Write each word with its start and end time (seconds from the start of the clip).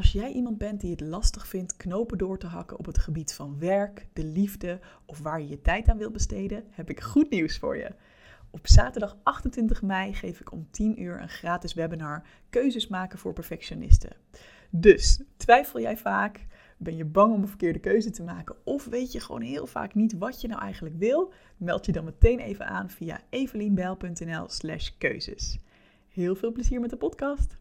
Als 0.00 0.12
jij 0.12 0.32
iemand 0.32 0.58
bent 0.58 0.80
die 0.80 0.90
het 0.90 1.00
lastig 1.00 1.46
vindt 1.46 1.76
knopen 1.76 2.18
door 2.18 2.38
te 2.38 2.46
hakken 2.46 2.78
op 2.78 2.86
het 2.86 2.98
gebied 2.98 3.32
van 3.32 3.58
werk, 3.58 4.06
de 4.12 4.24
liefde 4.24 4.80
of 5.06 5.18
waar 5.18 5.40
je 5.40 5.48
je 5.48 5.60
tijd 5.60 5.88
aan 5.88 5.98
wilt 5.98 6.12
besteden, 6.12 6.64
heb 6.70 6.90
ik 6.90 7.00
goed 7.00 7.30
nieuws 7.30 7.58
voor 7.58 7.76
je. 7.76 7.94
Op 8.50 8.66
zaterdag 8.66 9.16
28 9.22 9.82
mei 9.82 10.14
geef 10.14 10.40
ik 10.40 10.52
om 10.52 10.66
10 10.70 11.02
uur 11.02 11.20
een 11.20 11.28
gratis 11.28 11.74
webinar 11.74 12.22
Keuzes 12.50 12.88
maken 12.88 13.18
voor 13.18 13.32
perfectionisten. 13.32 14.16
Dus 14.70 15.22
twijfel 15.36 15.80
jij 15.80 15.96
vaak? 15.96 16.46
Ben 16.76 16.96
je 16.96 17.04
bang 17.04 17.34
om 17.34 17.42
een 17.42 17.48
verkeerde 17.48 17.80
keuze 17.80 18.10
te 18.10 18.22
maken? 18.22 18.56
Of 18.64 18.84
weet 18.84 19.12
je 19.12 19.20
gewoon 19.20 19.42
heel 19.42 19.66
vaak 19.66 19.94
niet 19.94 20.18
wat 20.18 20.40
je 20.40 20.48
nou 20.48 20.60
eigenlijk 20.60 20.94
wil? 20.98 21.32
Meld 21.56 21.86
je 21.86 21.92
dan 21.92 22.04
meteen 22.04 22.38
even 22.38 22.66
aan 22.66 22.90
via 22.90 23.20
evelienbijl.nl/slash 23.30 24.90
keuzes. 24.98 25.58
Heel 26.08 26.34
veel 26.34 26.52
plezier 26.52 26.80
met 26.80 26.90
de 26.90 26.96
podcast. 26.96 27.59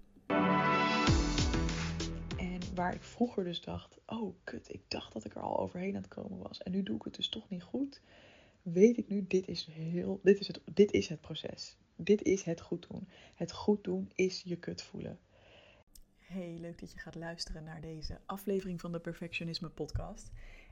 Waar 2.80 2.93
ik 2.93 3.04
vroeger 3.04 3.43
dus 3.43 3.61
dacht: 3.61 4.00
oh 4.05 4.35
kut, 4.44 4.73
ik 4.73 4.81
dacht 4.88 5.13
dat 5.13 5.26
ik 5.26 5.35
er 5.35 5.41
al 5.41 5.59
overheen 5.59 5.95
aan 5.95 6.02
het 6.02 6.08
komen 6.08 6.38
was. 6.38 6.63
En 6.63 6.72
nu 6.72 6.84
doe 6.84 6.95
ik 6.95 7.04
het 7.04 7.16
dus 7.16 7.30
toch 7.30 7.49
niet 7.49 7.63
goed. 7.63 8.02
Weet 8.62 8.98
ik 8.98 9.09
nu, 9.09 9.26
dit 9.27 9.48
is, 9.48 9.66
heel, 9.71 10.20
dit 10.23 10.40
is, 10.40 10.48
het, 10.48 10.62
dit 10.73 10.91
is 10.91 11.07
het 11.07 11.21
proces. 11.21 11.77
Dit 11.95 12.21
is 12.23 12.44
het 12.44 12.62
goed 12.62 12.88
doen. 12.90 13.07
Het 13.35 13.52
goed 13.52 13.84
doen 13.84 14.12
is 14.16 14.41
je 14.41 14.55
kut 14.55 14.81
voelen. 14.81 15.20
Hey, 16.18 16.57
leuk 16.59 16.80
dat 16.80 16.91
je 16.91 16.99
gaat 16.99 17.16
luisteren 17.16 17.63
naar 17.63 17.81
deze 17.81 18.20
aflevering 18.26 18.82
van 18.82 18.91
de 18.91 18.99
Perfectionisme 18.99 19.70
Podcast. 19.70 20.32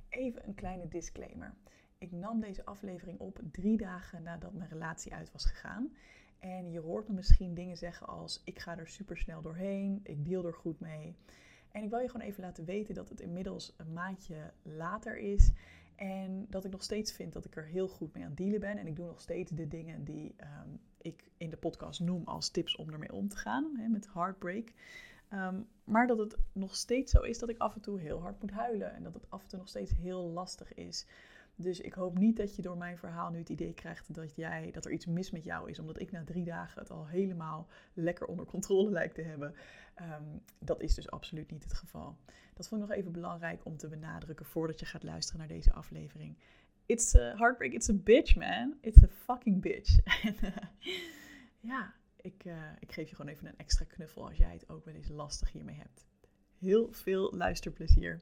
Even 0.09 0.47
een 0.47 0.55
kleine 0.55 0.87
disclaimer. 0.87 1.53
Ik 1.97 2.11
nam 2.11 2.39
deze 2.39 2.65
aflevering 2.65 3.19
op 3.19 3.39
drie 3.51 3.77
dagen 3.77 4.23
nadat 4.23 4.53
mijn 4.53 4.69
relatie 4.69 5.13
uit 5.13 5.31
was 5.31 5.45
gegaan. 5.45 5.95
En 6.39 6.71
je 6.71 6.79
hoort 6.79 7.07
me 7.07 7.13
misschien 7.13 7.53
dingen 7.53 7.77
zeggen 7.77 8.07
als: 8.07 8.41
ik 8.43 8.59
ga 8.59 8.77
er 8.77 8.87
super 8.87 9.17
snel 9.17 9.41
doorheen, 9.41 9.99
ik 10.03 10.25
deal 10.25 10.45
er 10.45 10.53
goed 10.53 10.79
mee. 10.79 11.15
En 11.77 11.83
ik 11.83 11.89
wil 11.89 11.99
je 11.99 12.09
gewoon 12.09 12.27
even 12.27 12.43
laten 12.43 12.65
weten 12.65 12.95
dat 12.95 13.09
het 13.09 13.19
inmiddels 13.19 13.73
een 13.77 13.93
maandje 13.93 14.51
later 14.61 15.17
is. 15.17 15.51
En 15.95 16.45
dat 16.49 16.65
ik 16.65 16.71
nog 16.71 16.83
steeds 16.83 17.11
vind 17.11 17.33
dat 17.33 17.45
ik 17.45 17.55
er 17.55 17.65
heel 17.65 17.87
goed 17.87 18.13
mee 18.13 18.23
aan 18.23 18.29
het 18.29 18.37
dealen 18.37 18.59
ben. 18.59 18.77
En 18.77 18.87
ik 18.87 18.95
doe 18.95 19.05
nog 19.05 19.21
steeds 19.21 19.51
de 19.51 19.67
dingen 19.67 20.03
die 20.03 20.33
ehm, 20.37 20.69
ik 21.01 21.31
in 21.37 21.49
de 21.49 21.57
podcast 21.57 21.99
noem 21.99 22.23
als 22.25 22.49
tips 22.49 22.75
om 22.75 22.89
ermee 22.89 23.13
om 23.13 23.27
te 23.27 23.37
gaan. 23.37 23.75
Hè, 23.77 23.87
met 23.87 24.13
heartbreak. 24.13 24.73
Ehm, 25.29 25.61
maar 25.83 26.07
dat 26.07 26.17
het 26.17 26.37
nog 26.51 26.75
steeds 26.75 27.11
zo 27.11 27.21
is 27.21 27.39
dat 27.39 27.49
ik 27.49 27.57
af 27.57 27.75
en 27.75 27.81
toe 27.81 27.99
heel 27.99 28.21
hard 28.21 28.41
moet 28.41 28.51
huilen. 28.51 28.93
En 28.93 29.03
dat 29.03 29.13
het 29.13 29.29
af 29.29 29.41
en 29.41 29.47
toe 29.47 29.59
nog 29.59 29.67
steeds 29.67 29.91
heel 29.91 30.29
lastig 30.29 30.73
is. 30.73 31.05
Dus 31.59 31.79
ik 31.79 31.93
hoop 31.93 32.17
niet 32.17 32.37
dat 32.37 32.55
je 32.55 32.61
door 32.61 32.77
mijn 32.77 32.97
verhaal 32.97 33.29
nu 33.29 33.37
het 33.37 33.49
idee 33.49 33.73
krijgt 33.73 34.13
dat, 34.13 34.35
jij, 34.35 34.71
dat 34.71 34.85
er 34.85 34.91
iets 34.91 35.05
mis 35.05 35.31
met 35.31 35.43
jou 35.43 35.69
is. 35.69 35.79
Omdat 35.79 35.99
ik 35.99 36.11
na 36.11 36.23
drie 36.23 36.43
dagen 36.43 36.81
het 36.81 36.91
al 36.91 37.07
helemaal 37.07 37.67
lekker 37.93 38.27
onder 38.27 38.45
controle 38.45 38.89
lijkt 38.89 39.15
te 39.15 39.21
hebben. 39.21 39.55
Ehm, 39.95 40.23
dat 40.59 40.81
is 40.81 40.95
dus 40.95 41.09
absoluut 41.09 41.51
niet 41.51 41.63
het 41.63 41.73
geval. 41.73 42.17
Dat 42.53 42.67
vond 42.67 42.81
ik 42.81 42.87
nog 42.87 42.97
even 42.97 43.11
belangrijk 43.11 43.65
om 43.65 43.77
te 43.77 43.87
benadrukken 43.87 44.45
voordat 44.45 44.79
je 44.79 44.85
gaat 44.85 45.03
luisteren 45.03 45.39
naar 45.39 45.47
deze 45.47 45.73
aflevering. 45.73 46.37
It's 46.85 47.15
a 47.15 47.35
heartbreak, 47.35 47.73
it's 47.73 47.89
a 47.89 47.93
bitch 47.93 48.35
man. 48.35 48.77
It's 48.81 49.03
a 49.03 49.07
fucking 49.07 49.61
bitch. 49.61 49.99
en 50.23 50.35
uh, 50.43 50.55
ja, 51.59 51.93
ik, 52.21 52.45
uh, 52.45 52.71
ik 52.79 52.91
geef 52.91 53.09
je 53.09 53.15
gewoon 53.15 53.31
even 53.31 53.47
een 53.47 53.57
extra 53.57 53.85
knuffel 53.85 54.27
als 54.27 54.37
jij 54.37 54.53
het 54.53 54.69
ook 54.69 54.85
wel 54.85 54.93
eens 54.93 55.09
lastig 55.09 55.51
hiermee 55.51 55.77
hebt. 55.77 56.05
Heel 56.57 56.87
veel 56.91 57.33
luisterplezier. 57.35 58.21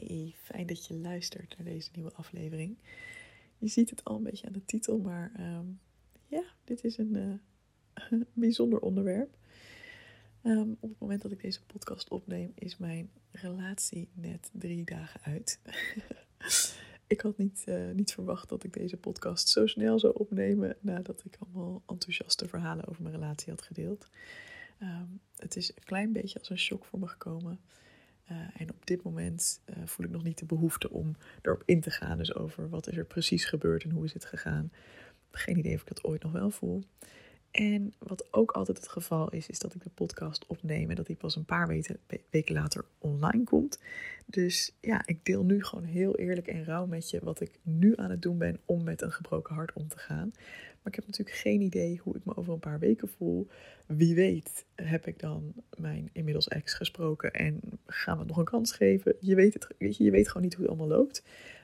Hey, 0.00 0.34
fijn 0.36 0.66
dat 0.66 0.86
je 0.86 0.94
luistert 0.94 1.54
naar 1.56 1.66
deze 1.66 1.90
nieuwe 1.94 2.12
aflevering. 2.12 2.76
Je 3.58 3.68
ziet 3.68 3.90
het 3.90 4.04
al 4.04 4.16
een 4.16 4.22
beetje 4.22 4.46
aan 4.46 4.52
de 4.52 4.64
titel, 4.64 4.98
maar 4.98 5.32
um, 5.38 5.80
ja, 6.26 6.44
dit 6.64 6.84
is 6.84 6.98
een 6.98 7.16
uh, 8.12 8.20
bijzonder 8.32 8.80
onderwerp. 8.80 9.36
Um, 10.42 10.76
op 10.80 10.90
het 10.90 10.98
moment 10.98 11.22
dat 11.22 11.32
ik 11.32 11.40
deze 11.40 11.64
podcast 11.64 12.08
opneem, 12.08 12.52
is 12.54 12.76
mijn 12.76 13.10
relatie 13.30 14.08
net 14.12 14.50
drie 14.52 14.84
dagen 14.84 15.20
uit. 15.22 15.60
ik 17.06 17.20
had 17.20 17.38
niet, 17.38 17.64
uh, 17.66 17.90
niet 17.90 18.12
verwacht 18.12 18.48
dat 18.48 18.64
ik 18.64 18.72
deze 18.72 18.96
podcast 18.96 19.48
zo 19.48 19.66
snel 19.66 19.98
zou 19.98 20.14
opnemen 20.14 20.76
nadat 20.80 21.22
ik 21.24 21.36
allemaal 21.38 21.82
enthousiaste 21.86 22.48
verhalen 22.48 22.86
over 22.86 23.02
mijn 23.02 23.14
relatie 23.14 23.52
had 23.52 23.62
gedeeld. 23.62 24.08
Um, 24.82 25.20
het 25.36 25.56
is 25.56 25.68
een 25.68 25.84
klein 25.84 26.12
beetje 26.12 26.38
als 26.38 26.50
een 26.50 26.58
shock 26.58 26.84
voor 26.84 26.98
me 26.98 27.06
gekomen. 27.06 27.60
Uh, 28.30 28.38
en 28.56 28.70
op 28.70 28.86
dit 28.86 29.02
moment 29.02 29.60
uh, 29.66 29.76
voel 29.84 30.06
ik 30.06 30.12
nog 30.12 30.22
niet 30.22 30.38
de 30.38 30.44
behoefte 30.44 30.90
om 30.90 31.16
erop 31.42 31.62
in 31.64 31.80
te 31.80 31.90
gaan. 31.90 32.18
Dus 32.18 32.34
over 32.34 32.68
wat 32.68 32.88
is 32.88 32.96
er 32.96 33.04
precies 33.04 33.44
gebeurd 33.44 33.84
en 33.84 33.90
hoe 33.90 34.04
is 34.04 34.12
het 34.12 34.24
gegaan. 34.24 34.72
Geen 35.30 35.58
idee 35.58 35.74
of 35.74 35.80
ik 35.80 35.88
dat 35.88 36.04
ooit 36.04 36.22
nog 36.22 36.32
wel 36.32 36.50
voel. 36.50 36.82
En 37.50 37.94
wat 37.98 38.26
ook 38.30 38.50
altijd 38.50 38.76
het 38.76 38.88
geval 38.88 39.30
is, 39.30 39.48
is 39.48 39.58
dat 39.58 39.74
ik 39.74 39.82
de 39.82 39.90
podcast 39.94 40.46
opneem 40.46 40.90
en 40.90 40.96
dat 40.96 41.06
die 41.06 41.16
pas 41.16 41.36
een 41.36 41.44
paar 41.44 41.66
weken, 41.66 41.98
weken 42.30 42.54
later 42.54 42.84
online 42.98 43.44
komt. 43.44 43.78
Dus 44.26 44.74
ja, 44.80 45.02
ik 45.06 45.24
deel 45.24 45.44
nu 45.44 45.64
gewoon 45.64 45.84
heel 45.84 46.16
eerlijk 46.16 46.46
en 46.46 46.64
rauw 46.64 46.86
met 46.86 47.10
je 47.10 47.20
wat 47.22 47.40
ik 47.40 47.58
nu 47.62 47.92
aan 47.96 48.10
het 48.10 48.22
doen 48.22 48.38
ben 48.38 48.60
om 48.64 48.84
met 48.84 49.02
een 49.02 49.12
gebroken 49.12 49.54
hart 49.54 49.72
om 49.72 49.88
te 49.88 49.98
gaan. 49.98 50.32
Maar 50.84 50.92
ik 50.92 50.94
heb 50.94 51.06
natuurlijk 51.06 51.36
geen 51.36 51.60
idee 51.60 52.00
hoe 52.02 52.16
ik 52.16 52.24
me 52.24 52.36
over 52.36 52.52
een 52.52 52.58
paar 52.58 52.78
weken 52.78 53.08
voel. 53.08 53.48
Wie 53.86 54.14
weet 54.14 54.64
heb 54.74 55.06
ik 55.06 55.18
dan 55.18 55.52
mijn 55.76 56.10
inmiddels 56.12 56.48
ex 56.48 56.74
gesproken 56.74 57.32
en 57.32 57.60
gaan 57.86 58.14
we 58.14 58.18
het 58.18 58.28
nog 58.28 58.38
een 58.38 58.44
kans 58.44 58.72
geven. 58.72 59.16
Je 59.20 59.34
weet, 59.34 59.54
het, 59.54 59.66
weet 59.78 59.96
je, 59.96 60.04
je 60.04 60.10
weet 60.10 60.28
gewoon 60.28 60.42
niet 60.42 60.54
hoe 60.54 60.66
het 60.66 60.70
allemaal 60.76 60.96
loopt. 60.96 61.22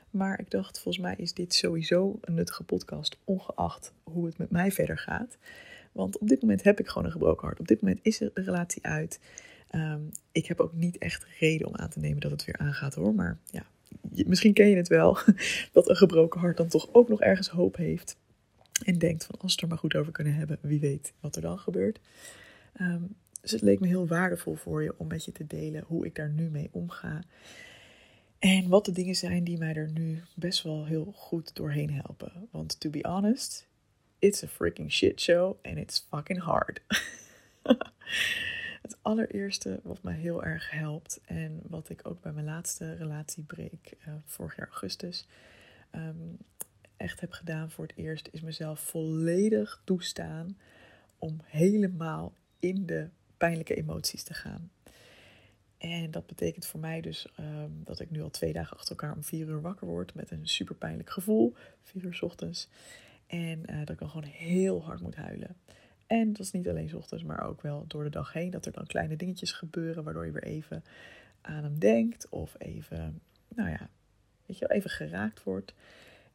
Maar 0.09 0.39
ik 0.39 0.49
dacht, 0.49 0.79
volgens 0.79 1.03
mij 1.03 1.15
is 1.17 1.33
dit 1.33 1.53
sowieso 1.53 2.17
een 2.21 2.33
nuttige 2.33 2.63
podcast, 2.63 3.17
ongeacht 3.23 3.93
hoe 4.03 4.25
het 4.25 4.37
met 4.37 4.51
mij 4.51 4.71
verder 4.71 4.97
gaat. 4.97 5.37
Want 5.91 6.17
op 6.17 6.27
dit 6.27 6.41
moment 6.41 6.63
heb 6.63 6.79
ik 6.79 6.87
gewoon 6.87 7.05
een 7.05 7.11
gebroken 7.11 7.47
hart. 7.47 7.59
Op 7.59 7.67
dit 7.67 7.81
moment 7.81 7.99
is 8.03 8.17
de 8.17 8.31
relatie 8.33 8.85
uit. 8.85 9.19
Um, 9.75 10.09
ik 10.31 10.45
heb 10.45 10.59
ook 10.59 10.73
niet 10.73 10.97
echt 10.97 11.25
reden 11.39 11.67
om 11.67 11.75
aan 11.75 11.89
te 11.89 11.99
nemen 11.99 12.19
dat 12.19 12.31
het 12.31 12.45
weer 12.45 12.57
aangaat 12.57 12.95
hoor. 12.95 13.15
Maar 13.15 13.37
ja, 13.45 13.63
misschien 14.25 14.53
ken 14.53 14.69
je 14.69 14.75
het 14.75 14.87
wel. 14.87 15.17
Dat 15.71 15.89
een 15.89 15.95
gebroken 15.95 16.39
hart 16.39 16.57
dan 16.57 16.67
toch 16.67 16.89
ook 16.91 17.09
nog 17.09 17.21
ergens 17.21 17.49
hoop 17.49 17.75
heeft. 17.75 18.17
En 18.83 18.97
denkt 18.97 19.25
van 19.25 19.35
als 19.39 19.55
we 19.55 19.61
er 19.61 19.67
maar 19.67 19.77
goed 19.77 19.95
over 19.95 20.11
kunnen 20.11 20.33
hebben, 20.33 20.57
wie 20.61 20.79
weet 20.79 21.13
wat 21.19 21.35
er 21.35 21.41
dan 21.41 21.59
gebeurt. 21.59 21.99
Um, 22.81 23.15
dus 23.41 23.51
het 23.51 23.61
leek 23.61 23.79
me 23.79 23.87
heel 23.87 24.07
waardevol 24.07 24.55
voor 24.55 24.83
je 24.83 24.93
om 24.97 25.07
met 25.07 25.25
je 25.25 25.31
te 25.31 25.47
delen 25.47 25.83
hoe 25.87 26.05
ik 26.05 26.15
daar 26.15 26.29
nu 26.29 26.49
mee 26.49 26.69
omga. 26.71 27.21
En 28.39 28.69
wat 28.69 28.85
de 28.85 28.91
dingen 28.91 29.15
zijn 29.15 29.43
die 29.43 29.57
mij 29.57 29.75
er 29.75 29.91
nu 29.91 30.21
best 30.35 30.63
wel 30.63 30.85
heel 30.85 31.11
goed 31.15 31.55
doorheen 31.55 31.93
helpen. 31.93 32.47
Want 32.51 32.79
to 32.79 32.89
be 32.89 32.99
honest, 33.01 33.67
it's 34.19 34.43
a 34.43 34.47
freaking 34.47 34.91
shit 34.91 35.21
show 35.21 35.55
and 35.61 35.77
it's 35.77 36.07
fucking 36.09 36.39
hard. 36.39 36.81
het 38.81 38.97
allereerste 39.01 39.79
wat 39.83 40.03
mij 40.03 40.15
heel 40.15 40.43
erg 40.43 40.71
helpt 40.71 41.19
en 41.25 41.61
wat 41.67 41.89
ik 41.89 41.99
ook 42.03 42.21
bij 42.21 42.31
mijn 42.31 42.45
laatste 42.45 42.93
relatiebreek 42.93 43.93
uh, 44.07 44.13
vorig 44.25 44.55
jaar 44.55 44.67
augustus 44.67 45.27
um, 45.91 46.37
echt 47.01 47.19
heb 47.19 47.31
gedaan 47.31 47.71
voor 47.71 47.87
het 47.87 47.97
eerst, 47.97 48.29
is 48.31 48.41
mezelf 48.41 48.79
volledig 48.79 49.81
toestaan 49.83 50.57
om 51.17 51.41
helemaal 51.43 52.33
in 52.59 52.85
de 52.85 53.09
pijnlijke 53.37 53.75
emoties 53.75 54.23
te 54.23 54.33
gaan. 54.33 54.71
En 55.77 56.11
dat 56.11 56.27
betekent 56.27 56.65
voor 56.65 56.79
mij 56.79 57.01
dus 57.01 57.27
um, 57.39 57.81
dat 57.83 57.99
ik 57.99 58.11
nu 58.11 58.21
al 58.21 58.29
twee 58.29 58.53
dagen 58.53 58.77
achter 58.77 58.89
elkaar 58.89 59.15
om 59.15 59.23
vier 59.23 59.47
uur 59.47 59.61
wakker 59.61 59.87
word 59.87 60.13
met 60.13 60.31
een 60.31 60.47
super 60.47 60.75
pijnlijk 60.75 61.09
gevoel, 61.09 61.55
vier 61.83 62.03
uur 62.03 62.19
ochtends. 62.21 62.69
En 63.27 63.63
uh, 63.69 63.79
dat 63.79 63.89
ik 63.89 63.99
dan 63.99 64.09
gewoon 64.09 64.29
heel 64.29 64.83
hard 64.83 65.01
moet 65.01 65.15
huilen. 65.15 65.55
En 66.07 66.33
dat 66.33 66.45
is 66.45 66.51
niet 66.51 66.69
alleen 66.69 66.95
ochtends, 66.95 67.23
maar 67.23 67.47
ook 67.47 67.61
wel 67.61 67.85
door 67.87 68.03
de 68.03 68.09
dag 68.09 68.33
heen. 68.33 68.49
Dat 68.49 68.65
er 68.65 68.71
dan 68.71 68.85
kleine 68.85 69.15
dingetjes 69.15 69.51
gebeuren, 69.51 70.03
waardoor 70.03 70.25
je 70.25 70.31
weer 70.31 70.43
even 70.43 70.83
aan 71.41 71.63
hem 71.63 71.79
denkt. 71.79 72.29
Of 72.29 72.55
even, 72.57 73.21
nou 73.47 73.69
ja, 73.69 73.89
weet 74.45 74.57
je 74.57 74.67
wel, 74.67 74.77
even 74.77 74.89
geraakt 74.89 75.43
wordt. 75.43 75.73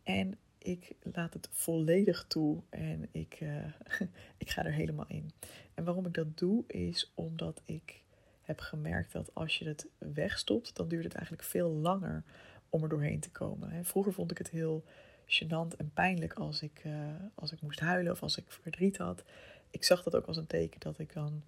En 0.02 0.38
ik 0.66 0.92
laat 1.12 1.32
het 1.32 1.48
volledig 1.52 2.24
toe 2.28 2.62
en 2.70 3.08
ik, 3.12 3.40
uh, 3.40 3.64
ik 4.44 4.50
ga 4.50 4.64
er 4.64 4.72
helemaal 4.72 5.06
in. 5.08 5.30
En 5.74 5.84
waarom 5.84 6.06
ik 6.06 6.14
dat 6.14 6.38
doe, 6.38 6.64
is 6.66 7.12
omdat 7.14 7.62
ik 7.64 8.02
heb 8.42 8.60
gemerkt 8.60 9.12
dat 9.12 9.30
als 9.34 9.58
je 9.58 9.66
het 9.66 9.86
wegstopt, 9.98 10.76
dan 10.76 10.88
duurt 10.88 11.04
het 11.04 11.14
eigenlijk 11.14 11.44
veel 11.44 11.70
langer 11.70 12.22
om 12.68 12.82
er 12.82 12.88
doorheen 12.88 13.20
te 13.20 13.30
komen. 13.30 13.84
Vroeger 13.84 14.12
vond 14.12 14.30
ik 14.30 14.38
het 14.38 14.50
heel 14.50 14.84
gênant 15.26 15.76
en 15.76 15.90
pijnlijk 15.94 16.32
als 16.32 16.62
ik, 16.62 16.82
uh, 16.86 16.92
als 17.34 17.52
ik 17.52 17.60
moest 17.60 17.80
huilen 17.80 18.12
of 18.12 18.22
als 18.22 18.36
ik 18.36 18.44
verdriet 18.48 18.96
had. 18.96 19.24
Ik 19.70 19.84
zag 19.84 20.02
dat 20.02 20.16
ook 20.16 20.26
als 20.26 20.36
een 20.36 20.46
teken 20.46 20.80
dat 20.80 20.98
ik 20.98 21.12
dan 21.12 21.42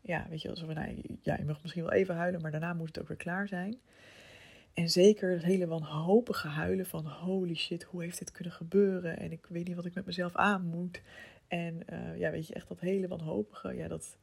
ja, 0.00 0.26
weet 0.28 0.42
je, 0.42 0.50
alsof 0.50 0.68
nou, 0.68 1.02
ja, 1.22 1.36
je 1.38 1.44
mag 1.44 1.62
misschien 1.62 1.82
wel 1.82 1.92
even 1.92 2.14
huilen, 2.14 2.40
maar 2.40 2.50
daarna 2.50 2.74
moet 2.74 2.88
het 2.88 3.00
ook 3.00 3.08
weer 3.08 3.16
klaar 3.16 3.48
zijn. 3.48 3.80
En 4.74 4.90
zeker 4.90 5.30
het 5.30 5.42
hele 5.42 5.66
wanhopige 5.66 6.48
huilen 6.48 6.86
van 6.86 7.06
holy 7.06 7.54
shit, 7.54 7.82
hoe 7.82 8.02
heeft 8.02 8.18
dit 8.18 8.32
kunnen 8.32 8.52
gebeuren? 8.52 9.18
En 9.18 9.32
ik 9.32 9.46
weet 9.48 9.66
niet 9.66 9.76
wat 9.76 9.84
ik 9.84 9.94
met 9.94 10.06
mezelf 10.06 10.36
aan 10.36 10.62
moet. 10.62 11.02
En 11.48 11.80
uh, 11.92 12.18
ja, 12.18 12.30
weet 12.30 12.46
je, 12.46 12.54
echt 12.54 12.68
dat 12.68 12.80
hele 12.80 13.08
wanhopige, 13.08 13.74
ja, 13.74 13.88
dat, 13.88 14.16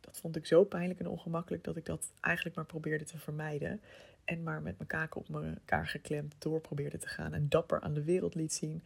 dat 0.00 0.18
vond 0.18 0.36
ik 0.36 0.46
zo 0.46 0.64
pijnlijk 0.64 1.00
en 1.00 1.08
ongemakkelijk 1.08 1.64
dat 1.64 1.76
ik 1.76 1.86
dat 1.86 2.12
eigenlijk 2.20 2.56
maar 2.56 2.66
probeerde 2.66 3.04
te 3.04 3.18
vermijden. 3.18 3.80
En 4.24 4.42
maar 4.42 4.62
met 4.62 4.78
mijn 4.78 4.88
kaken 4.88 5.20
op 5.20 5.34
elkaar 5.34 5.86
geklemd 5.86 6.34
door 6.38 6.60
probeerde 6.60 6.98
te 6.98 7.08
gaan. 7.08 7.34
En 7.34 7.48
dapper 7.48 7.80
aan 7.80 7.94
de 7.94 8.04
wereld 8.04 8.34
liet 8.34 8.52
zien. 8.52 8.82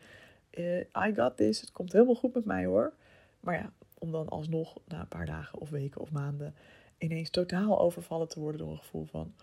Uh, 0.50 0.78
I 0.78 1.14
got 1.14 1.36
this, 1.36 1.60
het 1.60 1.72
komt 1.72 1.92
helemaal 1.92 2.14
goed 2.14 2.34
met 2.34 2.44
mij 2.44 2.64
hoor. 2.64 2.92
Maar 3.40 3.54
ja, 3.54 3.72
om 3.98 4.12
dan 4.12 4.28
alsnog 4.28 4.78
na 4.86 5.00
een 5.00 5.08
paar 5.08 5.26
dagen 5.26 5.58
of 5.58 5.70
weken 5.70 6.00
of 6.00 6.10
maanden 6.10 6.54
ineens 6.98 7.30
totaal 7.30 7.80
overvallen 7.80 8.28
te 8.28 8.40
worden 8.40 8.60
door 8.60 8.70
een 8.70 8.78
gevoel 8.78 9.04
van... 9.04 9.34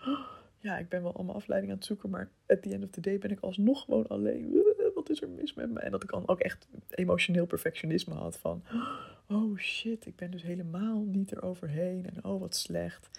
ja, 0.58 0.78
ik 0.78 0.88
ben 0.88 1.02
wel 1.02 1.14
allemaal 1.14 1.34
afleiding 1.34 1.72
aan 1.72 1.78
het 1.78 1.86
zoeken, 1.86 2.10
maar 2.10 2.30
at 2.46 2.62
the 2.62 2.72
end 2.72 2.84
of 2.84 2.90
the 2.90 3.00
day 3.00 3.18
ben 3.18 3.30
ik 3.30 3.40
alsnog 3.40 3.84
gewoon 3.84 4.06
alleen. 4.06 4.62
Wat 4.94 5.10
is 5.10 5.22
er 5.22 5.28
mis 5.28 5.54
met 5.54 5.70
me? 5.70 5.80
En 5.80 5.90
dat 5.90 6.02
ik 6.02 6.10
dan 6.10 6.28
ook 6.28 6.40
echt 6.40 6.68
emotioneel 6.90 7.46
perfectionisme 7.46 8.14
had 8.14 8.38
van... 8.38 8.62
Oh 9.28 9.58
shit, 9.58 10.06
ik 10.06 10.16
ben 10.16 10.30
dus 10.30 10.42
helemaal 10.42 11.02
niet 11.02 11.32
eroverheen 11.32 12.06
en 12.06 12.24
oh 12.24 12.40
wat 12.40 12.56
slecht. 12.56 13.10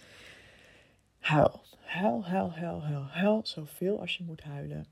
Huil, 1.20 1.62
huil, 1.82 2.26
huil, 2.26 2.52
huil, 2.52 2.84
huil, 2.84 3.04
huil 3.04 3.42
zoveel 3.44 4.00
als 4.00 4.18
je 4.18 4.24
moet 4.24 4.42
huilen. 4.42 4.86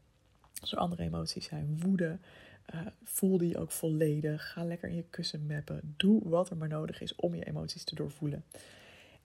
Als 0.62 0.72
er 0.72 0.78
andere 0.78 1.04
emoties 1.04 1.46
zijn, 1.46 1.80
woede, 1.82 2.18
uh, 2.74 2.82
voel 3.04 3.38
die 3.38 3.58
ook 3.58 3.72
volledig. 3.72 4.52
Ga 4.52 4.64
lekker 4.64 4.90
in 4.90 4.96
je 4.96 5.06
kussen 5.10 5.46
mappen. 5.46 5.94
Doe 5.98 6.30
wat 6.30 6.50
er 6.50 6.58
maar 6.58 6.68
nodig 6.68 7.02
is 7.02 7.16
om 7.16 7.36
je 7.36 7.46
emoties 7.46 7.84
te 7.84 7.96
doorvoelen. 7.96 8.44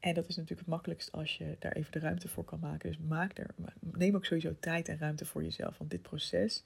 En 0.00 0.14
dat 0.14 0.28
is 0.28 0.36
natuurlijk 0.36 0.60
het 0.60 0.68
makkelijkst 0.68 1.12
als 1.12 1.36
je 1.36 1.56
daar 1.58 1.72
even 1.72 1.92
de 1.92 1.98
ruimte 1.98 2.28
voor 2.28 2.44
kan 2.44 2.60
maken. 2.60 2.88
Dus 2.88 2.98
maak 2.98 3.38
er, 3.38 3.54
neem 3.80 4.14
ook 4.14 4.24
sowieso 4.24 4.54
tijd 4.60 4.88
en 4.88 4.98
ruimte 4.98 5.24
voor 5.24 5.42
jezelf. 5.42 5.78
Want 5.78 5.90
dit 5.90 6.02
proces, 6.02 6.62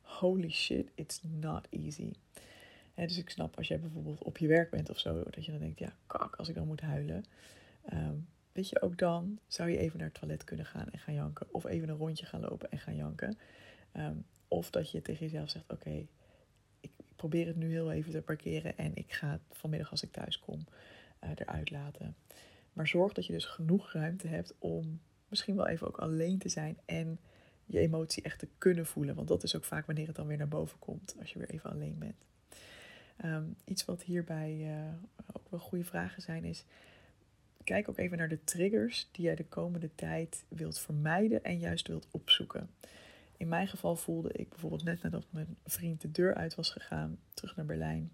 holy 0.00 0.50
shit, 0.50 0.90
it's 0.94 1.20
not 1.22 1.66
easy. 1.70 2.12
En 2.94 3.06
dus 3.06 3.18
ik 3.18 3.30
snap 3.30 3.56
als 3.56 3.68
jij 3.68 3.80
bijvoorbeeld 3.80 4.22
op 4.22 4.38
je 4.38 4.46
werk 4.46 4.70
bent 4.70 4.90
of 4.90 4.98
zo, 4.98 5.22
dat 5.30 5.44
je 5.44 5.50
dan 5.50 5.60
denkt, 5.60 5.78
ja, 5.78 5.92
kak, 6.06 6.36
als 6.36 6.48
ik 6.48 6.54
dan 6.54 6.66
moet 6.66 6.80
huilen. 6.80 7.24
Ehm, 7.84 8.14
weet 8.52 8.68
je, 8.68 8.82
ook 8.82 8.98
dan 8.98 9.38
zou 9.46 9.70
je 9.70 9.78
even 9.78 9.98
naar 9.98 10.08
het 10.08 10.18
toilet 10.18 10.44
kunnen 10.44 10.66
gaan 10.66 10.90
en 10.90 10.98
gaan 10.98 11.14
janken. 11.14 11.46
Of 11.50 11.64
even 11.64 11.88
een 11.88 11.96
rondje 11.96 12.26
gaan 12.26 12.40
lopen 12.40 12.70
en 12.70 12.78
gaan 12.78 12.96
janken. 12.96 13.38
Ehm, 13.92 14.16
of 14.48 14.70
dat 14.70 14.90
je 14.90 15.02
tegen 15.02 15.26
jezelf 15.26 15.50
zegt: 15.50 15.72
Oké, 15.72 16.06
ik, 16.80 16.90
probeer 17.16 17.46
het 17.46 17.56
nu 17.56 17.70
heel 17.70 17.92
even 17.92 18.12
te 18.12 18.22
parkeren 18.22 18.76
en 18.76 18.90
ik 18.94 19.12
ga 19.12 19.40
vanmiddag 19.50 19.90
als 19.90 20.02
ik 20.02 20.12
thuis 20.12 20.38
kom 20.38 20.64
uh, 21.24 21.30
eruit 21.34 21.70
laten. 21.70 22.16
Maar 22.78 22.88
zorg 22.88 23.12
dat 23.12 23.26
je 23.26 23.32
dus 23.32 23.44
genoeg 23.44 23.92
ruimte 23.92 24.28
hebt 24.28 24.54
om 24.58 25.00
misschien 25.28 25.56
wel 25.56 25.66
even 25.66 25.86
ook 25.86 25.98
alleen 25.98 26.38
te 26.38 26.48
zijn 26.48 26.78
en 26.84 27.18
je 27.64 27.78
emotie 27.78 28.22
echt 28.22 28.38
te 28.38 28.48
kunnen 28.58 28.86
voelen. 28.86 29.14
Want 29.14 29.28
dat 29.28 29.42
is 29.42 29.56
ook 29.56 29.64
vaak 29.64 29.86
wanneer 29.86 30.06
het 30.06 30.16
dan 30.16 30.26
weer 30.26 30.36
naar 30.36 30.48
boven 30.48 30.78
komt, 30.78 31.16
als 31.20 31.32
je 31.32 31.38
weer 31.38 31.50
even 31.50 31.70
alleen 31.70 31.98
bent. 31.98 32.24
Ehm, 33.16 33.44
iets 33.64 33.84
wat 33.84 34.02
hierbij 34.02 34.56
uh, 34.56 34.92
ook 35.32 35.50
wel 35.50 35.60
goede 35.60 35.84
vragen 35.84 36.22
zijn 36.22 36.44
is, 36.44 36.64
kijk 37.64 37.88
ook 37.88 37.98
even 37.98 38.18
naar 38.18 38.28
de 38.28 38.44
triggers 38.44 39.08
die 39.12 39.24
jij 39.24 39.34
de 39.34 39.46
komende 39.46 39.94
tijd 39.94 40.44
wilt 40.48 40.78
vermijden 40.78 41.44
en 41.44 41.58
juist 41.58 41.88
wilt 41.88 42.08
opzoeken. 42.10 42.70
In 43.36 43.48
mijn 43.48 43.68
geval 43.68 43.96
voelde 43.96 44.32
ik 44.32 44.48
bijvoorbeeld 44.48 44.84
net 44.84 45.02
nadat 45.02 45.26
mijn 45.30 45.56
vriend 45.66 46.00
de 46.00 46.10
deur 46.10 46.34
uit 46.34 46.54
was 46.54 46.70
gegaan, 46.70 47.18
terug 47.34 47.56
naar 47.56 47.66
Berlijn, 47.66 48.12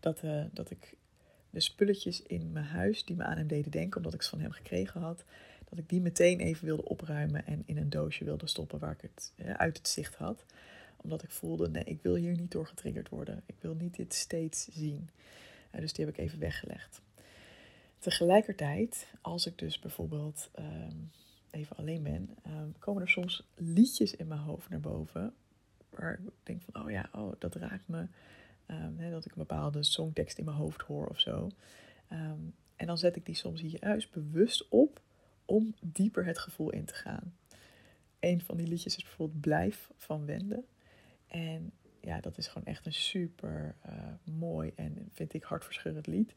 dat, 0.00 0.22
uh, 0.22 0.44
dat 0.52 0.70
ik 0.70 0.96
de 1.56 1.62
spulletjes 1.62 2.22
in 2.22 2.52
mijn 2.52 2.64
huis 2.64 3.04
die 3.04 3.16
me 3.16 3.24
aan 3.24 3.36
hem 3.36 3.46
deden 3.46 3.70
denken, 3.70 3.96
omdat 3.96 4.14
ik 4.14 4.22
ze 4.22 4.30
van 4.30 4.40
hem 4.40 4.50
gekregen 4.50 5.00
had, 5.00 5.24
dat 5.68 5.78
ik 5.78 5.88
die 5.88 6.00
meteen 6.00 6.40
even 6.40 6.64
wilde 6.66 6.84
opruimen 6.84 7.46
en 7.46 7.62
in 7.66 7.76
een 7.76 7.90
doosje 7.90 8.24
wilde 8.24 8.46
stoppen 8.46 8.78
waar 8.78 8.92
ik 8.92 9.00
het 9.00 9.32
uh, 9.36 9.50
uit 9.50 9.76
het 9.76 9.88
zicht 9.88 10.14
had. 10.14 10.44
Omdat 10.96 11.22
ik 11.22 11.30
voelde, 11.30 11.68
nee, 11.68 11.84
ik 11.84 12.02
wil 12.02 12.14
hier 12.14 12.36
niet 12.36 12.50
door 12.50 12.66
getriggerd 12.66 13.08
worden. 13.08 13.42
Ik 13.46 13.54
wil 13.60 13.74
niet 13.74 13.96
dit 13.96 14.14
steeds 14.14 14.68
zien. 14.70 15.10
Uh, 15.74 15.80
dus 15.80 15.92
die 15.92 16.04
heb 16.04 16.14
ik 16.14 16.20
even 16.20 16.38
weggelegd. 16.38 17.00
Tegelijkertijd, 17.98 19.06
als 19.20 19.46
ik 19.46 19.58
dus 19.58 19.78
bijvoorbeeld 19.78 20.50
ehm, 20.54 20.96
even 21.50 21.76
alleen 21.76 22.02
ben, 22.02 22.36
ehm, 22.42 22.68
komen 22.78 23.02
er 23.02 23.08
soms 23.08 23.46
liedjes 23.54 24.16
in 24.16 24.26
mijn 24.26 24.40
hoofd 24.40 24.68
naar 24.68 24.80
boven. 24.80 25.34
Waar 25.90 26.12
ik 26.12 26.30
denk 26.42 26.62
van, 26.62 26.82
oh 26.82 26.90
ja, 26.90 27.08
oh, 27.12 27.32
dat 27.38 27.54
raakt 27.54 27.88
me. 27.88 28.06
Um, 28.70 29.10
dat 29.10 29.24
ik 29.24 29.30
een 29.30 29.46
bepaalde 29.46 29.82
songtekst 29.82 30.38
in 30.38 30.44
mijn 30.44 30.56
hoofd 30.56 30.82
hoor 30.82 31.06
of 31.06 31.20
zo. 31.20 31.48
en 32.76 32.86
dan 32.86 32.98
zet 32.98 33.16
ik 33.16 33.26
die 33.26 33.34
soms 33.34 33.60
juist 33.60 34.10
bewust 34.10 34.68
op 34.68 35.00
om 35.44 35.74
dieper 35.80 36.24
het 36.24 36.38
gevoel 36.38 36.70
in 36.70 36.84
te 36.84 36.94
gaan. 36.94 37.34
Een 38.20 38.40
van 38.40 38.56
die 38.56 38.66
liedjes 38.66 38.96
is 38.96 39.02
bijvoorbeeld 39.02 39.40
Blijf 39.40 39.90
van 39.96 40.26
Wende. 40.26 40.64
En 41.26 41.72
ja, 42.00 42.20
dat 42.20 42.38
is 42.38 42.46
gewoon 42.46 42.66
echt 42.66 42.86
een 42.86 42.94
super 42.94 43.74
uh, 43.86 43.92
mooi 44.24 44.72
en 44.74 45.08
vind 45.12 45.34
ik 45.34 45.42
hartverscheurend 45.42 46.06
lied. 46.06 46.34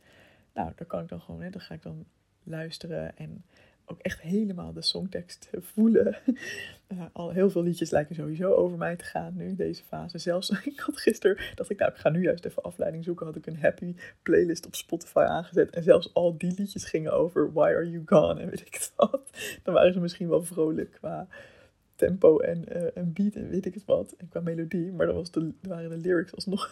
Nou, 0.54 0.72
daar 0.76 0.88
kan 0.88 1.02
ik 1.02 1.08
dan 1.08 1.22
gewoon, 1.22 1.42
hè, 1.42 1.50
dan 1.50 1.62
ga 1.62 1.74
ik 1.74 1.81
dan 1.81 2.06
luisteren 2.44 3.18
en 3.18 3.46
ook 3.92 4.00
echt 4.00 4.22
helemaal 4.22 4.74
de 4.74 4.82
songtekst 4.82 5.50
voelen. 5.60 6.18
Uh, 6.88 7.02
al 7.14 7.30
heel 7.30 7.50
veel 7.50 7.64
liedjes 7.64 7.90
lijken 7.90 8.16
sowieso 8.16 8.54
over 8.54 8.78
mij 8.78 8.96
te 8.96 9.04
gaan 9.04 9.36
nu, 9.36 9.56
deze 9.56 9.84
fase. 9.84 10.18
Zelfs, 10.18 10.50
ik 10.74 10.80
had 10.80 10.98
gisteren, 10.98 11.38
dacht 11.56 11.70
ik, 11.70 11.80
nou, 11.80 11.92
ik 11.92 11.98
ga 11.98 12.10
nu 12.10 12.22
juist 12.22 12.46
even 12.46 12.64
afleiding 12.64 13.04
zoeken. 13.04 13.26
Had 13.26 13.36
ik 13.36 13.46
een 13.46 13.60
happy 13.60 13.96
playlist 14.24 14.66
op 14.66 14.76
Spotify 14.76 15.20
aangezet. 15.20 15.70
En 15.70 15.84
zelfs 15.84 16.14
al 16.14 16.38
die 16.38 16.54
liedjes 16.58 16.86
gingen 16.86 17.12
over 17.12 17.54
Why 17.54 17.68
Are 17.68 17.90
You 17.90 18.04
Gone 18.06 18.42
en 18.42 18.50
weet 18.56 18.62
ik 18.62 18.90
wat. 18.96 19.30
Dan 19.64 19.74
waren 19.74 19.94
ze 19.94 20.00
misschien 20.00 20.30
wel 20.30 20.44
vrolijk 20.44 20.92
qua 20.92 21.28
tempo 21.96 22.40
en, 22.40 22.64
uh, 22.72 22.98
en 22.98 23.14
beat 23.14 23.36
en 23.36 23.50
weet 23.50 23.66
ik 23.66 23.74
het 23.74 23.86
wat. 23.86 24.16
En 24.18 24.30
qua 24.30 24.40
melodie. 24.40 24.92
Maar 24.92 25.06
dan 25.06 25.16
was 25.16 25.32
de, 25.32 25.52
waren 25.62 25.90
de 25.90 25.98
lyrics 25.98 26.36
alsnog 26.36 26.72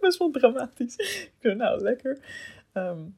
best 0.00 0.18
wel 0.18 0.30
dramatisch. 0.30 0.96
Ik 0.96 1.32
dacht, 1.40 1.56
nou, 1.56 1.82
lekker. 1.82 2.18
Um, 2.72 3.16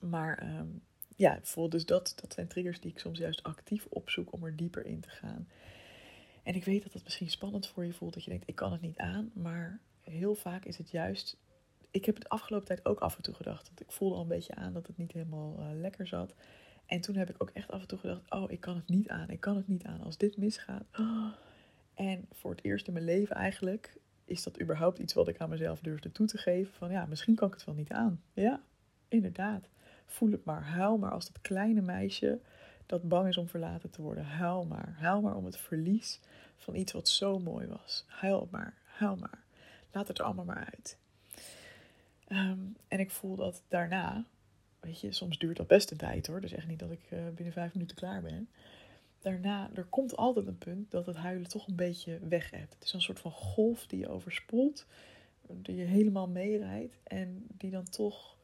maar 0.00 0.58
um, 0.58 0.82
ja, 1.16 1.34
bijvoorbeeld 1.34 1.72
dus 1.72 1.86
dat, 1.86 2.12
dat 2.20 2.32
zijn 2.32 2.48
triggers 2.48 2.80
die 2.80 2.90
ik 2.90 2.98
soms 2.98 3.18
juist 3.18 3.42
actief 3.42 3.86
opzoek 3.86 4.32
om 4.32 4.44
er 4.44 4.56
dieper 4.56 4.86
in 4.86 5.00
te 5.00 5.08
gaan. 5.08 5.48
En 6.42 6.54
ik 6.54 6.64
weet 6.64 6.82
dat 6.82 6.92
het 6.92 7.04
misschien 7.04 7.30
spannend 7.30 7.66
voor 7.66 7.84
je 7.84 7.92
voelt, 7.92 8.14
dat 8.14 8.24
je 8.24 8.30
denkt, 8.30 8.48
ik 8.48 8.54
kan 8.54 8.72
het 8.72 8.80
niet 8.80 8.98
aan. 8.98 9.30
Maar 9.34 9.80
heel 10.00 10.34
vaak 10.34 10.64
is 10.64 10.78
het 10.78 10.90
juist, 10.90 11.36
ik 11.90 12.04
heb 12.04 12.14
het 12.14 12.28
afgelopen 12.28 12.66
tijd 12.66 12.86
ook 12.86 13.00
af 13.00 13.16
en 13.16 13.22
toe 13.22 13.34
gedacht. 13.34 13.66
Want 13.66 13.80
ik 13.80 13.92
voelde 13.92 14.14
al 14.14 14.22
een 14.22 14.28
beetje 14.28 14.54
aan 14.54 14.72
dat 14.72 14.86
het 14.86 14.96
niet 14.96 15.12
helemaal 15.12 15.56
uh, 15.58 15.66
lekker 15.80 16.06
zat. 16.06 16.34
En 16.86 17.00
toen 17.00 17.16
heb 17.16 17.30
ik 17.30 17.42
ook 17.42 17.50
echt 17.50 17.70
af 17.70 17.80
en 17.80 17.88
toe 17.88 17.98
gedacht, 17.98 18.30
oh, 18.30 18.50
ik 18.50 18.60
kan 18.60 18.76
het 18.76 18.88
niet 18.88 19.08
aan, 19.08 19.30
ik 19.30 19.40
kan 19.40 19.56
het 19.56 19.68
niet 19.68 19.84
aan. 19.84 20.02
Als 20.02 20.16
dit 20.16 20.36
misgaat. 20.36 20.84
En 21.94 22.26
voor 22.32 22.50
het 22.50 22.64
eerst 22.64 22.86
in 22.86 22.92
mijn 22.92 23.04
leven 23.04 23.36
eigenlijk 23.36 23.96
is 24.24 24.42
dat 24.42 24.60
überhaupt 24.60 24.98
iets 24.98 25.12
wat 25.12 25.28
ik 25.28 25.40
aan 25.40 25.48
mezelf 25.48 25.80
durfde 25.80 26.12
toe 26.12 26.26
te 26.26 26.38
geven. 26.38 26.74
Van 26.74 26.90
ja, 26.90 27.06
misschien 27.06 27.34
kan 27.34 27.48
ik 27.48 27.54
het 27.54 27.64
wel 27.64 27.74
niet 27.74 27.92
aan. 27.92 28.22
Ja, 28.32 28.62
inderdaad. 29.08 29.68
Voel 30.06 30.30
het 30.30 30.44
maar. 30.44 30.64
Huil 30.64 30.98
maar 30.98 31.10
als 31.10 31.26
dat 31.26 31.40
kleine 31.40 31.80
meisje 31.80 32.40
dat 32.86 33.08
bang 33.08 33.28
is 33.28 33.36
om 33.36 33.48
verlaten 33.48 33.90
te 33.90 34.02
worden. 34.02 34.24
Huil 34.24 34.64
maar. 34.64 34.94
Huil 34.98 35.20
maar 35.20 35.36
om 35.36 35.44
het 35.44 35.56
verlies 35.56 36.20
van 36.56 36.74
iets 36.74 36.92
wat 36.92 37.08
zo 37.08 37.38
mooi 37.38 37.66
was. 37.66 38.04
Huil 38.08 38.48
maar. 38.50 38.74
Huil 38.84 39.16
maar. 39.16 39.42
Laat 39.92 40.08
het 40.08 40.18
er 40.18 40.24
allemaal 40.24 40.44
maar 40.44 40.68
uit. 40.72 40.98
Ehm, 42.26 42.58
en 42.88 43.00
ik 43.00 43.10
voel 43.10 43.36
dat 43.36 43.62
daarna, 43.68 44.24
weet 44.80 45.00
je, 45.00 45.12
soms 45.12 45.38
duurt 45.38 45.56
dat 45.56 45.66
best 45.66 45.90
een 45.90 45.96
tijd 45.96 46.26
hoor. 46.26 46.40
Dus 46.40 46.52
echt 46.52 46.66
niet 46.66 46.78
dat 46.78 46.90
ik 46.90 47.10
uh, 47.10 47.18
binnen 47.34 47.52
vijf 47.52 47.74
minuten 47.74 47.96
klaar 47.96 48.22
ben. 48.22 48.48
Daarna, 49.20 49.70
er 49.74 49.84
komt 49.84 50.16
altijd 50.16 50.46
een 50.46 50.58
punt 50.58 50.90
dat 50.90 51.06
het 51.06 51.16
huilen 51.16 51.48
toch 51.48 51.66
een 51.66 51.76
beetje 51.76 52.18
weg 52.28 52.50
hebt. 52.50 52.74
Het 52.74 52.84
is 52.84 52.92
een 52.92 53.02
soort 53.02 53.20
van 53.20 53.32
golf 53.32 53.86
die 53.86 53.98
je 53.98 54.08
overspoelt, 54.08 54.86
die 55.46 55.76
je 55.76 55.84
helemaal 55.84 56.28
meerijdt 56.28 56.96
en 57.02 57.46
die 57.48 57.70
dan 57.70 57.88
toch 57.88 58.36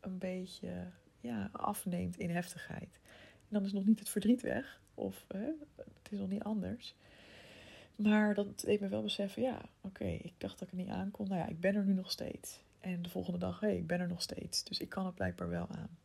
een 0.00 0.18
beetje 0.18 0.90
ja, 1.20 1.48
afneemt 1.52 2.18
in 2.18 2.30
heftigheid. 2.30 3.00
En 3.32 3.48
dan 3.48 3.64
is 3.64 3.72
nog 3.72 3.86
niet 3.86 3.98
het 3.98 4.08
verdriet 4.08 4.42
weg, 4.42 4.80
of 4.94 5.24
hè, 5.28 5.50
het 5.76 6.12
is 6.12 6.18
nog 6.18 6.28
niet 6.28 6.42
anders. 6.42 6.94
Maar 7.96 8.34
dat 8.34 8.60
deed 8.60 8.80
me 8.80 8.88
wel 8.88 9.02
beseffen, 9.02 9.42
ja, 9.42 9.60
oké, 9.80 10.04
ik 10.04 10.32
dacht 10.38 10.58
dat 10.58 10.68
ik 10.68 10.78
het 10.78 10.86
niet 10.86 10.94
aan 10.94 11.10
kon. 11.10 11.28
Nou 11.28 11.40
ja, 11.40 11.46
ik 11.46 11.60
ben 11.60 11.74
er 11.74 11.84
nu 11.84 11.92
nog 11.92 12.10
steeds. 12.10 12.60
En 12.80 13.02
de 13.02 13.08
volgende 13.08 13.38
dag, 13.38 13.60
hé, 13.60 13.66
hey, 13.66 13.76
ik 13.76 13.86
ben 13.86 14.00
er 14.00 14.08
nog 14.08 14.22
steeds. 14.22 14.64
Dus 14.64 14.80
ik 14.80 14.88
kan 14.88 15.06
het 15.06 15.14
blijkbaar 15.14 15.48
wel 15.48 15.68
aan. 15.68 15.98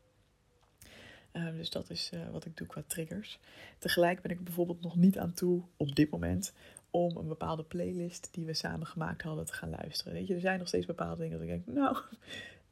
Uh, 1.34 1.52
dus 1.52 1.70
dat 1.70 1.90
is 1.90 2.12
uh, 2.14 2.30
wat 2.30 2.46
ik 2.46 2.58
doe 2.58 2.68
qua 2.68 2.84
triggers. 2.88 3.40
Tegelijk 3.78 4.22
ben 4.22 4.32
ik 4.32 4.44
bijvoorbeeld 4.44 4.82
nog 4.82 4.96
niet 4.96 5.18
aan 5.18 5.34
toe, 5.34 5.62
op 5.78 5.96
dit 5.96 6.10
moment, 6.10 6.54
om 6.90 7.18
een 7.18 7.28
bepaalde 7.28 7.64
playlist 7.64 8.30
die 8.32 8.46
we 8.46 8.54
samen 8.54 8.88
gemaakt 8.88 9.22
hadden 9.22 9.46
te 9.46 9.54
gaan 9.54 9.70
luisteren. 9.70 10.14
Weet 10.14 10.28
je, 10.28 10.34
er 10.34 10.40
zijn 10.40 10.60
nog 10.60 10.68
steeds 10.68 10.86
bepaalde 10.86 11.22
dingen 11.22 11.40
dat 11.40 11.48
ik 11.48 11.66
denk, 11.66 11.78
nou, 11.78 11.98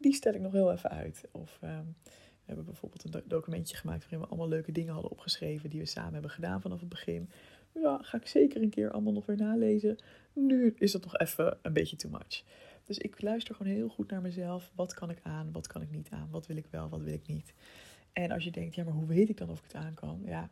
die 0.01 0.13
stel 0.13 0.33
ik 0.33 0.41
nog 0.41 0.51
heel 0.51 0.71
even 0.71 0.89
uit. 0.89 1.27
Of 1.31 1.59
um, 1.63 1.95
we 2.03 2.11
hebben 2.45 2.65
bijvoorbeeld 2.65 3.03
een 3.03 3.23
documentje 3.25 3.77
gemaakt 3.77 4.01
waarin 4.01 4.19
we 4.19 4.27
allemaal 4.27 4.47
leuke 4.47 4.71
dingen 4.71 4.93
hadden 4.93 5.11
opgeschreven 5.11 5.69
die 5.69 5.79
we 5.79 5.85
samen 5.85 6.13
hebben 6.13 6.31
gedaan 6.31 6.61
vanaf 6.61 6.79
het 6.79 6.89
begin. 6.89 7.29
Ja, 7.73 7.99
ga 8.01 8.17
ik 8.17 8.27
zeker 8.27 8.61
een 8.61 8.69
keer 8.69 8.91
allemaal 8.91 9.13
nog 9.13 9.25
weer 9.25 9.37
nalezen. 9.37 9.97
Nu 10.33 10.73
is 10.77 10.91
dat 10.91 11.03
nog 11.03 11.17
even 11.17 11.57
een 11.61 11.73
beetje 11.73 11.95
too 11.95 12.11
much. 12.11 12.43
Dus 12.83 12.97
ik 12.97 13.21
luister 13.21 13.55
gewoon 13.55 13.73
heel 13.73 13.89
goed 13.89 14.09
naar 14.09 14.21
mezelf. 14.21 14.71
Wat 14.75 14.93
kan 14.93 15.09
ik 15.09 15.19
aan, 15.23 15.51
wat 15.51 15.67
kan 15.67 15.81
ik 15.81 15.91
niet 15.91 16.09
aan? 16.09 16.27
Wat 16.31 16.47
wil 16.47 16.57
ik 16.57 16.65
wel, 16.69 16.89
wat 16.89 17.01
wil 17.01 17.13
ik 17.13 17.27
niet? 17.27 17.53
En 18.13 18.31
als 18.31 18.43
je 18.43 18.51
denkt, 18.51 18.75
ja, 18.75 18.83
maar 18.83 18.93
hoe 18.93 19.07
weet 19.07 19.29
ik 19.29 19.37
dan 19.37 19.49
of 19.49 19.57
ik 19.57 19.63
het 19.63 19.75
aan 19.75 19.93
kan? 19.93 20.21
Ja, 20.25 20.49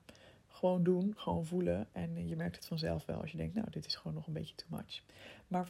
gewoon 0.47 0.83
doen, 0.83 1.13
gewoon 1.17 1.45
voelen. 1.45 1.87
En 1.91 2.27
je 2.27 2.35
merkt 2.35 2.55
het 2.55 2.65
vanzelf 2.65 3.05
wel 3.05 3.21
als 3.21 3.31
je 3.31 3.37
denkt, 3.37 3.55
nou, 3.55 3.67
dit 3.69 3.85
is 3.85 3.95
gewoon 3.95 4.13
nog 4.13 4.27
een 4.27 4.33
beetje 4.33 4.55
too 4.55 4.67
much. 4.69 5.01
Maar 5.47 5.69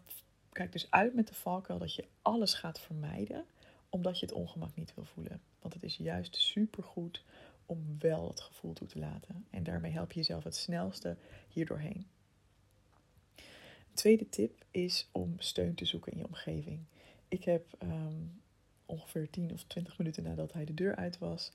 kijk 0.52 0.72
dus 0.72 0.92
uit 0.92 1.14
met 1.14 1.28
de 1.28 1.34
valkuil 1.34 1.80
dat 1.80 1.96
je 1.96 2.06
alles 2.22 2.54
gaat 2.54 2.80
vermijden, 2.80 3.46
omdat 3.90 4.20
je 4.20 4.26
het 4.26 4.36
ongemak 4.36 4.76
niet 4.76 4.94
wil 4.96 5.06
voelen. 5.06 5.42
Want 5.62 5.74
het 5.74 5.84
is 5.84 5.98
juist 5.98 6.36
supergoed 6.36 7.24
om 7.66 7.96
wel 8.00 8.28
het 8.28 8.42
gevoel 8.42 8.74
toe 8.74 8.88
te 8.88 9.00
laten. 9.00 9.46
En 9.50 9.64
daarmee 9.64 9.92
help 9.92 10.12
je 10.12 10.20
jezelf 10.20 10.44
het 10.44 10.56
snelste 10.56 11.18
hierdoorheen. 11.50 12.08
Een 13.36 13.96
tweede 14.06 14.30
tip 14.30 14.66
is 14.72 15.10
om 15.12 15.36
steun 15.38 15.76
te 15.76 15.86
zoeken 15.86 16.12
in 16.12 16.18
je 16.18 16.28
omgeving. 16.28 16.80
Ik 17.28 17.44
heb 17.44 17.66
ehm, 17.78 18.22
ongeveer 18.86 19.30
10 19.30 19.54
of 19.54 19.64
20 19.64 19.98
minuten 19.98 20.24
nadat 20.24 20.54
hij 20.54 20.66
de 20.66 20.74
deur 20.74 20.96
uit 20.96 21.18
was, 21.18 21.52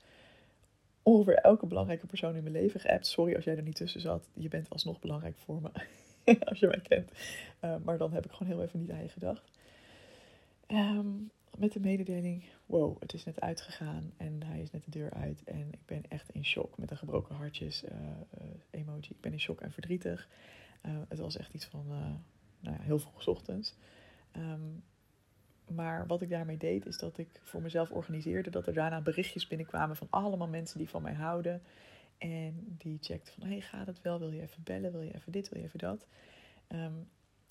ongeveer 1.03 1.35
elke 1.35 1.65
belangrijke 1.65 2.05
persoon 2.05 2.35
in 2.35 2.43
mijn 2.43 2.55
leven 2.55 2.79
geappt. 2.79 3.07
Sorry 3.07 3.35
als 3.35 3.43
jij 3.43 3.55
er 3.55 3.63
niet 3.63 3.75
tussen 3.75 4.01
zat. 4.01 4.27
Je 4.33 4.47
bent 4.47 4.69
alsnog 4.69 4.99
belangrijk 4.99 5.37
voor 5.37 5.61
me. 5.61 5.71
als 6.49 6.59
je 6.59 6.67
mij 6.67 6.81
kent. 6.81 7.11
Uh, 7.61 7.75
maar 7.83 7.97
dan 7.97 8.13
heb 8.13 8.25
ik 8.25 8.31
gewoon 8.31 8.53
heel 8.53 8.63
even 8.63 8.79
niet 8.79 8.91
aan 8.91 9.03
je 9.03 9.09
gedacht. 9.09 9.51
Um, 10.67 11.31
met 11.57 11.73
de 11.73 11.79
mededeling: 11.79 12.43
wow, 12.65 12.99
het 12.99 13.13
is 13.13 13.23
net 13.23 13.41
uitgegaan 13.41 14.13
en 14.17 14.43
hij 14.43 14.61
is 14.61 14.71
net 14.71 14.83
de 14.83 14.91
deur 14.91 15.13
uit. 15.13 15.43
En 15.43 15.67
ik 15.71 15.85
ben 15.85 16.03
echt 16.09 16.29
in 16.29 16.45
shock 16.45 16.77
met 16.77 16.89
de 16.89 16.95
gebroken 16.95 17.35
hartjes 17.35 17.83
uh, 17.83 17.91
uh, 17.91 18.47
emoji. 18.69 19.09
Ik 19.09 19.21
ben 19.21 19.31
in 19.31 19.39
shock 19.39 19.61
en 19.61 19.71
verdrietig. 19.71 20.27
het 21.07 21.19
was 21.19 21.37
echt 21.37 21.53
iets 21.53 21.65
van 21.65 21.87
nou 22.59 22.75
ja, 22.75 22.81
heel 22.81 22.99
vroeg 22.99 23.27
ochtends. 23.27 23.75
Um, 24.37 24.83
maar 25.67 26.07
wat 26.07 26.21
ik 26.21 26.29
daarmee 26.29 26.57
deed, 26.57 26.85
is 26.85 26.97
dat 26.97 27.17
ik 27.17 27.27
voor 27.43 27.61
mezelf 27.61 27.91
organiseerde 27.91 28.49
dat 28.49 28.67
er 28.67 28.73
daarna 28.73 29.01
berichtjes 29.01 29.47
binnenkwamen 29.47 29.95
van 29.95 30.07
allemaal 30.09 30.47
mensen 30.47 30.77
die 30.77 30.89
van 30.89 31.01
mij 31.01 31.13
houden. 31.13 31.61
En 32.17 32.75
die 32.77 32.97
checkten 33.01 33.33
van, 33.33 33.47
hey, 33.47 33.61
gaat 33.61 33.87
het 33.87 34.01
wel? 34.01 34.19
Wil 34.19 34.31
je 34.31 34.41
even 34.41 34.63
bellen? 34.63 34.91
Wil 34.91 35.01
je 35.01 35.15
even 35.15 35.31
dit? 35.31 35.49
Wil 35.49 35.59
je 35.59 35.65
even 35.65 35.79
dat? 35.79 36.07
Ehm, 36.67 36.93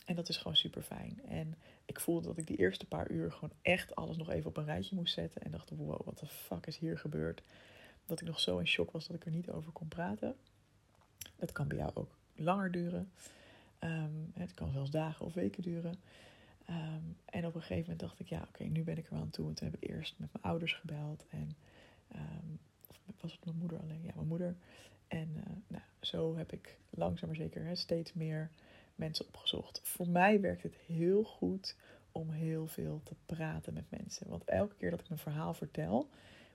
en 0.04 0.14
dat 0.14 0.28
is 0.28 0.36
gewoon 0.36 0.56
super 0.56 0.82
fijn. 0.82 1.20
En 1.28 1.54
ik 1.84 2.00
voelde 2.00 2.26
dat 2.26 2.38
ik 2.38 2.46
die 2.46 2.56
eerste 2.56 2.86
paar 2.86 3.10
uur 3.10 3.32
gewoon 3.32 3.52
echt 3.62 3.94
alles 3.94 4.16
nog 4.16 4.30
even 4.30 4.48
op 4.48 4.56
een 4.56 4.64
rijtje 4.64 4.94
moest 4.94 5.14
zetten. 5.14 5.42
En 5.42 5.50
dacht, 5.50 5.70
wow, 5.70 6.04
wat 6.04 6.18
de 6.18 6.26
fuck 6.26 6.66
is 6.66 6.78
hier 6.78 6.98
gebeurd? 6.98 7.42
Dat 8.06 8.20
ik 8.20 8.26
nog 8.26 8.40
zo 8.40 8.58
in 8.58 8.66
shock 8.66 8.90
was 8.90 9.06
dat 9.06 9.16
ik 9.16 9.24
er 9.24 9.30
niet 9.30 9.50
over 9.50 9.72
kon 9.72 9.88
praten. 9.88 10.36
Dat 11.36 11.52
kan 11.52 11.68
bij 11.68 11.76
jou 11.76 11.90
ook 11.94 12.18
langer 12.34 12.70
duren. 12.70 13.12
Ehm, 13.78 14.12
het 14.32 14.54
kan 14.54 14.72
zelfs 14.72 14.90
dagen 14.90 15.26
of 15.26 15.34
weken 15.34 15.62
duren. 15.62 15.94
Ehm, 16.64 17.02
en 17.24 17.46
op 17.46 17.54
een 17.54 17.60
gegeven 17.60 17.82
moment 17.82 18.00
dacht 18.00 18.20
ik, 18.20 18.28
ja, 18.28 18.44
oké, 18.48 18.64
nu 18.64 18.82
ben 18.82 18.98
ik 18.98 19.06
er 19.06 19.12
wel 19.12 19.22
aan 19.22 19.30
toe. 19.30 19.48
En 19.48 19.54
toen 19.54 19.70
heb 19.70 19.82
ik 19.82 19.90
eerst 19.90 20.14
met 20.18 20.32
mijn 20.32 20.44
ouders 20.44 20.72
gebeld. 20.72 21.26
En 21.28 21.56
of 23.06 23.20
was 23.20 23.32
het 23.32 23.44
mijn 23.44 23.56
moeder 23.56 23.78
alleen? 23.78 24.02
Ja, 24.02 24.12
mijn 24.14 24.26
moeder. 24.26 24.56
En 25.08 25.28
uh, 25.36 25.42
nou, 25.66 25.82
zo 26.00 26.36
heb 26.36 26.52
ik 26.52 26.78
langzaam 26.90 27.28
maar 27.28 27.38
zeker 27.38 27.64
hè, 27.64 27.74
steeds 27.74 28.12
meer 28.12 28.50
mensen 28.94 29.26
opgezocht. 29.26 29.80
Voor 29.82 30.08
mij 30.08 30.40
werkt 30.40 30.62
het 30.62 30.76
heel 30.86 31.24
goed 31.24 31.76
om 32.12 32.30
heel 32.30 32.66
veel 32.66 33.00
te 33.04 33.14
praten 33.26 33.74
met 33.74 33.90
mensen. 33.90 34.28
Want 34.28 34.44
elke 34.44 34.74
keer 34.74 34.90
dat 34.90 35.00
ik 35.00 35.08
mijn 35.08 35.20
verhaal 35.20 35.54
vertel, 35.54 36.08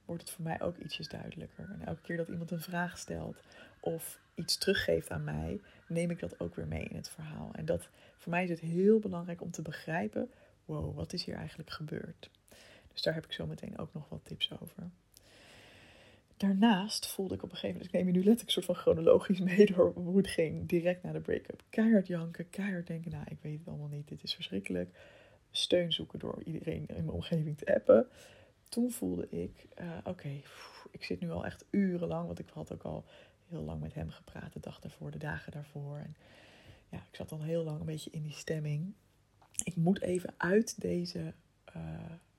wordt 0.05 0.21
het 0.21 0.31
voor 0.31 0.43
mij 0.43 0.61
ook 0.61 0.77
ietsjes 0.77 1.07
duidelijker. 1.07 1.69
En 1.69 1.81
elke 1.85 2.01
keer 2.01 2.17
dat 2.17 2.27
iemand 2.27 2.51
een 2.51 2.61
vraag 2.61 2.97
stelt 2.97 3.37
of 3.79 4.19
iets 4.35 4.57
teruggeeft 4.57 5.09
aan 5.09 5.23
mij, 5.23 5.61
neem 5.87 6.11
ik 6.11 6.19
dat 6.19 6.39
ook 6.39 6.55
weer 6.55 6.67
mee 6.67 6.83
in 6.83 6.95
het 6.95 7.09
verhaal. 7.09 7.49
En 7.53 7.65
dat 7.65 7.89
voor 8.17 8.31
mij 8.31 8.43
is 8.43 8.49
het 8.49 8.59
heel 8.59 8.99
belangrijk 8.99 9.41
om 9.41 9.51
te 9.51 9.61
begrijpen: 9.61 10.31
wow, 10.65 10.95
wat 10.95 11.13
is 11.13 11.23
hier 11.23 11.35
eigenlijk 11.35 11.69
gebeurd? 11.69 12.29
Dus 12.91 13.01
daar 13.01 13.13
heb 13.13 13.25
ik 13.25 13.31
zo 13.33 13.45
meteen 13.45 13.77
ook 13.77 13.93
nog 13.93 14.09
wat 14.09 14.25
tips 14.25 14.51
over. 14.61 14.89
Daarnaast 16.39 17.07
voelde 17.07 17.35
ik 17.35 17.43
op 17.43 17.49
een 17.51 17.55
gegeven 17.55 17.75
moment, 17.75 17.93
ik 17.93 17.99
neem 17.99 18.13
je 18.13 18.19
nu 18.19 18.23
letterlijk 18.23 18.51
soort 18.51 18.65
van 18.65 18.75
chronologisch 18.75 19.39
mee 19.39 19.65
door 19.65 19.93
hoe 19.93 20.17
het 20.17 20.27
ging, 20.27 20.67
direct 20.67 21.03
na 21.03 21.11
de 21.11 21.19
break-up. 21.19 21.63
Keihard 21.69 22.07
janken, 22.07 22.49
keihard 22.49 22.87
denken, 22.87 23.11
nou, 23.11 23.23
ik 23.29 23.37
weet 23.41 23.59
het 23.59 23.67
allemaal 23.67 23.87
niet, 23.87 24.07
dit 24.07 24.23
is 24.23 24.33
verschrikkelijk. 24.33 24.97
Steun 25.51 25.91
zoeken 25.91 26.19
door 26.19 26.43
iedereen 26.43 26.85
in 26.87 26.95
mijn 26.95 27.09
omgeving 27.09 27.57
te 27.57 27.73
appen. 27.75 28.07
Toen 28.69 28.91
voelde 28.91 29.29
ik, 29.29 29.67
uh, 29.81 29.97
oké, 30.03 30.41
ik 30.91 31.03
zit 31.03 31.19
nu 31.19 31.31
al 31.31 31.45
echt 31.45 31.65
urenlang, 31.69 32.25
want 32.25 32.39
ik 32.39 32.49
had 32.53 32.73
ook 32.73 32.83
al 32.83 33.05
heel 33.47 33.61
lang 33.61 33.81
met 33.81 33.93
hem 33.93 34.09
gepraat, 34.09 34.53
de 34.53 34.59
dag 34.59 34.79
daarvoor, 34.79 35.11
de 35.11 35.17
dagen 35.17 35.51
daarvoor. 35.51 35.97
En 35.97 36.15
ja, 36.89 36.97
ik 36.97 37.15
zat 37.15 37.31
al 37.31 37.41
heel 37.41 37.63
lang 37.63 37.79
een 37.79 37.85
beetje 37.85 38.11
in 38.11 38.23
die 38.23 38.33
stemming. 38.33 38.93
Ik 39.63 39.75
moet 39.75 40.01
even 40.01 40.33
uit 40.37 40.81
deze 40.81 41.33
uh, 41.75 41.83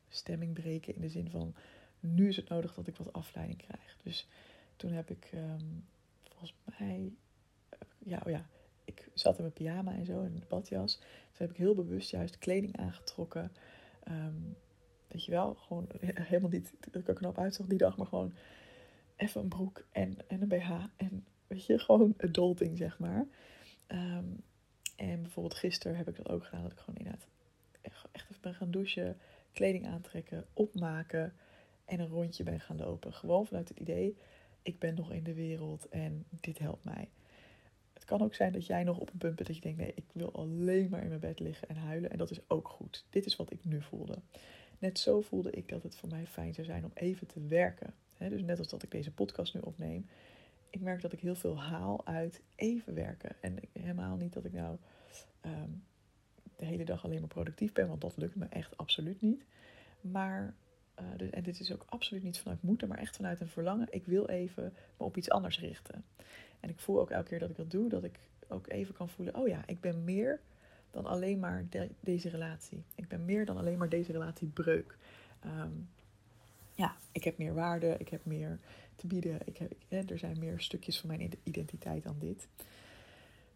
stemming 0.09 0.53
breken 0.53 0.95
in 0.95 1.01
de 1.01 1.09
zin 1.09 1.31
van 1.31 1.55
nu 2.01 2.29
is 2.29 2.37
het 2.37 2.49
nodig 2.49 2.75
dat 2.75 2.87
ik 2.87 2.97
wat 2.97 3.13
afleiding 3.13 3.59
krijg. 3.59 3.97
Dus 4.03 4.29
toen 4.77 4.93
heb 4.93 5.11
ik 5.11 5.31
um, 5.35 5.85
volgens 6.23 6.55
mij, 6.65 7.13
ja, 7.99 8.23
oh 8.25 8.31
ja, 8.31 8.47
ik 8.85 9.11
zat 9.15 9.37
in 9.37 9.43
mijn 9.43 9.55
pyjama 9.55 9.93
en 9.93 10.05
zo 10.05 10.23
in 10.23 10.35
de 10.35 10.47
badjas. 10.49 10.97
Toen 10.97 11.47
heb 11.47 11.51
ik 11.51 11.57
heel 11.57 11.75
bewust 11.75 12.11
juist 12.11 12.39
kleding 12.39 12.77
aangetrokken. 12.77 13.53
Um, 14.09 14.57
weet 15.09 15.25
je 15.25 15.31
wel, 15.31 15.55
gewoon 15.55 15.87
helemaal 16.15 16.51
niet 16.51 16.75
dat 16.81 17.03
ik 17.03 17.09
er 17.09 17.15
knap 17.15 17.39
uitzag 17.39 17.67
die 17.67 17.79
dag, 17.79 17.97
maar 17.97 18.07
gewoon 18.07 18.33
even 19.17 19.41
een 19.41 19.49
broek 19.49 19.85
en, 19.93 20.17
en 20.29 20.43
een 20.43 20.49
BH. 20.49 20.71
En 20.97 21.27
weet 21.47 21.67
je, 21.67 21.79
gewoon 21.79 22.15
het 22.17 22.35
dolting, 22.35 22.77
zeg 22.77 22.99
maar. 22.99 23.27
Um, 23.89 24.43
en 24.97 25.23
bijvoorbeeld 25.23 25.55
gisteren 25.55 25.97
heb 25.97 26.09
ik 26.09 26.17
dat 26.17 26.29
ook 26.29 26.45
gedaan. 26.45 26.63
Dat 26.63 26.73
ik 26.73 26.79
gewoon 26.79 26.99
inderdaad 26.99 27.27
echt 27.81 28.07
even 28.13 28.37
ben 28.41 28.55
gaan 28.55 28.71
douchen, 28.71 29.19
kleding 29.53 29.87
aantrekken, 29.87 30.47
opmaken 30.53 31.33
en 31.91 32.01
een 32.01 32.09
rondje 32.09 32.43
ben 32.43 32.61
gaan 32.61 32.77
lopen. 32.77 33.13
Gewoon 33.13 33.47
vanuit 33.47 33.69
het 33.69 33.79
idee, 33.79 34.17
ik 34.63 34.79
ben 34.79 34.95
nog 34.95 35.13
in 35.13 35.25
de 35.25 35.35
wereld 35.35 35.89
en 35.89 36.25
dit 36.41 36.59
helpt 36.59 36.85
mij. 36.85 37.09
Het 37.93 38.05
kan 38.05 38.23
ook 38.23 38.35
zijn 38.35 38.53
dat 38.53 38.67
jij 38.67 38.85
nog 38.85 38.99
op 38.99 39.13
een 39.13 39.19
punt 39.19 39.35
bent 39.35 39.47
dat 39.47 39.57
je 39.57 39.63
denkt, 39.63 39.79
nee, 39.79 39.93
ik 39.95 40.05
wil 40.13 40.33
alleen 40.33 40.89
maar 40.91 41.03
in 41.03 41.09
mijn 41.09 41.21
bed 41.21 41.41
liggen 41.41 41.69
en 41.69 41.77
huilen. 41.77 42.11
En 42.11 42.19
dat 42.19 42.31
is 42.31 42.49
ook 42.49 42.69
goed. 42.69 43.05
Dit 43.11 43.27
is 43.27 43.37
wat 43.37 43.53
ik 43.53 43.65
nu 43.65 43.83
voelde. 43.83 44.19
Net 44.79 44.99
zo 44.99 45.21
voelde 45.21 45.51
ik 45.51 45.69
dat 45.69 45.83
het 45.83 45.97
voor 45.97 46.09
mij 46.09 46.27
fijn 46.27 46.55
zou 46.55 46.67
zijn 46.67 46.85
om 46.85 46.91
even 46.95 47.27
te 47.27 47.47
werken. 47.47 47.95
dus 48.19 48.43
net 48.43 48.59
als 48.59 48.69
dat 48.69 48.83
ik 48.83 48.91
deze 48.91 49.13
podcast 49.13 49.55
nu 49.55 49.61
opneem, 49.61 50.07
ik 50.71 50.81
merk 50.81 51.01
dat 51.01 51.13
ik 51.13 51.21
heel 51.21 51.35
veel 51.35 51.61
haal 51.61 52.07
uit 52.07 52.43
even 52.55 52.95
werken. 52.95 53.37
En 53.41 53.57
helemaal 53.73 54.17
niet 54.17 54.33
dat 54.33 54.45
ik 54.45 54.53
nou 54.53 54.77
ehm, 55.41 55.71
de 56.57 56.65
hele 56.65 56.85
dag 56.85 57.05
alleen 57.05 57.21
maar 57.21 57.29
productief 57.29 57.73
ben, 57.73 57.89
want 57.89 58.01
dat 58.01 58.17
lukt 58.17 58.35
me 58.35 58.47
echt 58.47 58.77
absoluut 58.77 59.21
niet. 59.21 59.45
Maar, 60.01 60.55
dus, 61.17 61.31
en 61.31 61.43
dit 61.43 61.61
is 61.61 61.73
ook 61.73 61.85
absoluut 61.89 62.23
niet 62.23 62.39
vanuit 62.39 62.63
moeten, 62.63 62.89
maar 62.89 62.99
echt 62.99 63.17
vanuit 63.17 63.41
een 63.41 63.49
verlangen. 63.49 63.87
Ik 63.91 64.07
wil 64.07 64.27
even 64.27 64.73
me 64.97 65.05
op 65.05 65.17
iets 65.17 65.31
anders 65.31 65.61
richten. 65.61 66.05
En 66.61 66.69
ik 66.69 66.79
voel 66.79 67.01
ook 67.01 67.11
elke 67.11 67.29
keer 67.29 67.39
dat 67.39 67.51
ik 67.51 67.57
dat 67.57 67.71
doe, 67.71 67.89
dat 67.89 68.05
ik 68.05 68.19
ook 68.49 68.69
even 68.69 68.95
kan 68.95 69.09
voelen: 69.09 69.35
oh 69.35 69.49
ja, 69.49 69.63
ik 69.67 69.81
ben 69.81 70.05
meer 70.05 70.41
dan 70.91 71.07
alleen 71.07 71.39
maar 71.39 71.65
deze 72.01 72.29
relatie. 72.29 72.83
Ik 72.95 73.09
ben 73.09 73.25
meer 73.25 73.47
dan 73.47 73.57
alleen 73.57 73.79
maar 73.79 73.89
deze 73.89 74.13
relatie 74.13 74.47
breuk. 74.47 74.97
Ehm, 75.41 75.73
ja, 76.75 76.97
ik 77.13 77.25
heb 77.25 77.39
meer 77.39 77.55
waarde, 77.55 77.97
ik 77.99 78.09
heb 78.09 78.25
meer 78.25 78.59
te 78.97 79.07
bieden. 79.07 79.39
Ik 79.45 79.57
heb, 79.57 80.11
er 80.11 80.19
zijn 80.19 80.39
meer 80.39 80.61
stukjes 80.61 81.01
van 81.01 81.09
mijn 81.09 81.31
identiteit 81.43 82.03
dan 82.03 82.17
dit. 82.19 82.49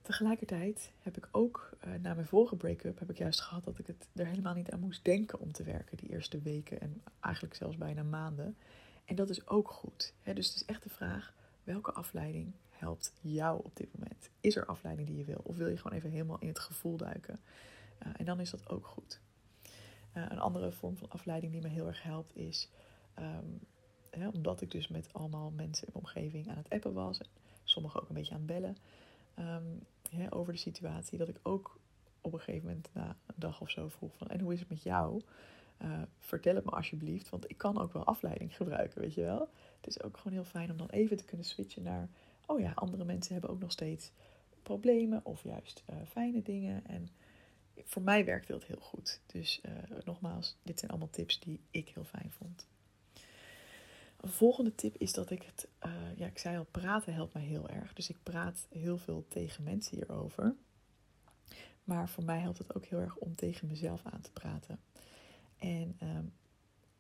Tegelijkertijd 0.05 0.93
heb 0.99 1.17
ik 1.17 1.29
ook, 1.31 1.71
uh, 1.87 1.95
na 1.95 2.15
mijn 2.15 2.27
vorige 2.27 2.57
break-up, 2.57 2.99
heb 2.99 3.11
ik 3.11 3.19
juist 3.19 3.41
gehad 3.41 3.65
dat 3.65 3.79
ik 3.79 3.87
het 3.87 4.09
er 4.15 4.27
helemaal 4.27 4.55
niet 4.55 4.71
aan 4.71 4.81
moest 4.81 5.05
denken 5.05 5.41
om 5.41 5.53
te 5.53 5.63
werken. 5.63 5.97
Die 5.97 6.11
eerste 6.11 6.41
weken 6.41 6.81
en 6.81 7.03
eigenlijk 7.21 7.55
zelfs 7.55 7.77
bijna 7.77 8.03
maanden. 8.03 8.57
En 9.05 9.15
dat 9.15 9.31
is 9.31 9.47
ook 9.47 9.71
goed. 9.71 10.15
Hè? 10.23 10.35
Dus 10.35 10.47
het 10.47 10.57
is 10.57 10.65
echt 10.65 10.83
de 10.83 10.89
vraag, 10.89 11.35
welke 11.63 11.93
afleiding 11.93 12.53
helpt 12.71 13.13
jou 13.21 13.61
op 13.65 13.77
dit 13.77 13.89
moment? 13.95 14.31
Is 14.41 14.57
er 14.57 14.67
afleiding 14.67 15.09
die 15.09 15.17
je 15.17 15.25
wil? 15.25 15.41
Of 15.43 15.57
wil 15.57 15.69
je 15.69 15.77
gewoon 15.77 15.97
even 15.97 16.11
helemaal 16.11 16.39
in 16.39 16.49
het 16.49 16.59
gevoel 16.59 16.97
duiken? 16.97 17.41
Uh, 18.07 18.13
en 18.17 18.25
dan 18.25 18.41
is 18.41 18.51
dat 18.51 18.69
ook 18.69 18.87
goed. 18.87 19.21
Uh, 20.17 20.27
een 20.29 20.39
andere 20.39 20.73
vorm 20.73 20.97
van 20.97 21.11
afleiding 21.11 21.53
die 21.53 21.63
me 21.63 21.69
heel 21.69 21.87
erg 21.87 22.03
helpt 22.03 22.37
is 22.37 22.69
hè, 24.11 24.29
omdat 24.29 24.61
ik 24.61 24.71
dus 24.71 24.89
met 24.89 25.13
allemaal 25.13 25.51
mensen 25.51 25.87
in 25.87 25.93
mijn 25.93 26.05
omgeving 26.05 26.49
aan 26.49 26.57
het 26.57 26.71
appen 26.71 26.93
was. 26.93 27.19
En 27.19 27.27
sommigen 27.63 28.03
ook 28.03 28.09
een 28.09 28.15
beetje 28.15 28.35
aan 28.35 28.47
bellen. 28.47 28.77
Um, 29.39 29.87
over 30.31 30.53
de 30.53 30.59
situatie. 30.59 31.19
Dat 31.19 31.29
ik 31.29 31.39
ook 31.43 31.79
op 32.21 32.33
een 32.33 32.41
gegeven 32.41 32.69
moment 32.69 32.89
na 32.93 33.17
een 33.27 33.35
dag 33.37 33.61
of 33.61 33.71
zo 33.71 33.89
vroeg 33.89 34.17
van... 34.17 34.29
En 34.29 34.41
hoe 34.41 34.53
is 34.53 34.61
het 34.61 34.69
met 34.69 34.83
jou? 34.83 35.23
Uh, 35.83 36.03
vertel 36.19 36.55
het 36.55 36.65
me 36.65 36.71
alsjeblieft. 36.71 37.29
Want 37.29 37.51
ik 37.51 37.59
kan 37.59 37.79
ook 37.81 37.93
wel 37.93 38.05
afleiding 38.05 38.57
gebruiken, 38.57 39.01
weet 39.01 39.15
je 39.15 39.23
wel. 39.23 39.49
Het 39.77 39.87
is 39.87 40.03
ook 40.03 40.17
gewoon 40.17 40.33
heel 40.33 40.45
fijn 40.45 40.71
om 40.71 40.77
dan 40.77 40.89
even 40.89 41.17
te 41.17 41.25
kunnen 41.25 41.47
switchen 41.47 41.83
naar... 41.83 42.09
Oh 42.47 42.61
ja, 42.61 42.73
andere 42.75 43.05
mensen 43.05 43.33
hebben 43.33 43.51
ook 43.51 43.61
nog 43.61 43.73
steeds 43.73 44.13
problemen 44.63 45.21
of 45.25 45.43
juist 45.43 45.83
uh, 45.91 45.97
fijne 46.07 46.43
dingen. 46.43 46.87
En 46.87 47.09
voor 47.85 48.03
mij 48.03 48.25
werkt 48.25 48.49
dat 48.49 48.65
heel 48.65 48.81
goed. 48.81 49.21
Dus 49.27 49.61
uh, 49.67 49.73
nogmaals, 50.05 50.57
dit 50.63 50.79
zijn 50.79 50.91
allemaal 50.91 51.11
tips 51.11 51.41
die 51.41 51.61
ik 51.71 51.89
heel 51.89 52.05
fijn 52.05 52.31
vond. 52.31 52.67
Volgende 54.27 54.75
tip 54.75 54.97
is 54.97 55.13
dat 55.13 55.31
ik 55.31 55.43
het, 55.43 55.69
uh, 55.87 55.93
ja, 56.17 56.27
ik 56.27 56.39
zei 56.39 56.59
al, 56.59 56.67
praten 56.71 57.15
helpt 57.15 57.35
mij 57.35 57.43
heel 57.43 57.69
erg. 57.69 57.93
Dus 57.93 58.09
ik 58.09 58.17
praat 58.23 58.67
heel 58.71 58.99
veel 58.99 59.25
tegen 59.29 59.65
mensen 59.65 59.97
hierover. 59.97 60.55
Maar 61.85 62.09
voor 62.09 62.25
mij 62.25 62.39
helpt 62.39 62.59
het 62.59 62.75
ook 62.75 62.85
heel 62.85 62.99
erg 62.99 63.17
om 63.17 63.35
tegen 63.35 63.69
mezelf 63.69 64.01
aan 64.05 64.21
te 64.21 64.33
praten. 64.33 64.81
En 65.59 65.97
ehm, 65.99 66.25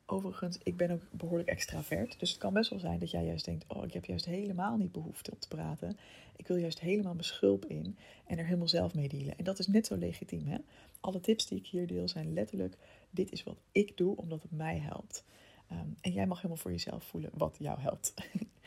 overigens, 0.07 0.59
ik 0.63 0.77
ben 0.77 0.91
ook 0.91 1.03
behoorlijk 1.11 1.49
extravert. 1.49 2.21
Dus 2.21 2.31
het 2.31 2.39
kan 2.39 2.53
best 2.53 2.71
wel 2.71 2.79
zijn 2.79 2.99
dat 2.99 3.11
jij 3.11 3.25
juist 3.25 3.45
denkt: 3.45 3.65
Oh, 3.69 3.85
ik 3.85 3.93
heb 3.93 4.05
juist 4.05 4.25
helemaal 4.25 4.77
niet 4.77 4.93
behoefte 4.93 5.31
om 5.31 5.39
te 5.39 5.49
praten. 5.49 5.97
Ik 6.37 6.47
wil 6.47 6.57
juist 6.57 6.81
helemaal 6.81 7.13
mijn 7.13 7.25
schulp 7.25 7.65
in 7.65 7.97
en 8.27 8.39
er 8.39 8.45
helemaal 8.45 8.69
zelf 8.69 8.95
mee 8.95 9.09
dealen. 9.09 9.39
En 9.39 9.45
dat 9.45 9.59
is 9.59 9.67
net 9.67 9.87
zo 9.87 9.97
legitiem. 9.97 10.47
Hè? 10.47 10.59
Alle 11.01 11.21
tips 11.21 11.47
die 11.47 11.59
ik 11.59 11.67
hier 11.67 11.87
deel 11.87 12.09
zijn 12.09 12.33
letterlijk: 12.33 12.77
dit 13.11 13.33
is 13.33 13.43
wat 13.43 13.59
ik 13.73 13.97
doe 13.97 14.17
omdat 14.17 14.43
het 14.43 14.51
mij 14.51 14.79
helpt. 14.79 15.25
Ehm, 15.69 15.89
en 16.01 16.13
jij 16.13 16.27
mag 16.27 16.37
helemaal 16.37 16.63
voor 16.63 16.71
jezelf 16.71 17.05
voelen 17.05 17.31
wat 17.35 17.57
jou 17.59 17.81
helpt. 17.81 18.15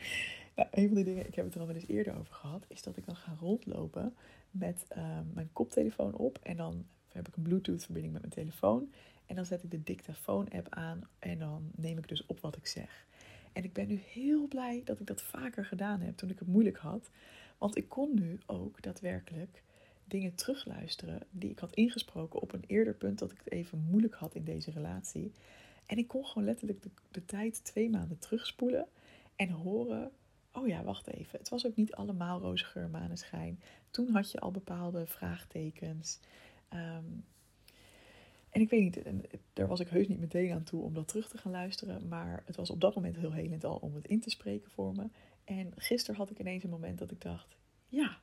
nou, 0.56 0.68
een 0.70 0.86
van 0.86 0.94
die 0.94 1.04
dingen, 1.04 1.26
ik 1.26 1.34
heb 1.34 1.44
het 1.44 1.54
er 1.54 1.60
al 1.60 1.66
wel 1.66 1.76
eens 1.76 1.88
eerder 1.88 2.18
over 2.18 2.34
gehad, 2.34 2.64
is 2.68 2.82
dat 2.82 2.96
ik 2.96 3.06
dan 3.06 3.16
ga 3.16 3.36
rondlopen 3.40 4.14
met 4.50 4.84
ehm, 4.88 5.24
mijn 5.32 5.50
koptelefoon 5.52 6.14
op. 6.14 6.38
En 6.42 6.56
dan 6.56 6.86
heb 7.08 7.28
ik 7.28 7.36
een 7.36 7.42
Bluetooth-verbinding 7.42 8.12
met 8.12 8.22
mijn 8.22 8.34
telefoon. 8.34 8.92
En 9.26 9.36
dan 9.36 9.46
zet 9.46 9.62
ik 9.62 9.70
de 9.70 9.82
dictafoon-app 9.82 10.66
aan 10.70 11.08
en 11.18 11.38
dan 11.38 11.70
neem 11.74 11.98
ik 11.98 12.08
dus 12.08 12.26
op 12.26 12.40
wat 12.40 12.56
ik 12.56 12.66
zeg. 12.66 13.06
En 13.52 13.64
ik 13.64 13.72
ben 13.72 13.88
nu 13.88 14.00
heel 14.12 14.48
blij 14.48 14.82
dat 14.84 15.00
ik 15.00 15.06
dat 15.06 15.22
vaker 15.22 15.64
gedaan 15.64 16.00
heb 16.00 16.16
toen 16.16 16.30
ik 16.30 16.38
het 16.38 16.48
moeilijk 16.48 16.76
had. 16.76 17.10
Want 17.58 17.76
ik 17.76 17.88
kon 17.88 18.14
nu 18.14 18.38
ook 18.46 18.82
daadwerkelijk 18.82 19.62
dingen 20.04 20.34
terugluisteren 20.34 21.22
die 21.30 21.50
ik 21.50 21.58
had 21.58 21.74
ingesproken 21.74 22.40
op 22.40 22.52
een 22.52 22.64
eerder 22.66 22.94
punt 22.94 23.18
dat 23.18 23.30
ik 23.30 23.38
het 23.44 23.52
even 23.52 23.86
moeilijk 23.90 24.14
had 24.14 24.34
in 24.34 24.44
deze 24.44 24.70
relatie. 24.70 25.32
En 25.88 25.98
ik 25.98 26.08
kon 26.08 26.24
gewoon 26.24 26.46
letterlijk 26.46 26.82
de, 26.82 26.90
de 27.10 27.24
tijd 27.24 27.64
twee 27.64 27.90
maanden 27.90 28.18
terugspoelen 28.18 28.86
en 29.36 29.50
horen 29.50 30.12
oh 30.52 30.66
ja, 30.66 30.82
wacht 30.82 31.06
even. 31.06 31.38
Het 31.38 31.48
was 31.48 31.66
ook 31.66 31.76
niet 31.76 31.94
allemaal 31.94 32.40
roze 32.40 32.64
geur, 32.64 32.88
maneschijn. 32.88 33.60
Toen 33.90 34.10
had 34.10 34.30
je 34.30 34.38
al 34.38 34.50
bepaalde 34.50 35.06
vraagtekens. 35.06 36.20
Ehm, 36.68 37.04
en 38.50 38.60
ik 38.60 38.70
weet 38.70 38.80
niet, 38.80 39.02
daar 39.52 39.66
was 39.66 39.80
ik 39.80 39.88
heus 39.88 40.08
niet 40.08 40.20
meteen 40.20 40.52
aan 40.52 40.62
toe 40.62 40.82
om 40.82 40.94
dat 40.94 41.08
terug 41.08 41.28
te 41.28 41.38
gaan 41.38 41.52
luisteren. 41.52 42.08
Maar 42.08 42.42
het 42.46 42.56
was 42.56 42.70
op 42.70 42.80
dat 42.80 42.94
moment 42.94 43.16
heel 43.16 43.32
helend 43.32 43.64
al 43.64 43.76
om 43.76 43.94
het 43.94 44.06
in 44.06 44.20
te 44.20 44.30
spreken 44.30 44.70
voor 44.70 44.94
me. 44.94 45.08
En 45.44 45.72
gisteren 45.76 46.16
had 46.16 46.30
ik 46.30 46.38
ineens 46.38 46.64
een 46.64 46.70
moment 46.70 46.98
dat 46.98 47.10
ik 47.10 47.20
dacht: 47.20 47.56
ja, 47.88 48.18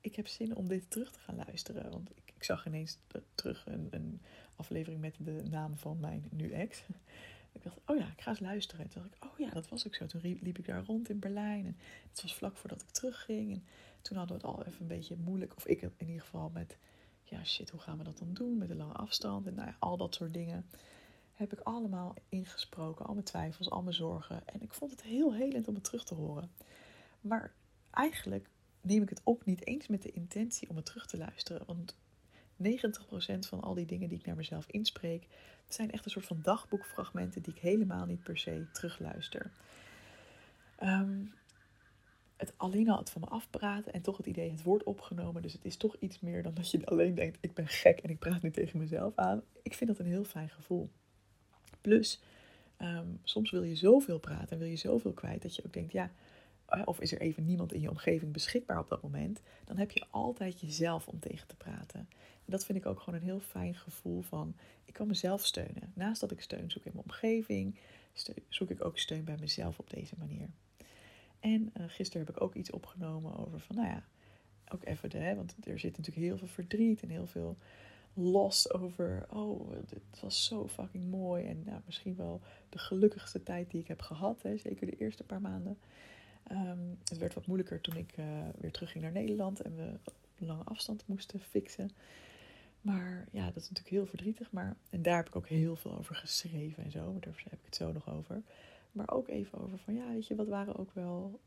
ik 0.00 0.16
heb 0.16 0.26
zin 0.26 0.56
om 0.56 0.68
dit 0.68 0.90
terug 0.90 1.12
te 1.12 1.18
gaan 1.18 1.36
luisteren. 1.36 1.90
Want 1.90 2.10
ik, 2.10 2.23
ik 2.36 2.44
zag 2.44 2.66
ineens 2.66 2.98
terug 3.34 3.66
een, 3.66 3.88
een, 3.90 4.22
aflevering 4.56 5.00
met 5.00 5.16
de 5.18 5.42
naam 5.50 5.76
van 5.76 6.00
mijn 6.00 6.28
nu 6.30 6.50
ex. 6.50 6.82
Ik 7.52 7.62
dacht, 7.62 7.78
oh 7.86 7.96
ja, 7.96 8.06
ik 8.16 8.20
ga 8.20 8.30
eens 8.30 8.40
luisteren. 8.40 8.84
En 8.84 8.90
toen 8.90 9.02
dacht 9.02 9.14
ik, 9.14 9.24
oh 9.24 9.38
ja, 9.38 9.50
dat 9.50 9.68
was 9.68 9.86
ook 9.86 9.94
zo. 9.94 10.06
Toen 10.06 10.20
liep 10.20 10.58
ik 10.58 10.66
daar 10.66 10.84
rond 10.84 11.08
in 11.08 11.18
Berlijn. 11.18 11.66
En 11.66 11.76
het 12.10 12.22
was 12.22 12.34
vlak 12.34 12.56
voordat 12.56 12.82
ik 12.82 12.88
terugging. 12.88 13.52
En 13.52 13.64
toen 14.02 14.16
hadden 14.16 14.36
we 14.36 14.46
het 14.46 14.56
al 14.56 14.64
even 14.64 14.80
een 14.80 14.86
beetje 14.86 15.16
moeilijk. 15.16 15.56
Of 15.56 15.66
ik 15.66 15.82
in 15.82 15.92
ieder 15.98 16.22
geval 16.22 16.50
met, 16.50 16.76
ja 17.22 17.44
shit, 17.44 17.70
hoe 17.70 17.80
gaan 17.80 17.98
we 17.98 18.04
dat 18.04 18.18
dan 18.18 18.34
doen? 18.34 18.58
Met 18.58 18.70
een 18.70 18.76
lange 18.76 18.92
afstand 18.92 19.46
en 19.46 19.54
nou 19.54 19.72
al 19.78 19.96
dat 19.96 20.14
soort 20.14 20.34
dingen. 20.34 20.66
Heb 21.32 21.52
ik 21.52 21.60
allemaal 21.60 22.14
ingesproken. 22.28 23.06
Al 23.06 23.14
mijn 23.14 23.26
twijfels, 23.26 23.70
al 23.70 23.82
mijn 23.82 23.94
zorgen. 23.94 24.46
En 24.46 24.62
ik 24.62 24.74
vond 24.74 24.90
het 24.90 25.02
heel 25.02 25.34
helend 25.34 25.68
om 25.68 25.74
het 25.74 25.84
terug 25.84 26.04
te 26.04 26.14
horen. 26.14 26.50
Maar 27.20 27.52
eigenlijk 27.90 28.48
neem 28.80 29.02
ik 29.02 29.08
het 29.08 29.20
op 29.24 29.44
niet 29.44 29.66
eens 29.66 29.86
met 29.86 30.02
de 30.02 30.10
intentie 30.10 30.68
om 30.68 30.76
het 30.76 30.86
terug 30.86 31.06
te 31.06 31.16
luisteren. 31.16 31.66
Want 31.66 31.96
90% 32.64 33.48
van 33.48 33.60
al 33.60 33.74
die 33.74 33.86
dingen 33.86 34.08
die 34.08 34.18
ik 34.18 34.26
naar 34.26 34.36
mezelf 34.36 34.66
inspreek, 34.66 35.26
zijn 35.68 35.90
echt 35.90 36.04
een 36.04 36.10
soort 36.10 36.26
van 36.26 36.40
dagboekfragmenten 36.42 37.42
die 37.42 37.54
ik 37.54 37.60
helemaal 37.60 38.06
niet 38.06 38.22
per 38.22 38.38
se 38.38 38.66
terugluister. 38.72 39.50
Um, 40.82 41.32
het 42.36 42.52
alleen 42.56 42.88
al 42.88 42.98
het 42.98 43.10
van 43.10 43.20
me 43.20 43.26
afpraten 43.26 43.92
en 43.92 44.02
toch 44.02 44.16
het 44.16 44.26
idee, 44.26 44.50
het 44.50 44.62
wordt 44.62 44.84
opgenomen. 44.84 45.42
Dus 45.42 45.52
het 45.52 45.64
is 45.64 45.76
toch 45.76 45.96
iets 45.98 46.20
meer 46.20 46.42
dan 46.42 46.54
dat 46.54 46.70
je 46.70 46.86
alleen 46.86 47.14
denkt, 47.14 47.38
ik 47.40 47.54
ben 47.54 47.68
gek 47.68 47.98
en 47.98 48.10
ik 48.10 48.18
praat 48.18 48.42
nu 48.42 48.50
tegen 48.50 48.78
mezelf 48.78 49.16
aan. 49.16 49.42
Ik 49.62 49.74
vind 49.74 49.90
dat 49.90 49.98
een 49.98 50.12
heel 50.12 50.24
fijn 50.24 50.48
gevoel. 50.48 50.90
Plus, 51.80 52.20
ehm, 52.76 53.06
soms 53.22 53.50
wil 53.50 53.62
je 53.62 53.76
zoveel 53.76 54.18
praten 54.18 54.50
en 54.50 54.58
wil 54.58 54.68
je 54.68 54.76
zoveel 54.76 55.12
kwijt 55.12 55.42
dat 55.42 55.56
je 55.56 55.64
ook 55.66 55.72
denkt, 55.72 55.92
ja, 55.92 56.10
of 56.84 57.00
is 57.00 57.12
er 57.12 57.20
even 57.20 57.44
niemand 57.44 57.72
in 57.72 57.80
je 57.80 57.90
omgeving 57.90 58.32
beschikbaar 58.32 58.78
op 58.78 58.88
dat 58.88 59.02
moment, 59.02 59.42
dan 59.64 59.76
heb 59.76 59.90
je 59.90 60.06
altijd 60.10 60.60
jezelf 60.60 61.08
om 61.08 61.20
tegen 61.20 61.46
te 61.46 61.56
praten. 61.56 62.08
En 62.44 62.50
dat 62.52 62.64
vind 62.64 62.78
ik 62.78 62.86
ook 62.86 63.00
gewoon 63.00 63.20
een 63.20 63.26
heel 63.26 63.40
fijn 63.40 63.74
gevoel 63.74 64.20
van, 64.22 64.56
ik 64.84 64.92
kan 64.92 65.06
mezelf 65.06 65.46
steunen. 65.46 65.92
Naast 65.94 66.20
dat 66.20 66.30
ik 66.30 66.40
steun 66.40 66.70
zoek 66.70 66.84
in 66.84 66.92
mijn 66.94 67.04
omgeving, 67.04 67.78
zoek 68.48 68.70
ik 68.70 68.84
ook 68.84 68.98
steun 68.98 69.24
bij 69.24 69.36
mezelf 69.40 69.78
op 69.78 69.90
deze 69.90 70.14
manier. 70.18 70.48
En 71.40 71.72
uh, 71.76 71.84
gisteren 71.86 72.26
heb 72.26 72.36
ik 72.36 72.42
ook 72.42 72.54
iets 72.54 72.70
opgenomen 72.70 73.36
over 73.36 73.60
van, 73.60 73.76
nou 73.76 73.88
ja, 73.88 74.04
ook 74.68 74.84
even 74.84 75.10
de, 75.10 75.18
hè, 75.18 75.34
want 75.34 75.56
er 75.60 75.78
zit 75.78 75.96
natuurlijk 75.96 76.26
heel 76.26 76.38
veel 76.38 76.48
verdriet 76.48 77.02
en 77.02 77.08
heel 77.08 77.26
veel 77.26 77.56
los 78.14 78.72
over, 78.72 79.26
oh, 79.30 79.70
het 79.70 80.20
was 80.20 80.44
zo 80.44 80.68
fucking 80.68 81.10
mooi. 81.10 81.44
En 81.44 81.62
nou, 81.64 81.80
misschien 81.84 82.16
wel 82.16 82.40
de 82.68 82.78
gelukkigste 82.78 83.42
tijd 83.42 83.70
die 83.70 83.80
ik 83.80 83.88
heb 83.88 84.00
gehad, 84.00 84.42
hè, 84.42 84.56
zeker 84.56 84.86
de 84.86 84.96
eerste 84.96 85.24
paar 85.24 85.40
maanden. 85.40 85.78
Ehm, 86.44 86.88
het 87.04 87.18
werd 87.18 87.34
wat 87.34 87.46
moeilijker 87.46 87.80
toen 87.80 87.96
ik 87.96 88.16
uh, 88.16 88.26
weer 88.58 88.72
terugging 88.72 89.02
naar 89.02 89.12
Nederland 89.12 89.60
en 89.60 89.76
we 89.76 89.98
op 90.04 90.14
lange 90.38 90.64
afstand 90.64 91.06
moesten 91.06 91.40
fixen. 91.40 91.90
Maar 92.80 93.28
ja, 93.30 93.44
dat 93.46 93.62
is 93.62 93.68
natuurlijk 93.68 93.94
heel 93.94 94.06
verdrietig. 94.06 94.50
Maar, 94.50 94.76
en 94.90 95.02
daar 95.02 95.16
heb 95.16 95.26
ik 95.26 95.36
ook 95.36 95.48
heel 95.48 95.76
veel 95.76 95.98
over 95.98 96.14
geschreven 96.14 96.84
en 96.84 96.90
zo. 96.90 97.18
Daar 97.20 97.42
heb 97.44 97.58
ik 97.58 97.64
het 97.64 97.76
zo 97.76 97.92
nog 97.92 98.10
over. 98.10 98.42
Maar 98.92 99.10
ook 99.10 99.28
even 99.28 99.60
over 99.60 99.78
van, 99.78 99.94
ja, 99.94 100.12
weet 100.12 100.26
je, 100.26 100.34
wat 100.34 100.48
waren 100.48 100.76
ook 100.76 100.92
wel... 100.92 101.40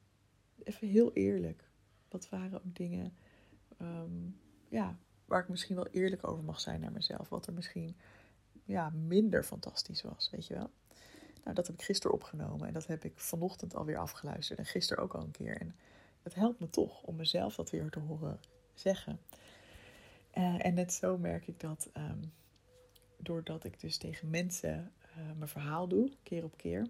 Even 0.63 0.87
heel 0.87 1.13
eerlijk. 1.13 1.69
Wat 2.09 2.29
waren 2.29 2.57
ook 2.65 2.75
dingen... 2.75 3.13
Ehm, 3.77 4.29
ja, 4.69 4.97
waar 5.25 5.41
ik 5.41 5.49
misschien 5.49 5.75
wel 5.75 5.87
eerlijk 5.87 6.27
over 6.27 6.43
mag 6.43 6.59
zijn 6.59 6.79
naar 6.79 6.91
mezelf. 6.91 7.29
Wat 7.29 7.47
er 7.47 7.53
misschien 7.53 7.95
ja, 8.65 8.89
minder 8.89 9.43
fantastisch 9.43 10.01
was, 10.01 10.29
weet 10.29 10.47
je 10.47 10.53
wel. 10.53 10.69
Nou, 11.47 11.59
dat 11.59 11.67
heb 11.67 11.79
ik 11.79 11.85
gisteren 11.85 12.15
opgenomen 12.15 12.67
en 12.67 12.73
dat 12.73 12.87
heb 12.87 13.03
ik 13.03 13.13
vanochtend 13.15 13.75
alweer 13.75 13.97
afgeluisterd 13.97 14.59
en 14.59 14.65
gisteren 14.65 15.03
ook 15.03 15.13
al 15.13 15.21
een 15.21 15.31
keer. 15.31 15.61
En 15.61 15.75
het 16.23 16.35
helpt 16.35 16.59
me 16.59 16.69
toch 16.69 17.03
om 17.03 17.15
mezelf 17.15 17.55
dat 17.55 17.69
weer 17.69 17.89
te 17.89 17.99
horen 17.99 18.39
zeggen. 18.73 19.19
Uh, 20.37 20.65
en 20.65 20.73
net 20.73 20.93
zo 20.93 21.17
merk 21.17 21.47
ik 21.47 21.59
dat 21.59 21.89
ehm, 21.93 22.23
doordat 23.17 23.63
ik 23.63 23.79
dus 23.79 23.97
tegen 23.97 24.29
mensen 24.29 24.91
uh, 25.17 25.31
mijn 25.37 25.49
verhaal 25.49 25.87
doe, 25.87 26.11
keer 26.23 26.43
op 26.43 26.57
keer, 26.57 26.87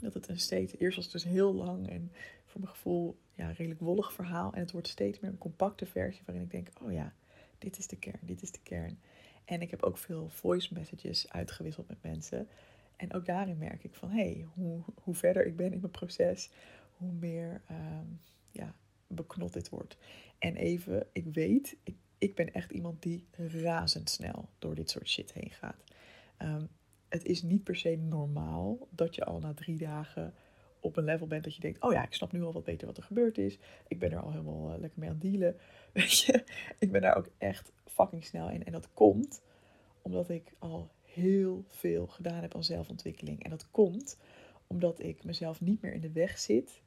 dat 0.00 0.14
het 0.14 0.28
een 0.28 0.40
steeds, 0.40 0.76
eerst 0.78 0.96
was 0.96 1.04
het 1.04 1.14
dus 1.14 1.24
heel 1.24 1.54
lang 1.54 1.88
en 1.88 2.12
voor 2.44 2.60
mijn 2.60 2.72
gevoel 2.72 3.18
ja, 3.34 3.50
redelijk 3.50 3.80
wollig 3.80 4.12
verhaal. 4.12 4.52
En 4.52 4.60
het 4.60 4.70
wordt 4.70 4.88
steeds 4.88 5.20
meer 5.20 5.30
een 5.30 5.38
compacte 5.38 5.86
versie 5.86 6.22
waarin 6.26 6.44
ik 6.44 6.50
denk, 6.50 6.68
oh 6.82 6.92
ja, 6.92 7.12
dit 7.58 7.78
is 7.78 7.86
de 7.86 7.96
kern, 7.96 8.20
dit 8.20 8.42
is 8.42 8.50
de 8.50 8.62
kern. 8.62 9.00
En 9.44 9.62
ik 9.62 9.70
heb 9.70 9.82
ook 9.82 9.98
veel 9.98 10.28
voice 10.28 10.74
messages 10.74 11.32
uitgewisseld 11.32 11.88
met 11.88 12.02
mensen. 12.02 12.48
En 13.00 13.12
ook 13.12 13.26
daarin 13.26 13.58
merk 13.58 13.84
ik 13.84 13.94
van, 13.94 14.10
hé, 14.10 14.22
hey, 14.22 14.46
hoe, 14.54 14.82
hoe 15.02 15.14
verder 15.14 15.46
ik 15.46 15.56
ben 15.56 15.72
in 15.72 15.80
mijn 15.80 15.92
proces, 15.92 16.50
hoe 16.96 17.12
meer 17.12 17.62
um, 17.70 18.20
ja, 18.50 18.74
beknot 19.06 19.52
dit 19.52 19.68
wordt. 19.68 19.96
En 20.38 20.56
even, 20.56 21.06
ik 21.12 21.26
weet, 21.32 21.76
ik, 22.18 22.34
ben 22.34 22.52
echt 22.52 22.70
iemand 22.70 23.02
die 23.02 23.26
razendsnel 23.36 24.48
door 24.58 24.74
dit 24.74 24.90
soort 24.90 25.08
shit 25.08 25.32
heen 25.32 25.50
gaat. 25.50 25.84
Um, 26.38 26.68
het 27.08 27.24
is 27.24 27.42
niet 27.42 27.64
per 27.64 27.76
se 27.76 27.96
normaal 27.96 28.88
dat 28.90 29.14
je 29.14 29.24
al 29.24 29.38
na 29.38 29.54
drie 29.54 29.76
dagen 29.76 30.34
op 30.80 30.96
een 30.96 31.04
level 31.04 31.26
bent 31.26 31.44
dat 31.44 31.54
je 31.54 31.60
denkt: 31.60 31.82
Oh 31.82 31.92
ja, 31.92 32.02
ik 32.02 32.14
snap 32.14 32.32
nu 32.32 32.42
al 32.42 32.52
wat 32.52 32.64
beter 32.64 32.86
wat 32.86 32.96
er 32.96 33.02
gebeurd 33.02 33.38
is. 33.38 33.58
Ik 33.88 33.98
ben 33.98 34.12
er 34.12 34.20
al 34.20 34.30
helemaal 34.30 34.72
uh, 34.72 34.78
lekker 34.78 35.00
mee 35.00 35.10
aan 35.10 35.18
dealen. 35.18 35.56
Weet 35.92 36.18
je, 36.18 36.44
ik 36.78 36.92
ben 36.92 37.00
daar 37.00 37.16
ook 37.16 37.28
echt 37.38 37.72
fucking 37.84 38.24
snel 38.24 38.50
in. 38.50 38.64
En 38.64 38.72
dat 38.72 38.92
komt 38.92 39.42
omdat 40.02 40.28
ik 40.28 40.52
al 40.58 40.90
heel 41.12 41.64
veel 41.68 42.06
gedaan 42.06 42.42
heb 42.42 42.54
aan 42.54 42.64
zelfontwikkeling. 42.64 43.44
En 43.44 43.50
dat 43.50 43.70
komt 43.70 44.18
omdat 44.66 45.02
ik 45.02 45.24
mezelf 45.24 45.60
niet 45.60 45.82
meer 45.82 45.92
in 45.92 46.00
de 46.00 46.12
weg 46.12 46.38
zit 46.38 46.80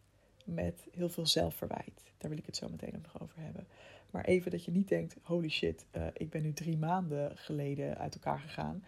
met 0.46 0.88
heel 0.92 1.10
veel 1.10 1.28
zelfverwijt. 1.28 2.04
Daar 2.18 2.30
wil 2.30 2.40
ik 2.40 2.46
het 2.46 2.56
zo 2.56 2.70
meteen 2.70 2.96
ook 2.96 3.04
nog 3.04 3.22
over 3.22 3.40
hebben. 3.40 3.68
Maar 4.10 4.26
even 4.26 4.52
dat 4.52 4.66
je 4.66 4.72
niet 4.72 4.88
denkt: 4.88 5.16
holy 5.22 5.50
shit, 5.50 5.86
uh, 5.96 6.08
ik 6.14 6.30
ben 6.30 6.42
nu 6.42 6.54
drie 6.54 6.78
maanden 6.78 7.38
geleden 7.38 7.98
uit 7.98 8.14
elkaar 8.14 8.40
gegaan. 8.40 8.84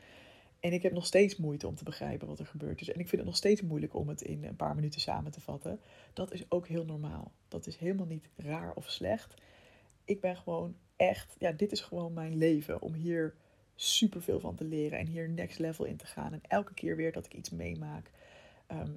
En 0.60 0.74
ik 0.74 0.84
heb 0.84 0.93
nog 0.93 1.06
steeds 1.06 1.36
moeite 1.36 1.67
om 1.67 1.76
te 1.76 1.84
begrijpen 1.84 2.28
wat 2.28 2.39
er 2.39 2.45
gebeurd 2.45 2.82
is. 2.82 2.89
En 2.89 3.00
ik 3.00 3.08
vind 3.08 3.21
het 3.21 3.30
nog 3.30 3.36
steeds 3.36 3.62
moeilijk 3.62 3.93
om 3.93 4.08
het 4.10 4.21
in 4.21 4.43
een 4.43 4.56
paar 4.56 4.76
minuten 4.76 5.02
samen 5.02 5.32
te 5.32 5.41
vatten. 5.41 5.80
Dat 6.13 6.34
is 6.34 6.52
ook 6.52 6.67
heel 6.67 6.86
normaal. 6.86 7.32
Dat 7.48 7.67
is 7.67 7.78
helemaal 7.78 8.06
niet 8.06 8.30
raar 8.36 8.74
of 8.74 8.89
slecht. 8.89 9.34
Ik 10.06 10.21
ben 10.21 10.38
gewoon 10.38 10.76
echt, 10.95 11.36
ja, 11.39 11.52
dit 11.52 11.71
is 11.71 11.82
gewoon 11.82 12.13
mijn 12.13 12.38
leven. 12.38 12.82
Om 12.82 12.93
hier 12.93 13.36
super 13.76 14.22
veel 14.22 14.40
van 14.40 14.56
te 14.56 14.64
leren 14.64 15.00
en 15.00 15.08
hier 15.08 15.30
next 15.30 15.60
level 15.60 15.86
in 15.86 15.98
te 15.98 16.06
gaan. 16.06 16.34
En 16.34 16.42
elke 16.48 16.74
keer 16.74 16.96
weer 16.96 17.12
dat 17.12 17.26
ik 17.26 17.34
iets 17.34 17.50
meemaak, 17.50 18.12
ehm, 18.68 18.92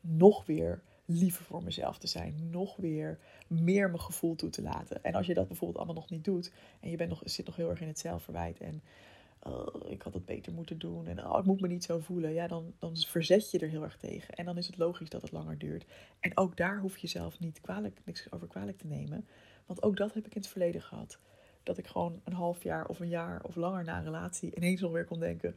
nog 0.00 0.46
weer 0.46 0.82
liever 1.04 1.44
voor 1.44 1.62
mezelf 1.62 1.98
te 1.98 2.06
zijn. 2.06 2.48
Nog 2.50 2.76
weer 2.76 3.18
meer 3.46 3.88
mijn 3.88 4.00
gevoel 4.00 4.34
toe 4.34 4.50
te 4.50 4.62
laten. 4.62 5.04
En 5.04 5.14
als 5.14 5.26
je 5.26 5.34
dat 5.34 5.48
bijvoorbeeld 5.48 5.78
allemaal 5.78 6.02
nog 6.02 6.10
niet 6.10 6.24
doet 6.24 6.52
en 6.80 6.90
je 6.90 6.96
bent 6.96 7.10
nog, 7.10 7.22
zit 7.24 7.46
nog 7.46 7.56
heel 7.56 7.70
erg 7.70 7.80
in 7.80 7.86
het 7.86 7.98
zelfverwijt 7.98 8.60
en 8.60 8.82
oh, 9.42 9.90
ik 9.90 10.02
had 10.02 10.14
het 10.14 10.24
beter 10.24 10.52
moeten 10.52 10.78
doen 10.78 11.06
en 11.06 11.26
oh, 11.26 11.38
ik 11.38 11.44
moet 11.44 11.60
me 11.60 11.68
niet 11.68 11.84
zo 11.84 11.98
voelen, 11.98 12.32
ja, 12.32 12.46
dan, 12.46 12.72
dan 12.78 12.96
verzet 12.96 13.50
je 13.50 13.58
er 13.58 13.68
heel 13.68 13.82
erg 13.82 13.96
tegen. 13.96 14.34
En 14.34 14.44
dan 14.44 14.56
is 14.56 14.66
het 14.66 14.78
logisch 14.78 15.08
dat 15.08 15.22
het 15.22 15.32
langer 15.32 15.58
duurt. 15.58 15.84
En 16.20 16.36
ook 16.36 16.56
daar 16.56 16.78
hoef 16.78 16.94
je 16.94 17.00
jezelf 17.00 17.40
niet 17.40 17.60
kwalijk, 17.60 18.00
niks 18.04 18.32
over 18.32 18.48
kwalijk 18.48 18.78
te 18.78 18.86
nemen. 18.86 19.26
Want 19.66 19.82
ook 19.82 19.96
dat 19.96 20.14
heb 20.14 20.26
ik 20.26 20.34
in 20.34 20.40
het 20.40 20.50
verleden 20.50 20.82
gehad. 20.82 21.18
Dat 21.62 21.78
ik 21.78 21.86
gewoon 21.86 22.20
een 22.24 22.32
half 22.32 22.62
jaar 22.62 22.86
of 22.86 23.00
een 23.00 23.08
jaar 23.08 23.44
of 23.44 23.56
langer 23.56 23.84
na 23.84 23.98
een 23.98 24.04
relatie 24.04 24.54
ineens 24.56 24.84
alweer 24.84 25.04
kon 25.04 25.20
denken. 25.20 25.56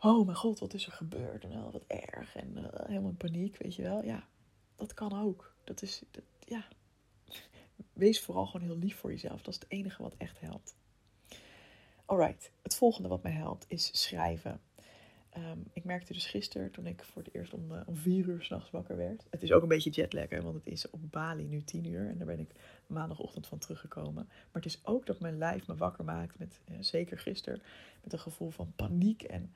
Oh 0.00 0.24
mijn 0.24 0.36
god, 0.36 0.58
wat 0.58 0.74
is 0.74 0.86
er 0.86 0.92
gebeurd? 0.92 1.44
En 1.44 1.48
wel 1.48 1.70
wat 1.70 1.84
erg. 1.86 2.36
En 2.36 2.52
uh, 2.56 2.64
helemaal 2.86 3.10
in 3.10 3.16
paniek, 3.16 3.56
weet 3.56 3.74
je 3.74 3.82
wel. 3.82 4.04
Ja, 4.04 4.26
dat 4.76 4.94
kan 4.94 5.22
ook. 5.22 5.54
Dat 5.64 5.82
is, 5.82 6.02
dat, 6.10 6.22
ja. 6.38 6.64
Wees 7.92 8.20
vooral 8.20 8.46
gewoon 8.46 8.66
heel 8.66 8.78
lief 8.78 8.96
voor 8.96 9.10
jezelf. 9.10 9.42
Dat 9.42 9.54
is 9.54 9.60
het 9.60 9.70
enige 9.70 10.02
wat 10.02 10.14
echt 10.16 10.40
helpt. 10.40 10.76
Alright, 12.04 12.50
het 12.62 12.76
volgende 12.76 13.08
wat 13.08 13.22
mij 13.22 13.32
helpt 13.32 13.64
is 13.68 14.02
schrijven. 14.02 14.60
Um, 15.36 15.64
ik 15.72 15.84
merkte 15.84 16.12
dus 16.12 16.26
gisteren, 16.26 16.70
toen 16.70 16.86
ik 16.86 17.04
voor 17.04 17.22
het 17.22 17.34
eerst 17.34 17.54
om, 17.54 17.72
uh, 17.72 17.80
om 17.86 17.96
vier 17.96 18.28
uur 18.28 18.42
s'nachts 18.42 18.70
wakker 18.70 18.96
werd. 18.96 19.26
Het 19.30 19.42
is 19.42 19.52
ook 19.52 19.62
een 19.62 19.68
beetje 19.68 19.90
jetlag, 19.90 20.28
hè, 20.28 20.42
want 20.42 20.54
het 20.54 20.66
is 20.66 20.90
op 20.90 21.00
Bali 21.10 21.44
nu 21.44 21.62
tien 21.62 21.86
uur. 21.86 22.08
En 22.08 22.18
daar 22.18 22.26
ben 22.26 22.38
ik 22.38 22.50
maandagochtend 22.86 23.46
van 23.46 23.58
teruggekomen. 23.58 24.24
Maar 24.24 24.62
het 24.62 24.64
is 24.64 24.80
ook 24.84 25.06
dat 25.06 25.20
mijn 25.20 25.38
lijf 25.38 25.66
me 25.66 25.74
wakker 25.74 26.04
maakt, 26.04 26.38
met, 26.38 26.60
uh, 26.70 26.76
zeker 26.80 27.18
gisteren, 27.18 27.62
met 28.02 28.12
een 28.12 28.18
gevoel 28.18 28.50
van 28.50 28.72
paniek 28.76 29.22
en 29.22 29.52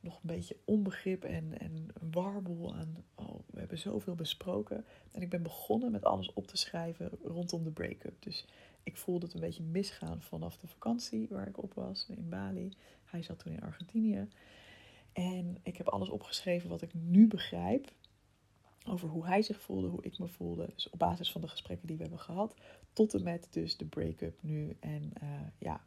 nog 0.00 0.14
een 0.14 0.20
beetje 0.22 0.56
onbegrip 0.64 1.24
en, 1.24 1.58
en 1.58 1.88
warboel 2.10 2.74
aan, 2.74 3.04
oh, 3.14 3.38
we 3.46 3.58
hebben 3.58 3.78
zoveel 3.78 4.14
besproken. 4.14 4.84
En 5.12 5.22
ik 5.22 5.30
ben 5.30 5.42
begonnen 5.42 5.92
met 5.92 6.04
alles 6.04 6.32
op 6.32 6.46
te 6.46 6.56
schrijven 6.56 7.10
rondom 7.22 7.64
de 7.64 7.70
break-up. 7.70 8.22
Dus 8.22 8.46
ik 8.82 8.96
voelde 8.96 9.24
het 9.26 9.34
een 9.34 9.40
beetje 9.40 9.62
misgaan 9.62 10.22
vanaf 10.22 10.56
de 10.56 10.66
vakantie 10.66 11.28
waar 11.30 11.48
ik 11.48 11.62
op 11.62 11.74
was 11.74 12.06
in 12.08 12.28
Bali. 12.28 12.72
Hij 13.04 13.22
zat 13.22 13.38
toen 13.38 13.52
in 13.52 13.62
Argentinië. 13.62 14.28
En 15.12 15.58
ik 15.62 15.76
heb 15.76 15.88
alles 15.88 16.08
opgeschreven 16.08 16.68
wat 16.68 16.82
ik 16.82 16.94
nu 16.94 17.26
begrijp 17.26 17.92
over 18.86 19.08
hoe 19.08 19.26
hij 19.26 19.42
zich 19.42 19.60
voelde, 19.60 19.88
hoe 19.88 20.02
ik 20.02 20.18
me 20.18 20.28
voelde. 20.28 20.70
Dus 20.74 20.90
op 20.90 20.98
basis 20.98 21.32
van 21.32 21.40
de 21.40 21.48
gesprekken 21.48 21.86
die 21.86 21.96
we 21.96 22.02
hebben 22.02 22.20
gehad, 22.20 22.54
tot 22.92 23.14
en 23.14 23.22
met 23.22 23.48
dus 23.50 23.76
de 23.76 23.84
break-up 23.84 24.42
nu. 24.42 24.76
En 24.80 25.12
uh, 25.22 25.40
ja, 25.58 25.80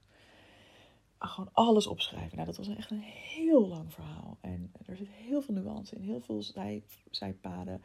gewoon 1.19 1.49
alles 1.53 1.88
opschrijven. 1.88 2.36
Nou, 2.36 2.47
dat 2.47 2.57
was 2.57 2.75
echt 2.75 2.91
een 2.91 3.01
heel 3.01 3.67
lang 3.67 3.93
verhaal. 3.93 4.38
En 4.41 4.71
er 4.86 4.95
zit 4.95 5.10
heel 5.10 5.41
veel 5.41 5.53
nuance 5.53 5.95
in, 5.95 6.01
heel 6.01 6.21
veel 6.21 6.43
zij, 6.43 6.84
zijpaden. 7.10 7.81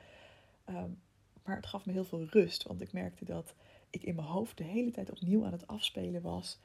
Um, 0.68 1.00
maar 1.44 1.56
het 1.56 1.66
gaf 1.66 1.86
me 1.86 1.92
heel 1.92 2.04
veel 2.04 2.24
rust, 2.24 2.62
want 2.62 2.80
ik 2.80 2.92
merkte 2.92 3.24
dat 3.24 3.54
ik 3.90 4.02
in 4.02 4.14
mijn 4.14 4.26
hoofd 4.26 4.56
de 4.56 4.64
hele 4.64 4.90
tijd 4.90 5.10
opnieuw 5.10 5.44
aan 5.44 5.52
het 5.52 5.66
afspelen 5.66 6.22
was. 6.22 6.58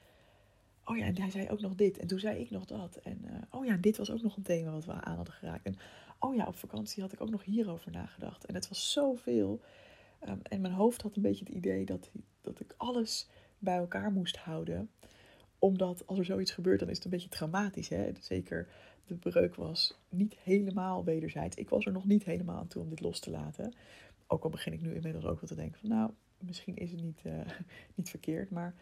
Oh 0.92 0.98
ja, 0.98 1.06
en 1.06 1.22
hij 1.22 1.30
zei 1.30 1.50
ook 1.50 1.62
nog 1.62 1.76
dit. 1.76 1.98
En 1.98 2.08
toen 2.08 2.20
zei 2.20 2.40
ik 2.40 2.50
nog 2.50 2.66
dat. 2.66 2.96
En 2.96 3.22
uh, 3.26 3.32
oh 3.50 3.66
ja, 3.66 3.78
dit 3.78 3.98
was 3.98 4.12
ook 4.12 4.22
nog 4.22 4.38
een 4.38 4.44
thema 4.44 4.72
wat 4.72 4.86
we 4.86 4.92
aan 4.92 5.16
hadden 5.16 5.34
geraakt. 5.34 5.66
En 5.66 5.78
oh 6.20 6.36
ja, 6.36 6.48
op 6.48 6.56
vakantie 6.56 7.02
had 7.02 7.12
ik 7.12 7.22
ook 7.22 7.30
nog 7.30 7.44
hierover 7.44 7.92
nagedacht. 7.92 8.46
En 8.46 8.56
het 8.56 8.68
was 8.68 8.92
zoveel. 8.92 9.62
Um, 10.28 10.40
en 10.44 10.62
mijn 10.62 10.74
hoofd 10.74 11.02
had 11.02 11.16
een 11.16 11.22
beetje 11.22 11.46
het 11.46 11.54
idee 11.54 11.86
dat, 11.86 12.10
dat 12.42 12.60
ik 12.60 12.74
alles 12.78 13.28
bij 13.60 13.78
elkaar 13.78 14.12
moest 14.12 14.38
houden 14.38 14.90
omdat 15.60 16.08
als 16.08 16.20
er 16.20 16.26
zoiets 16.26 16.52
gebeurt, 16.52 16.80
dan 16.80 16.90
is 16.90 16.96
het 16.96 17.06
een 17.06 17.12
beetje 17.12 17.30
traumatisch. 17.30 17.90
Hè? 17.90 18.12
Zeker 18.20 18.68
de 19.06 19.16
breuk 19.16 19.56
was 19.56 20.00
niet 20.10 20.36
helemaal 20.44 21.04
wederzijds. 21.04 21.56
Ik 21.56 21.70
was 21.70 21.86
er 21.86 21.92
nog 21.92 22.06
niet 22.06 22.24
helemaal 22.24 22.58
aan 22.58 22.68
toe 22.68 22.82
om 22.82 22.90
dit 22.90 23.00
los 23.00 23.20
te 23.20 23.30
laten. 23.30 23.74
Ook 24.28 24.44
al 24.44 24.50
begin 24.50 24.74
ik 24.74 24.82
nu 24.82 24.94
inmiddels 24.96 25.26
ook 25.26 25.40
wel 25.40 25.50
te 25.50 25.56
denken 25.56 25.80
van 25.80 25.90
nou, 25.90 26.12
misschien 26.38 26.76
is 26.76 26.92
het 26.92 27.02
niet, 27.02 27.22
uh, 27.24 27.34
niet 27.96 28.10
verkeerd. 28.10 28.50
Maar 28.50 28.76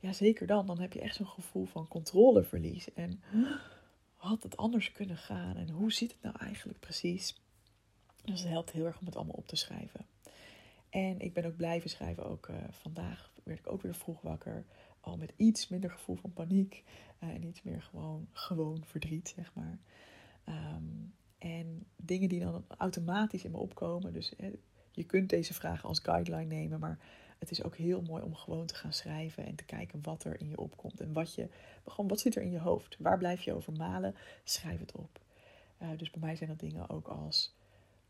ja, 0.00 0.12
zeker 0.12 0.46
dan. 0.46 0.66
Dan 0.66 0.80
heb 0.80 0.92
je 0.92 1.00
echt 1.00 1.16
zo'n 1.16 1.26
gevoel 1.26 1.64
van 1.64 1.88
controleverlies. 1.88 2.92
En 2.92 3.22
had 4.14 4.42
het 4.42 4.56
anders 4.56 4.92
kunnen 4.92 5.16
gaan? 5.16 5.56
En 5.56 5.70
hoe 5.70 5.92
zit 5.92 6.12
het 6.12 6.22
nou 6.22 6.36
eigenlijk 6.38 6.80
precies? 6.80 7.42
Dus 8.24 8.40
het 8.40 8.48
helpt 8.48 8.70
heel 8.70 8.86
erg 8.86 8.98
om 9.00 9.06
het 9.06 9.16
allemaal 9.16 9.34
op 9.34 9.46
te 9.46 9.56
schrijven. 9.56 10.06
En 10.88 11.20
ik 11.20 11.32
ben 11.32 11.44
ook 11.44 11.56
blijven 11.56 11.90
schrijven. 11.90 12.26
Ook 12.26 12.48
uh, 12.48 12.56
vandaag 12.70 13.32
werd 13.42 13.58
ik 13.58 13.72
ook 13.72 13.82
weer 13.82 13.94
vroeg 13.94 14.20
wakker 14.20 14.64
al 15.00 15.16
met 15.16 15.32
iets 15.36 15.68
minder 15.68 15.90
gevoel 15.90 16.16
van 16.16 16.32
paniek 16.32 16.84
uh, 17.20 17.28
en 17.28 17.44
iets 17.44 17.62
meer 17.62 17.82
gewoon, 17.82 18.28
gewoon 18.32 18.84
verdriet, 18.84 19.32
zeg 19.36 19.54
maar. 19.54 19.78
Um, 20.48 21.14
en 21.38 21.86
dingen 21.96 22.28
die 22.28 22.40
dan 22.40 22.64
automatisch 22.68 23.44
in 23.44 23.50
me 23.50 23.56
opkomen. 23.56 24.12
Dus 24.12 24.32
hè, 24.36 24.50
je 24.90 25.04
kunt 25.04 25.28
deze 25.28 25.54
vragen 25.54 25.88
als 25.88 25.98
guideline 25.98 26.54
nemen, 26.54 26.80
maar 26.80 26.98
het 27.40 27.50
is 27.50 27.62
ook 27.62 27.76
heel 27.76 28.02
mooi 28.02 28.22
om 28.22 28.34
gewoon 28.34 28.66
te 28.66 28.74
gaan 28.74 28.92
schrijven 28.92 29.46
en 29.46 29.54
te 29.54 29.64
kijken 29.64 30.02
wat 30.02 30.24
er 30.24 30.40
in 30.40 30.48
je 30.48 30.58
opkomt. 30.58 31.00
En 31.00 31.12
wat, 31.12 31.34
je, 31.34 31.48
gewoon, 31.86 32.08
wat 32.08 32.20
zit 32.20 32.36
er 32.36 32.42
in 32.42 32.50
je 32.50 32.58
hoofd? 32.58 32.96
Waar 32.98 33.18
blijf 33.18 33.42
je 33.42 33.54
over 33.54 33.72
malen? 33.72 34.14
Schrijf 34.44 34.80
het 34.80 34.92
op. 34.92 35.20
Uh, 35.82 35.88
dus 35.96 36.10
bij 36.10 36.20
mij 36.20 36.36
zijn 36.36 36.48
dat 36.48 36.58
dingen 36.58 36.88
ook 36.88 37.08
als, 37.08 37.54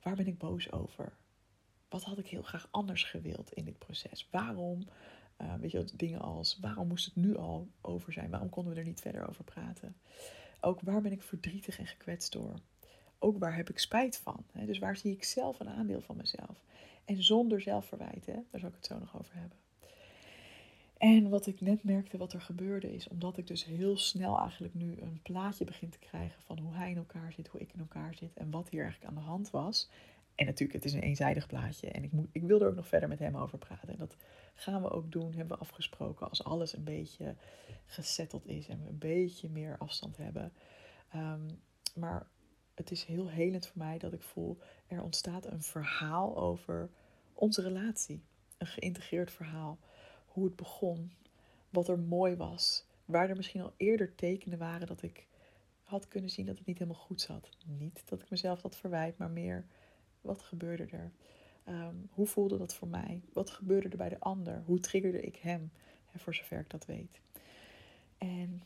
waar 0.03 0.16
ben 0.16 0.27
ik 0.27 0.38
boos 0.38 0.73
over? 0.73 1.12
Wat 1.88 2.03
had 2.03 2.19
ik 2.19 2.27
heel 2.27 2.43
graag 2.43 2.69
anders 2.71 3.05
gewild 3.05 3.53
in 3.53 3.64
dit 3.64 3.79
proces? 3.79 4.29
Waarom 4.31 4.87
uh, 5.40 5.55
weet 5.55 5.71
je, 5.71 5.85
dingen 5.97 6.21
als 6.21 6.59
waarom 6.61 6.88
moest 6.88 7.05
het 7.05 7.16
nu 7.16 7.37
al 7.37 7.69
over 7.81 8.12
zijn? 8.12 8.31
Waarom 8.31 8.49
konden 8.49 8.73
we 8.73 8.79
er 8.79 8.87
niet 8.87 9.01
verder 9.01 9.29
over 9.29 9.45
praten? 9.45 9.97
Ook 10.61 10.81
waar 10.81 11.01
ben 11.01 11.12
ik 11.12 11.23
verdrietig 11.23 11.79
en 11.79 11.87
gekwetst 11.87 12.33
door? 12.33 12.55
Ook 13.23 13.39
waar 13.39 13.57
heb 13.57 13.71
ik 13.71 13.79
spijt 13.79 14.17
van? 14.17 14.45
Hè? 14.53 14.67
Dus 14.67 14.79
waar 14.79 14.97
zie 14.97 15.13
ik 15.13 15.25
zelf 15.25 15.61
een 15.61 15.69
aandeel 15.69 16.01
van 16.01 16.17
mezelf? 16.17 16.65
En 17.05 17.23
zonder 17.23 17.61
zelfverwijt, 17.61 18.27
hè? 18.27 18.37
daar 18.51 18.61
zal 18.61 18.69
ik 18.69 18.75
het 18.75 18.87
zo 18.87 18.99
nog 18.99 19.19
over 19.19 19.35
hebben. 19.35 19.59
En 21.01 21.29
wat 21.29 21.47
ik 21.47 21.61
net 21.61 21.85
merkte 21.85 22.17
wat 22.17 22.33
er 22.33 22.41
gebeurde 22.41 22.95
is, 22.95 23.09
omdat 23.09 23.37
ik 23.39 23.47
dus 23.47 23.65
heel 23.65 23.97
snel 23.97 24.39
eigenlijk 24.39 24.75
nu 24.75 24.97
een 25.01 25.21
plaatje 25.23 25.65
begin 25.65 25.89
te 25.89 25.99
krijgen 25.99 26.43
van 26.43 26.59
hoe 26.59 26.75
hij 26.75 26.91
in 26.91 26.97
elkaar 26.97 27.33
zit, 27.33 27.49
hoe 27.49 27.61
ik 27.61 27.73
in 27.73 27.81
elkaar 27.81 28.15
zit 28.15 28.37
en 28.37 28.51
wat 28.51 28.69
hier 28.69 28.83
eigenlijk 28.83 29.11
aan 29.11 29.23
de 29.23 29.29
hand 29.29 29.51
was. 29.51 29.91
En 30.35 30.47
natuurlijk, 30.47 30.73
het 30.73 30.85
is 30.85 30.93
een 30.93 31.03
eenzijdig 31.03 31.47
plaatje 31.47 31.91
en 31.91 32.03
ik, 32.05 32.13
moet, 32.13 32.29
ik 32.33 32.43
wil 32.43 32.61
er 32.61 32.69
ook 32.69 32.75
nog 32.75 32.89
verder 32.89 33.09
met 33.09 33.19
hem 33.19 33.37
over 33.37 33.59
praten. 33.59 33.89
En 33.89 33.97
dat 33.99 34.17
gaan 34.55 34.83
we 34.83 34.91
ook 34.91 35.13
doen, 35.13 35.33
hebben 35.35 35.57
we 35.57 35.63
afgesproken, 35.63 36.29
als 36.29 36.45
alles 36.45 36.77
een 36.77 36.85
beetje 36.85 37.35
gesetteld 37.87 38.47
is 38.47 38.69
en 38.69 38.83
we 38.83 38.89
een 38.89 38.99
beetje 38.99 39.49
meer 39.49 39.77
afstand 39.79 40.17
hebben. 40.17 40.53
Um, 41.15 41.47
maar 41.95 42.27
het 42.81 42.90
is 42.90 43.05
heel 43.05 43.29
helend 43.29 43.66
voor 43.66 43.79
mij 43.79 43.99
dat 43.99 44.12
ik 44.12 44.23
voel, 44.23 44.59
er 44.87 45.03
ontstaat 45.03 45.47
een 45.47 45.62
verhaal 45.62 46.37
over 46.37 46.90
onze 47.35 47.62
relatie. 47.62 48.23
Een 48.59 48.66
geïntegreerd 48.66 49.31
verhaal. 49.31 49.79
Hoe 50.27 50.45
het 50.45 50.57
begon, 50.57 51.12
wat 51.71 51.88
er 51.88 51.99
mooi 51.99 52.37
was, 52.37 52.85
waar 53.05 53.29
er 53.29 53.37
misschien 53.37 53.61
al 53.62 53.73
eerder 53.77 54.14
tekenen 54.14 54.59
waren 54.59 54.87
dat 54.87 55.03
ik 55.03 55.27
had 55.83 56.09
kunnen 56.09 56.31
zien 56.31 56.47
dat 56.47 56.59
het 56.59 56.66
niet 56.66 56.79
helemaal 56.79 57.01
goed 57.01 57.21
zat. 57.21 57.49
Niet 57.66 58.03
dat 58.05 58.23
ik 58.23 58.31
mezelf 58.31 58.61
dat 58.61 58.77
verwijt, 58.77 59.19
maar 59.19 59.31
meer 59.31 59.64
wat 60.21 60.43
gebeurde 60.43 60.87
er? 60.90 61.12
Um, 61.69 62.09
hoe 62.11 62.27
voelde 62.27 62.59
dat 62.59 62.75
voor 62.75 62.88
mij? 62.88 63.23
Wat 63.33 63.51
gebeurde 63.51 63.88
er 63.88 63.97
bij 63.97 64.09
de 64.09 64.21
ander? 64.21 64.62
Hoe 64.66 64.81
triggerde 64.81 65.21
ik 65.21 65.37
hem? 65.37 65.71
Hè, 66.07 66.19
voor 66.19 66.35
zover 66.35 66.61
ik 66.61 66.71
dat 66.71 66.87
weet. 66.87 67.21
En 68.19 68.62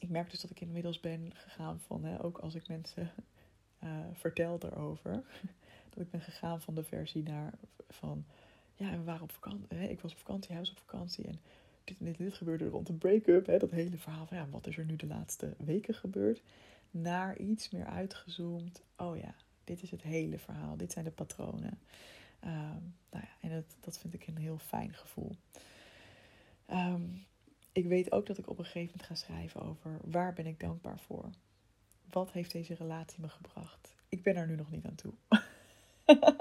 ik 0.00 0.08
merk 0.08 0.30
dus 0.30 0.40
dat 0.40 0.50
ik 0.50 0.60
inmiddels 0.60 1.00
ben 1.00 1.30
gegaan 1.34 1.80
van, 1.80 2.04
hè, 2.04 2.24
ook 2.24 2.38
als 2.38 2.54
ik 2.54 2.68
mensen 2.68 3.10
uh, 3.84 3.90
vertel 4.12 4.58
erover, 4.62 5.24
dat 5.90 6.04
ik 6.04 6.10
ben 6.10 6.20
gegaan 6.20 6.60
van 6.60 6.74
de 6.74 6.84
versie 6.84 7.22
naar 7.22 7.52
van, 7.88 8.24
ja, 8.74 8.90
we 8.90 9.04
waren 9.04 9.22
op 9.22 9.32
vakantie, 9.32 9.66
hè, 9.68 9.86
ik 9.86 10.00
was 10.00 10.12
op 10.12 10.18
vakantie, 10.18 10.56
was 10.56 10.70
op 10.70 10.78
vakantie 10.78 11.26
en 11.26 11.40
dit 11.84 11.96
dit, 11.98 12.18
dit 12.18 12.34
gebeurde 12.34 12.68
rond 12.68 12.88
een 12.88 12.98
break-up, 12.98 13.46
hè, 13.46 13.58
dat 13.58 13.70
hele 13.70 13.96
verhaal 13.96 14.26
van, 14.26 14.36
ja, 14.36 14.48
wat 14.48 14.66
is 14.66 14.78
er 14.78 14.84
nu 14.84 14.96
de 14.96 15.06
laatste 15.06 15.54
weken 15.58 15.94
gebeurd, 15.94 16.42
naar 16.90 17.38
iets 17.38 17.70
meer 17.70 17.86
uitgezoomd, 17.86 18.82
oh 18.96 19.16
ja, 19.16 19.34
dit 19.64 19.82
is 19.82 19.90
het 19.90 20.02
hele 20.02 20.38
verhaal, 20.38 20.76
dit 20.76 20.92
zijn 20.92 21.04
de 21.04 21.10
patronen. 21.10 21.78
Um, 22.44 22.94
nou 23.10 23.24
ja, 23.24 23.30
en 23.40 23.50
dat, 23.50 23.76
dat 23.80 23.98
vind 23.98 24.14
ik 24.14 24.26
een 24.26 24.36
heel 24.36 24.58
fijn 24.58 24.94
gevoel. 24.94 25.36
Um, 26.70 27.24
ik 27.80 27.86
weet 27.86 28.12
ook 28.12 28.26
dat 28.26 28.38
ik 28.38 28.48
op 28.48 28.58
een 28.58 28.64
gegeven 28.64 28.90
moment 28.96 29.06
ga 29.06 29.14
schrijven 29.14 29.62
over 29.62 30.00
waar 30.04 30.32
ben 30.32 30.46
ik 30.46 30.60
dankbaar 30.60 30.98
voor. 30.98 31.30
Wat 32.10 32.32
heeft 32.32 32.52
deze 32.52 32.74
relatie 32.74 33.20
me 33.20 33.28
gebracht? 33.28 33.94
Ik 34.08 34.22
ben 34.22 34.36
er 34.36 34.46
nu 34.46 34.56
nog 34.56 34.70
niet 34.70 34.84
aan 34.84 34.94
toe. 34.94 35.12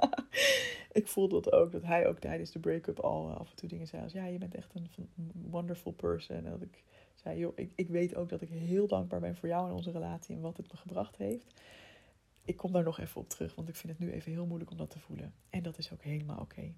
ik 1.01 1.07
voel 1.07 1.27
dat 1.27 1.51
ook, 1.51 1.71
dat 1.71 1.83
hij 1.83 2.07
ook 2.07 2.19
tijdens 2.19 2.51
de 2.51 2.59
break-up 2.59 2.99
al 2.99 3.29
af 3.29 3.49
en 3.49 3.55
toe 3.55 3.69
dingen 3.69 3.87
zei 3.87 4.03
als... 4.03 4.13
Ja, 4.13 4.25
je 4.25 4.37
bent 4.37 4.55
echt 4.55 4.73
een 4.73 4.89
wonderful 5.49 5.91
person. 5.91 6.35
En 6.35 6.51
dat 6.51 6.61
ik 6.61 6.83
zei, 7.15 7.39
joh, 7.39 7.53
ik, 7.55 7.71
ik 7.75 7.89
weet 7.89 8.15
ook 8.15 8.29
dat 8.29 8.41
ik 8.41 8.49
heel 8.49 8.87
dankbaar 8.87 9.19
ben 9.19 9.35
voor 9.35 9.49
jou 9.49 9.69
en 9.69 9.75
onze 9.75 9.91
relatie 9.91 10.35
en 10.35 10.41
wat 10.41 10.57
het 10.57 10.71
me 10.71 10.77
gebracht 10.77 11.17
heeft 11.17 11.53
ik 12.49 12.57
kom 12.57 12.71
daar 12.71 12.83
nog 12.83 12.99
even 12.99 13.21
op 13.21 13.29
terug, 13.29 13.55
want 13.55 13.69
ik 13.69 13.75
vind 13.75 13.97
het 13.97 14.07
nu 14.07 14.11
even 14.11 14.31
heel 14.31 14.45
moeilijk 14.45 14.71
om 14.71 14.77
dat 14.77 14.89
te 14.89 14.99
voelen. 14.99 15.33
En 15.49 15.63
dat 15.63 15.77
is 15.77 15.91
ook 15.93 16.01
helemaal 16.01 16.39
oké. 16.39 16.59
Okay. 16.59 16.75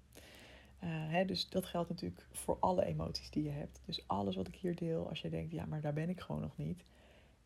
Uh, 0.84 1.26
dus 1.26 1.48
dat 1.48 1.66
geldt 1.66 1.88
natuurlijk 1.88 2.26
voor 2.32 2.56
alle 2.60 2.84
emoties 2.84 3.30
die 3.30 3.42
je 3.42 3.50
hebt. 3.50 3.80
Dus 3.84 4.08
alles 4.08 4.36
wat 4.36 4.48
ik 4.48 4.54
hier 4.54 4.76
deel, 4.76 5.08
als 5.08 5.20
je 5.20 5.30
denkt, 5.30 5.52
ja, 5.52 5.66
maar 5.66 5.80
daar 5.80 5.92
ben 5.92 6.08
ik 6.08 6.20
gewoon 6.20 6.40
nog 6.40 6.56
niet. 6.56 6.84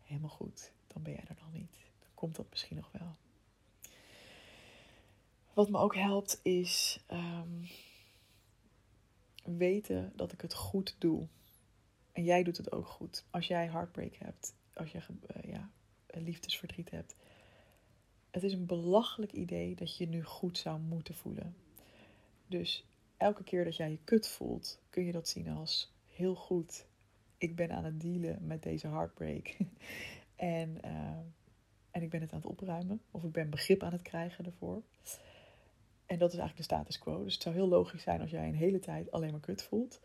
Helemaal 0.02 0.30
goed, 0.30 0.72
dan 0.86 1.02
ben 1.02 1.12
jij 1.12 1.24
er 1.28 1.36
nog 1.40 1.52
niet. 1.52 1.72
Dan 1.98 2.08
komt 2.14 2.36
dat 2.36 2.46
misschien 2.50 2.76
nog 2.76 2.90
wel. 2.92 3.16
Wat 5.52 5.70
me 5.70 5.78
ook 5.78 5.94
helpt 5.94 6.40
is 6.42 7.00
um, 7.12 7.68
weten 9.44 10.12
dat 10.16 10.32
ik 10.32 10.40
het 10.40 10.54
goed 10.54 10.96
doe. 10.98 11.26
En 12.12 12.24
jij 12.24 12.42
doet 12.42 12.56
het 12.56 12.72
ook 12.72 12.86
goed. 12.86 13.24
Als 13.30 13.46
jij 13.46 13.66
heartbreak 13.66 14.14
hebt, 14.14 14.54
als 14.74 14.92
je 14.92 14.98
uh, 15.36 15.52
ja, 15.52 15.70
liefdesverdriet 16.06 16.90
hebt, 16.90 17.16
het 18.30 18.42
is 18.42 18.52
een 18.52 18.66
belachelijk 18.66 19.32
idee 19.32 19.74
dat 19.74 19.96
je 19.96 20.08
nu 20.08 20.24
goed 20.24 20.58
zou 20.58 20.80
moeten 20.80 21.14
voelen. 21.14 21.56
Dus 22.46 22.84
elke 23.16 23.42
keer 23.42 23.64
dat 23.64 23.76
jij 23.76 23.90
je 23.90 23.98
kut 24.04 24.28
voelt, 24.28 24.80
kun 24.90 25.04
je 25.04 25.12
dat 25.12 25.28
zien 25.28 25.48
als 25.48 25.94
heel 26.06 26.34
goed, 26.34 26.86
ik 27.38 27.56
ben 27.56 27.72
aan 27.72 27.84
het 27.84 28.00
dealen 28.00 28.46
met 28.46 28.62
deze 28.62 28.88
heartbreak. 28.88 29.56
en, 30.36 30.78
uh, 30.84 31.18
en 31.90 32.02
ik 32.02 32.10
ben 32.10 32.20
het 32.20 32.32
aan 32.32 32.38
het 32.38 32.50
opruimen. 32.50 33.00
Of 33.10 33.24
ik 33.24 33.32
ben 33.32 33.50
begrip 33.50 33.82
aan 33.82 33.92
het 33.92 34.02
krijgen 34.02 34.44
ervoor. 34.44 34.82
En 36.06 36.18
dat 36.18 36.32
is 36.32 36.38
eigenlijk 36.38 36.56
de 36.56 36.74
status 36.74 36.98
quo. 36.98 37.24
Dus 37.24 37.34
het 37.34 37.42
zou 37.42 37.54
heel 37.54 37.68
logisch 37.68 38.02
zijn 38.02 38.20
als 38.20 38.30
jij 38.30 38.48
een 38.48 38.54
hele 38.54 38.78
tijd 38.78 39.10
alleen 39.10 39.30
maar 39.30 39.40
kut 39.40 39.62
voelt. 39.62 40.00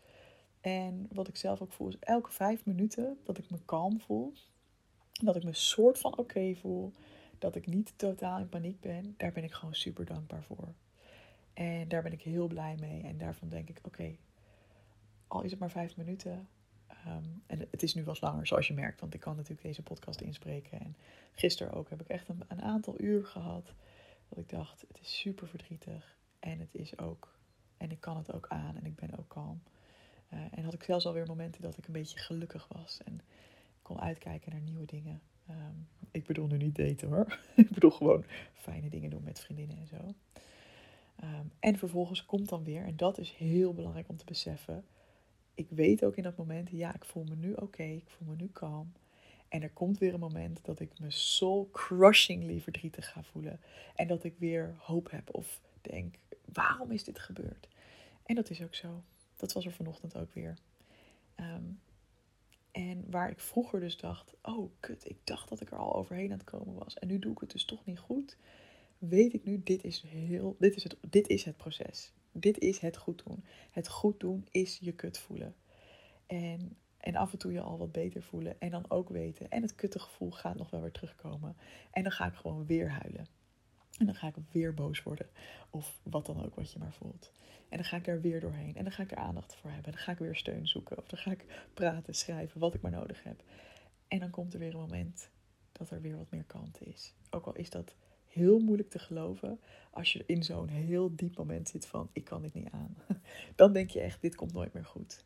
En 0.60 1.08
wat 1.12 1.28
ik 1.28 1.36
zelf 1.36 1.60
ook 1.60 1.72
voel 1.72 1.88
is 1.88 1.98
elke 2.00 2.32
vijf 2.32 2.66
minuten 2.66 3.18
dat 3.24 3.38
ik 3.38 3.50
me 3.50 3.58
kalm 3.64 4.00
voel. 4.00 4.32
Dat 5.12 5.36
ik 5.36 5.44
me 5.44 5.52
soort 5.52 5.98
van 5.98 6.18
oké 6.18 6.54
voel. 6.54 6.92
Dat 7.38 7.54
ik 7.54 7.66
niet 7.66 7.92
totaal 7.96 8.38
in 8.38 8.48
paniek 8.48 8.80
ben. 8.80 9.14
Daar 9.16 9.32
ben 9.32 9.44
ik 9.44 9.52
gewoon 9.52 9.74
super 9.74 10.04
dankbaar 10.04 10.42
voor. 10.42 10.74
En 11.54 11.88
daar 11.88 12.02
ben 12.02 12.12
ik 12.12 12.22
heel 12.22 12.46
blij 12.46 12.76
mee. 12.80 13.02
En 13.02 13.18
daarvan 13.18 13.48
denk 13.48 13.68
ik, 13.68 13.78
oké, 13.82 14.16
al 15.26 15.42
is 15.42 15.50
het 15.50 15.60
maar 15.60 15.70
vijf 15.70 15.96
minuten. 15.96 16.48
Ehm, 16.86 17.24
en 17.46 17.58
het 17.70 17.82
is 17.82 17.94
nu 17.94 18.04
wel 18.04 18.16
langer, 18.20 18.46
zoals 18.46 18.68
je 18.68 18.74
merkt, 18.74 19.00
want 19.00 19.14
ik 19.14 19.20
kan 19.20 19.36
natuurlijk 19.36 19.62
deze 19.62 19.82
podcast 19.82 20.20
inspreken. 20.20 20.80
En 20.80 20.96
gisteren 21.32 21.72
ook 21.72 21.90
heb 21.90 22.00
ik 22.00 22.08
echt 22.08 22.28
een, 22.28 22.42
een 22.48 22.62
aantal 22.62 23.00
uur 23.00 23.26
gehad. 23.26 23.74
Dat 24.28 24.38
ik 24.38 24.48
dacht, 24.48 24.84
het 24.88 25.00
is 25.00 25.18
super 25.18 25.48
verdrietig. 25.48 26.16
En 26.40 26.58
het 26.58 26.74
is 26.74 26.98
ook, 26.98 27.36
en 27.76 27.90
ik 27.90 28.00
kan 28.00 28.16
het 28.16 28.32
ook 28.32 28.46
aan 28.48 28.76
en 28.76 28.84
ik 28.84 28.94
ben 28.94 29.18
ook 29.18 29.28
kalm. 29.28 29.62
Uh, 30.32 30.40
en 30.50 30.64
had 30.64 30.74
ik 30.74 30.82
zelfs 30.82 31.06
alweer 31.06 31.26
momenten 31.26 31.62
dat 31.62 31.78
ik 31.78 31.86
een 31.86 31.92
beetje 31.92 32.18
gelukkig 32.18 32.68
was. 32.68 33.00
En 33.04 33.20
kon 33.82 34.00
uitkijken 34.00 34.52
naar 34.52 34.60
nieuwe 34.60 34.84
dingen. 34.84 35.20
Ehm, 35.46 35.76
ik 36.10 36.24
bedoel 36.24 36.46
nu 36.46 36.56
niet 36.56 36.74
daten 36.74 37.08
hoor. 37.08 37.38
ik 37.54 37.70
bedoel 37.70 37.90
gewoon 37.90 38.24
fijne 38.52 38.88
dingen 38.88 39.10
doen 39.10 39.22
met 39.22 39.40
vriendinnen 39.40 39.78
en 39.78 39.86
zo. 39.86 40.14
Ehm, 41.22 41.46
en 41.58 41.78
vervolgens 41.78 42.24
komt 42.24 42.48
dan 42.48 42.64
weer, 42.64 42.84
en 42.84 42.96
dat 42.96 43.18
is 43.18 43.32
heel 43.32 43.74
belangrijk 43.74 44.08
om 44.08 44.16
te 44.16 44.24
beseffen. 44.24 44.84
Ik 45.54 45.66
weet 45.70 46.04
ook 46.04 46.16
in 46.16 46.22
dat 46.22 46.36
moment, 46.36 46.70
ja, 46.70 46.94
ik 46.94 47.04
voel 47.04 47.24
me 47.24 47.34
nu 47.34 47.52
oké, 47.52 47.82
ik 47.82 48.10
voel 48.10 48.28
me 48.28 48.36
nu 48.36 48.48
kalm. 48.48 48.92
En 49.48 49.62
er 49.62 49.70
komt 49.70 49.98
weer 49.98 50.14
een 50.14 50.20
moment 50.20 50.64
dat 50.64 50.80
ik 50.80 50.98
me 50.98 51.10
soul 51.10 51.68
crushingly 51.72 52.60
verdrietig 52.60 53.12
ga 53.12 53.22
voelen. 53.22 53.60
En 53.94 54.06
dat 54.06 54.24
ik 54.24 54.34
weer 54.38 54.74
hoop 54.78 55.10
heb 55.10 55.34
of 55.34 55.60
denk, 55.80 56.14
waarom 56.52 56.90
is 56.90 57.04
dit 57.04 57.18
gebeurd? 57.18 57.68
En 58.24 58.34
dat 58.34 58.50
is 58.50 58.62
ook 58.62 58.74
zo. 58.74 59.02
Dat 59.36 59.52
was 59.52 59.64
er 59.64 59.72
vanochtend 59.72 60.16
ook 60.16 60.32
weer. 60.34 60.58
Ehm, 61.34 61.64
en 62.70 63.10
waar 63.10 63.30
ik 63.30 63.40
vroeger 63.40 63.80
dus 63.80 63.96
dacht, 63.96 64.34
oh 64.42 64.70
kut, 64.80 65.08
ik 65.08 65.18
dacht 65.24 65.48
dat 65.48 65.60
ik 65.60 65.70
er 65.70 65.78
al 65.78 65.94
overheen 65.94 66.32
aan 66.32 66.38
het 66.38 66.50
komen 66.50 66.74
was. 66.74 66.98
En 66.98 67.08
nu 67.08 67.18
doe 67.18 67.32
ik 67.32 67.40
het 67.40 67.50
dus 67.50 67.64
toch 67.64 67.84
niet 67.84 67.98
goed. 67.98 68.36
Weet 69.08 69.32
ik 69.32 69.44
nu, 69.44 69.60
dit 69.62 69.84
is, 69.84 70.04
heel, 70.06 70.56
dit 70.58 70.76
is, 70.76 70.82
het, 70.82 70.96
dit 71.10 71.28
is 71.28 71.44
het 71.44 71.56
proces. 71.56 72.12
Dit 72.32 72.58
is 72.58 72.78
het 72.78 72.96
goed 72.96 73.22
doen. 73.24 73.44
Het 73.70 73.88
goed 73.88 74.20
doen 74.20 74.46
is 74.50 74.78
je 74.80 74.92
kut 74.92 75.18
voelen. 75.18 75.54
En, 76.26 76.76
en 76.96 77.16
af 77.16 77.32
en 77.32 77.38
toe 77.38 77.52
je 77.52 77.60
al 77.60 77.78
wat 77.78 77.92
beter 77.92 78.22
voelen. 78.22 78.60
En 78.60 78.70
dan 78.70 78.90
ook 78.90 79.08
weten. 79.08 79.50
En 79.50 79.62
het 79.62 79.74
kutte 79.74 79.98
gevoel 79.98 80.30
gaat 80.30 80.56
nog 80.56 80.70
wel 80.70 80.80
weer 80.80 80.92
terugkomen. 80.92 81.56
En 81.90 82.02
dan 82.02 82.12
ga 82.12 82.26
ik 82.26 82.34
gewoon 82.34 82.66
weer 82.66 82.90
huilen. 82.90 83.26
En 83.98 84.06
dan 84.06 84.14
ga 84.14 84.26
ik 84.26 84.34
weer 84.50 84.74
boos 84.74 85.02
worden. 85.02 85.26
Of 85.70 86.00
wat 86.02 86.26
dan 86.26 86.44
ook 86.44 86.54
wat 86.54 86.72
je 86.72 86.78
maar 86.78 86.94
voelt. 86.94 87.32
En 87.68 87.76
dan 87.76 87.86
ga 87.86 87.96
ik 87.96 88.06
er 88.06 88.20
weer 88.20 88.40
doorheen. 88.40 88.76
En 88.76 88.82
dan 88.82 88.92
ga 88.92 89.02
ik 89.02 89.10
er 89.10 89.16
aandacht 89.16 89.54
voor 89.54 89.70
hebben. 89.70 89.86
En 89.86 89.92
dan 89.92 90.02
ga 90.02 90.12
ik 90.12 90.18
weer 90.18 90.36
steun 90.36 90.68
zoeken. 90.68 90.98
Of 90.98 91.06
dan 91.06 91.18
ga 91.18 91.30
ik 91.30 91.68
praten, 91.74 92.14
schrijven, 92.14 92.60
wat 92.60 92.74
ik 92.74 92.82
maar 92.82 92.90
nodig 92.90 93.22
heb. 93.22 93.42
En 94.08 94.18
dan 94.18 94.30
komt 94.30 94.52
er 94.52 94.58
weer 94.58 94.72
een 94.72 94.80
moment 94.80 95.30
dat 95.72 95.90
er 95.90 96.00
weer 96.00 96.16
wat 96.16 96.30
meer 96.30 96.44
kalmte 96.44 96.84
is. 96.84 97.14
Ook 97.30 97.46
al 97.46 97.54
is 97.54 97.70
dat 97.70 97.94
heel 98.32 98.58
moeilijk 98.58 98.90
te 98.90 98.98
geloven 98.98 99.60
als 99.90 100.12
je 100.12 100.24
in 100.26 100.42
zo'n 100.42 100.68
heel 100.68 101.16
diep 101.16 101.36
moment 101.36 101.68
zit 101.68 101.86
van 101.86 102.08
ik 102.12 102.24
kan 102.24 102.42
dit 102.42 102.54
niet 102.54 102.68
aan. 102.70 102.96
Dan 103.56 103.72
denk 103.72 103.90
je 103.90 104.00
echt, 104.00 104.20
dit 104.20 104.34
komt 104.34 104.52
nooit 104.52 104.72
meer 104.72 104.84
goed. 104.84 105.24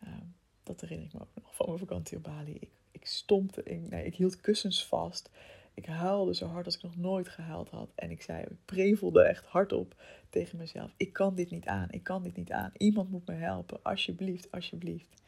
Ehm, 0.00 0.24
dat 0.62 0.80
herinner 0.80 1.06
ik 1.06 1.12
me 1.12 1.20
ook 1.20 1.34
nog 1.34 1.54
van 1.54 1.66
mijn 1.66 1.78
vakantie 1.78 2.16
op 2.16 2.22
Bali. 2.22 2.56
Ik, 2.60 2.70
ik 2.90 3.06
stompte, 3.06 3.62
in, 3.62 3.86
nee, 3.88 4.06
ik 4.06 4.14
hield 4.14 4.40
kussens 4.40 4.86
vast. 4.86 5.30
Ik 5.74 5.86
huilde 5.86 6.34
zo 6.34 6.46
hard 6.46 6.66
als 6.66 6.76
ik 6.76 6.82
nog 6.82 6.96
nooit 6.96 7.28
gehuild 7.28 7.70
had. 7.70 7.92
En 7.94 8.10
ik 8.10 8.22
zei, 8.22 8.42
ik 8.42 8.64
prevelde 8.64 9.22
echt 9.22 9.44
hardop 9.44 9.94
tegen 10.30 10.58
mezelf. 10.58 10.94
Ik 10.96 11.12
kan 11.12 11.34
dit 11.34 11.50
niet 11.50 11.66
aan, 11.66 11.88
ik 11.90 12.02
kan 12.02 12.22
dit 12.22 12.36
niet 12.36 12.52
aan. 12.52 12.72
Iemand 12.76 13.10
moet 13.10 13.26
me 13.26 13.34
helpen, 13.34 13.82
alsjeblieft, 13.82 14.50
alsjeblieft. 14.50 15.22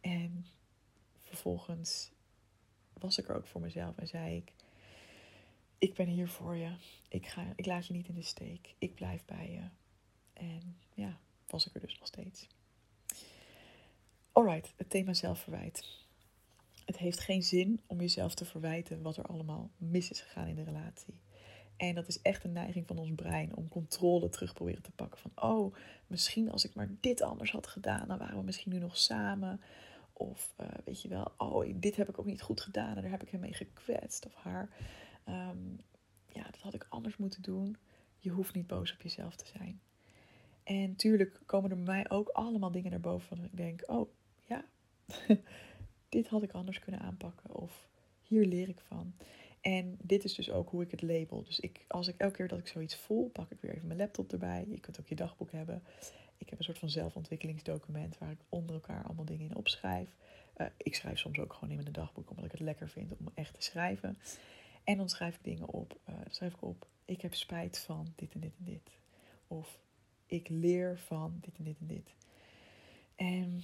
En 0.00 0.46
vervolgens 1.18 2.12
was 2.98 3.18
ik 3.18 3.28
er 3.28 3.36
ook 3.36 3.46
voor 3.46 3.60
mezelf 3.60 3.98
en 3.98 4.08
zei 4.08 4.36
ik, 4.36 4.52
ik 5.84 5.94
ben 5.94 6.06
hier 6.06 6.28
voor 6.28 6.56
je. 6.56 6.70
Ik, 7.08 7.26
ga, 7.26 7.52
ik 7.56 7.66
laat 7.66 7.86
je 7.86 7.92
niet 7.92 8.08
in 8.08 8.14
de 8.14 8.22
steek. 8.22 8.74
Ik 8.78 8.94
blijf 8.94 9.24
bij 9.24 9.50
je. 9.50 9.62
En 10.32 10.76
ja, 10.94 11.18
was 11.46 11.66
ik 11.66 11.74
er 11.74 11.80
dus 11.80 11.98
nog 11.98 12.06
steeds. 12.06 12.48
Alright, 14.32 14.72
het 14.76 14.90
thema 14.90 15.14
zelfverwijt. 15.14 16.02
Het 16.84 16.96
heeft 16.96 17.20
geen 17.20 17.42
zin 17.42 17.80
om 17.86 18.00
jezelf 18.00 18.34
te 18.34 18.44
verwijten 18.44 19.02
wat 19.02 19.16
er 19.16 19.26
allemaal 19.26 19.70
mis 19.76 20.10
is 20.10 20.20
gegaan 20.20 20.46
in 20.46 20.54
de 20.54 20.62
relatie. 20.62 21.20
En 21.76 21.94
dat 21.94 22.08
is 22.08 22.22
echt 22.22 22.44
een 22.44 22.52
neiging 22.52 22.86
van 22.86 22.98
ons 22.98 23.14
brein 23.14 23.56
om 23.56 23.68
controle 23.68 24.28
terug 24.28 24.52
proberen 24.52 24.82
te 24.82 24.90
pakken. 24.90 25.20
Van, 25.20 25.50
oh, 25.50 25.74
misschien 26.06 26.50
als 26.50 26.64
ik 26.64 26.74
maar 26.74 26.90
dit 27.00 27.22
anders 27.22 27.50
had 27.50 27.66
gedaan, 27.66 28.08
dan 28.08 28.18
waren 28.18 28.36
we 28.36 28.44
misschien 28.44 28.72
nu 28.72 28.78
nog 28.78 28.98
samen. 28.98 29.60
Of 30.12 30.54
uh, 30.60 30.66
weet 30.84 31.02
je 31.02 31.08
wel, 31.08 31.32
oh, 31.36 31.72
dit 31.74 31.96
heb 31.96 32.08
ik 32.08 32.18
ook 32.18 32.26
niet 32.26 32.42
goed 32.42 32.60
gedaan 32.60 32.96
en 32.96 33.02
daar 33.02 33.10
heb 33.10 33.22
ik 33.22 33.30
hem 33.30 33.40
mee 33.40 33.54
gekwetst 33.54 34.26
of 34.26 34.34
haar. 34.34 34.68
Um, 35.28 35.80
ja, 36.28 36.42
dat 36.42 36.60
had 36.60 36.74
ik 36.74 36.86
anders 36.88 37.16
moeten 37.16 37.42
doen. 37.42 37.76
Je 38.18 38.30
hoeft 38.30 38.54
niet 38.54 38.66
boos 38.66 38.92
op 38.92 39.02
jezelf 39.02 39.36
te 39.36 39.46
zijn. 39.46 39.80
En 40.62 40.96
tuurlijk 40.96 41.40
komen 41.46 41.70
er 41.70 41.76
bij 41.76 41.84
mij 41.84 42.10
ook 42.10 42.28
allemaal 42.28 42.70
dingen 42.70 42.90
naar 42.90 43.00
boven 43.00 43.36
van 43.36 43.44
ik 43.44 43.56
denk, 43.56 43.82
oh 43.86 44.10
ja, 44.46 44.64
dit 46.08 46.28
had 46.28 46.42
ik 46.42 46.52
anders 46.52 46.78
kunnen 46.78 47.00
aanpakken. 47.00 47.54
Of 47.54 47.88
hier 48.22 48.46
leer 48.46 48.68
ik 48.68 48.80
van. 48.80 49.14
En 49.60 49.98
dit 50.02 50.24
is 50.24 50.34
dus 50.34 50.50
ook 50.50 50.70
hoe 50.70 50.82
ik 50.82 50.90
het 50.90 51.02
label. 51.02 51.42
Dus 51.42 51.60
ik, 51.60 51.84
als 51.88 52.08
ik 52.08 52.16
elke 52.16 52.36
keer 52.36 52.48
dat 52.48 52.58
ik 52.58 52.66
zoiets 52.66 52.96
voel, 52.96 53.28
pak 53.28 53.50
ik 53.50 53.60
weer 53.60 53.74
even 53.74 53.86
mijn 53.86 53.98
laptop 53.98 54.32
erbij. 54.32 54.66
Je 54.68 54.80
kunt 54.80 55.00
ook 55.00 55.06
je 55.06 55.14
dagboek 55.14 55.52
hebben. 55.52 55.82
Ik 56.38 56.50
heb 56.50 56.58
een 56.58 56.64
soort 56.64 56.78
van 56.78 56.90
zelfontwikkelingsdocument 56.90 58.18
waar 58.18 58.30
ik 58.30 58.40
onder 58.48 58.74
elkaar 58.74 59.04
allemaal 59.04 59.24
dingen 59.24 59.50
in 59.50 59.56
opschrijf. 59.56 60.08
Uh, 60.56 60.66
ik 60.76 60.94
schrijf 60.94 61.18
soms 61.18 61.38
ook 61.38 61.52
gewoon 61.52 61.70
in 61.70 61.76
mijn 61.76 61.92
dagboek 61.92 62.30
omdat 62.30 62.44
ik 62.44 62.50
het 62.50 62.60
lekker 62.60 62.88
vind 62.88 63.12
om 63.16 63.28
echt 63.34 63.54
te 63.54 63.62
schrijven. 63.62 64.18
En 64.84 64.96
dan 64.96 65.08
schrijf 65.08 65.34
ik 65.34 65.44
dingen 65.44 65.68
op. 65.68 65.98
Uh, 66.08 66.14
schrijf 66.28 66.54
ik 66.54 66.62
op, 66.62 66.86
ik 67.04 67.20
heb 67.20 67.34
spijt 67.34 67.78
van 67.78 68.12
dit 68.16 68.34
en 68.34 68.40
dit 68.40 68.52
en 68.58 68.64
dit. 68.64 68.90
Of 69.46 69.78
ik 70.26 70.48
leer 70.48 70.98
van 70.98 71.38
dit 71.40 71.56
en 71.58 71.64
dit 71.64 71.78
en 71.78 71.86
dit. 71.86 72.14
En 73.14 73.62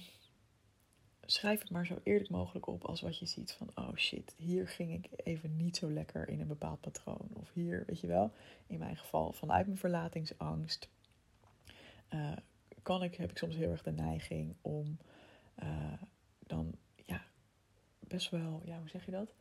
schrijf 1.25 1.59
het 1.59 1.69
maar 1.69 1.85
zo 1.85 1.99
eerlijk 2.03 2.29
mogelijk 2.29 2.67
op 2.67 2.83
als 2.83 3.01
wat 3.01 3.17
je 3.17 3.25
ziet 3.25 3.51
van, 3.51 3.69
oh 3.75 3.95
shit, 3.95 4.33
hier 4.37 4.67
ging 4.67 4.93
ik 4.93 5.09
even 5.23 5.57
niet 5.57 5.77
zo 5.77 5.91
lekker 5.91 6.29
in 6.29 6.39
een 6.39 6.47
bepaald 6.47 6.81
patroon. 6.81 7.29
Of 7.33 7.53
hier, 7.53 7.83
weet 7.87 7.99
je 7.99 8.07
wel, 8.07 8.31
in 8.67 8.79
mijn 8.79 8.97
geval 8.97 9.33
vanuit 9.33 9.65
mijn 9.65 9.77
verlatingsangst. 9.77 10.89
Uh, 12.09 12.31
kan 12.81 13.03
ik, 13.03 13.15
heb 13.15 13.29
ik 13.29 13.37
soms 13.37 13.55
heel 13.55 13.71
erg 13.71 13.83
de 13.83 13.91
neiging 13.91 14.55
om 14.61 14.97
uh, 15.63 15.93
dan, 16.39 16.75
ja, 17.05 17.23
best 17.99 18.29
wel, 18.29 18.61
ja, 18.65 18.79
hoe 18.79 18.89
zeg 18.89 19.05
je 19.05 19.11
dat? 19.11 19.33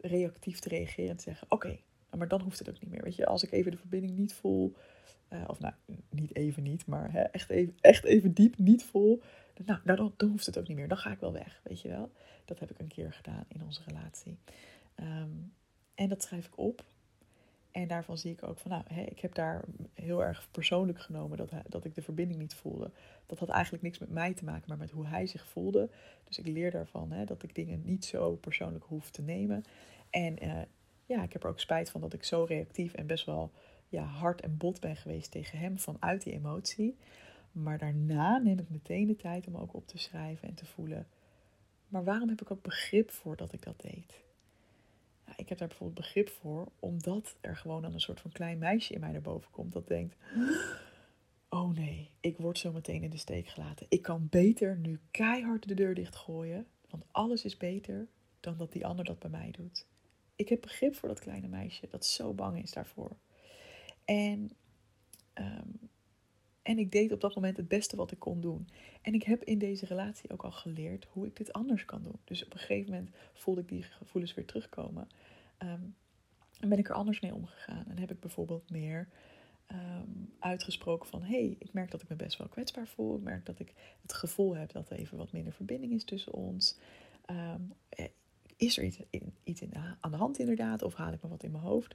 Reactief 0.00 0.58
te 0.58 0.68
reageren 0.68 1.10
en 1.10 1.16
te 1.16 1.22
zeggen: 1.22 1.50
Oké, 1.50 1.78
maar 2.16 2.28
dan 2.28 2.40
hoeft 2.40 2.58
het 2.58 2.68
ook 2.68 2.80
niet 2.80 2.90
meer. 2.90 3.02
Weet 3.02 3.16
je, 3.16 3.26
als 3.26 3.42
ik 3.42 3.52
even 3.52 3.70
de 3.70 3.76
verbinding 3.76 4.16
niet 4.16 4.32
voel, 4.32 4.74
uh, 5.32 5.44
of 5.46 5.60
nou, 5.60 5.74
niet 6.10 6.36
even 6.36 6.62
niet, 6.62 6.86
maar 6.86 7.12
hè, 7.12 7.20
echt, 7.20 7.50
even, 7.50 7.76
echt 7.80 8.04
even 8.04 8.34
diep 8.34 8.58
niet 8.58 8.84
voel, 8.84 9.22
nou, 9.64 9.80
nou 9.84 9.98
dan, 9.98 10.14
dan, 10.16 10.28
hoeft 10.30 10.46
het 10.46 10.58
ook 10.58 10.68
niet 10.68 10.76
meer. 10.76 10.88
Dan 10.88 10.98
ga 10.98 11.10
ik 11.10 11.20
wel 11.20 11.32
weg, 11.32 11.60
weet 11.64 11.80
je 11.80 11.88
wel. 11.88 12.10
Dat 12.44 12.58
heb 12.58 12.70
ik 12.70 12.78
een 12.78 12.88
keer 12.88 13.12
gedaan 13.12 13.44
in 13.48 13.62
onze 13.62 13.82
relatie. 13.86 14.38
Um, 15.00 15.52
en 15.94 16.08
dat 16.08 16.22
schrijf 16.22 16.46
ik 16.46 16.58
op. 16.58 16.84
En 17.70 17.88
daarvan 17.88 18.18
zie 18.18 18.32
ik 18.32 18.42
ook 18.42 18.58
van, 18.58 18.70
nou, 18.70 18.82
hè, 18.88 19.02
ik 19.02 19.20
heb 19.20 19.34
daar 19.34 19.64
heel 19.94 20.24
erg 20.24 20.48
persoonlijk 20.50 21.00
genomen 21.00 21.36
dat, 21.36 21.50
dat 21.68 21.84
ik 21.84 21.94
de 21.94 22.02
verbinding 22.02 22.40
niet 22.40 22.54
voelde. 22.54 22.90
Dat 23.28 23.38
had 23.38 23.48
eigenlijk 23.48 23.82
niks 23.82 23.98
met 23.98 24.10
mij 24.10 24.34
te 24.34 24.44
maken, 24.44 24.64
maar 24.68 24.78
met 24.78 24.90
hoe 24.90 25.06
hij 25.06 25.26
zich 25.26 25.46
voelde. 25.46 25.90
Dus 26.24 26.38
ik 26.38 26.46
leer 26.46 26.70
daarvan 26.70 27.12
hè, 27.12 27.24
dat 27.24 27.42
ik 27.42 27.54
dingen 27.54 27.82
niet 27.84 28.04
zo 28.04 28.36
persoonlijk 28.36 28.84
hoef 28.84 29.10
te 29.10 29.22
nemen. 29.22 29.64
En 30.10 30.44
uh, 30.44 30.60
ja, 31.06 31.22
ik 31.22 31.32
heb 31.32 31.42
er 31.42 31.48
ook 31.48 31.60
spijt 31.60 31.90
van 31.90 32.00
dat 32.00 32.12
ik 32.12 32.24
zo 32.24 32.44
reactief 32.44 32.94
en 32.94 33.06
best 33.06 33.26
wel 33.26 33.50
ja, 33.88 34.02
hard 34.02 34.40
en 34.40 34.56
bot 34.56 34.80
ben 34.80 34.96
geweest 34.96 35.30
tegen 35.30 35.58
hem 35.58 35.78
vanuit 35.78 36.22
die 36.22 36.32
emotie. 36.32 36.96
Maar 37.52 37.78
daarna 37.78 38.38
neem 38.38 38.58
ik 38.58 38.70
meteen 38.70 39.06
de 39.06 39.16
tijd 39.16 39.46
om 39.46 39.56
ook 39.56 39.74
op 39.74 39.86
te 39.86 39.98
schrijven 39.98 40.48
en 40.48 40.54
te 40.54 40.66
voelen. 40.66 41.06
Maar 41.88 42.04
waarom 42.04 42.28
heb 42.28 42.40
ik 42.40 42.50
ook 42.50 42.62
begrip 42.62 43.10
voor 43.10 43.36
dat 43.36 43.52
ik 43.52 43.62
dat 43.62 43.80
deed? 43.80 44.26
ik 45.38 45.48
heb 45.48 45.58
daar 45.58 45.68
bijvoorbeeld 45.68 46.00
begrip 46.00 46.28
voor, 46.28 46.68
omdat 46.78 47.36
er 47.40 47.56
gewoon 47.56 47.82
dan 47.82 47.92
een 47.92 48.00
soort 48.00 48.20
van 48.20 48.32
klein 48.32 48.58
meisje 48.58 48.94
in 48.94 49.00
mij 49.00 49.12
naar 49.12 49.20
boven 49.20 49.50
komt 49.50 49.72
dat 49.72 49.88
denkt: 49.88 50.16
Oh 51.48 51.74
nee, 51.74 52.10
ik 52.20 52.36
word 52.36 52.58
zo 52.58 52.72
meteen 52.72 53.02
in 53.02 53.10
de 53.10 53.16
steek 53.16 53.48
gelaten. 53.48 53.86
Ik 53.88 54.02
kan 54.02 54.26
beter 54.30 54.76
nu 54.78 55.00
keihard 55.10 55.68
de 55.68 55.74
deur 55.74 55.94
dichtgooien, 55.94 56.66
want 56.90 57.04
alles 57.10 57.44
is 57.44 57.56
beter 57.56 58.08
dan 58.40 58.56
dat 58.56 58.72
die 58.72 58.86
ander 58.86 59.04
dat 59.04 59.18
bij 59.18 59.30
mij 59.30 59.50
doet. 59.50 59.86
Ik 60.36 60.48
heb 60.48 60.60
begrip 60.60 60.94
voor 60.94 61.08
dat 61.08 61.20
kleine 61.20 61.48
meisje 61.48 61.88
dat 61.90 62.04
zo 62.04 62.32
bang 62.34 62.62
is 62.62 62.72
daarvoor. 62.72 63.16
En, 64.04 64.50
um, 65.34 65.90
En 66.62 66.78
ik 66.78 66.92
deed 66.92 67.12
op 67.12 67.20
dat 67.20 67.34
moment 67.34 67.56
het 67.56 67.68
beste 67.68 67.96
wat 67.96 68.10
ik 68.10 68.18
kon 68.18 68.40
doen. 68.40 68.68
En 69.02 69.14
ik 69.14 69.22
heb 69.22 69.44
in 69.44 69.58
deze 69.58 69.86
relatie 69.86 70.30
ook 70.30 70.44
al 70.44 70.52
geleerd 70.52 71.06
hoe 71.12 71.26
ik 71.26 71.36
dit 71.36 71.52
anders 71.52 71.84
kan 71.84 72.02
doen. 72.02 72.18
Dus 72.24 72.44
op 72.44 72.52
een 72.52 72.58
gegeven 72.58 72.92
moment 72.92 73.10
voelde 73.32 73.60
ik 73.60 73.68
die 73.68 73.82
gevoelens 73.82 74.34
weer 74.34 74.44
terugkomen. 74.46 75.08
Um, 75.62 75.94
en 76.60 76.68
ben 76.68 76.78
ik 76.78 76.88
er 76.88 76.94
anders 76.94 77.20
mee 77.20 77.34
omgegaan. 77.34 77.84
En 77.88 77.98
heb 77.98 78.10
ik 78.10 78.20
bijvoorbeeld 78.20 78.70
meer 78.70 79.08
ehm, 79.68 80.10
uitgesproken 80.38 81.08
van... 81.08 81.22
hé, 81.22 81.44
hey, 81.44 81.56
ik 81.58 81.72
merk 81.72 81.90
dat 81.90 82.02
ik 82.02 82.08
me 82.08 82.16
best 82.16 82.38
wel 82.38 82.48
kwetsbaar 82.48 82.86
voel. 82.86 83.16
Ik 83.16 83.22
merk 83.22 83.46
dat 83.46 83.58
ik 83.58 83.72
het 84.02 84.12
gevoel 84.12 84.56
heb 84.56 84.72
dat 84.72 84.90
er 84.90 84.96
even 84.96 85.18
wat 85.18 85.32
minder 85.32 85.52
verbinding 85.52 85.92
is 85.92 86.04
tussen 86.04 86.32
ons. 86.32 86.78
Um, 87.30 87.72
is 88.56 88.78
er 88.78 88.84
iets, 88.84 88.98
iets 89.44 89.62
aan 90.00 90.10
de 90.10 90.16
hand 90.16 90.38
inderdaad? 90.38 90.82
Of 90.82 90.94
haal 90.94 91.12
ik 91.12 91.22
me 91.22 91.28
wat 91.28 91.42
in 91.42 91.50
mijn 91.50 91.62
hoofd? 91.62 91.94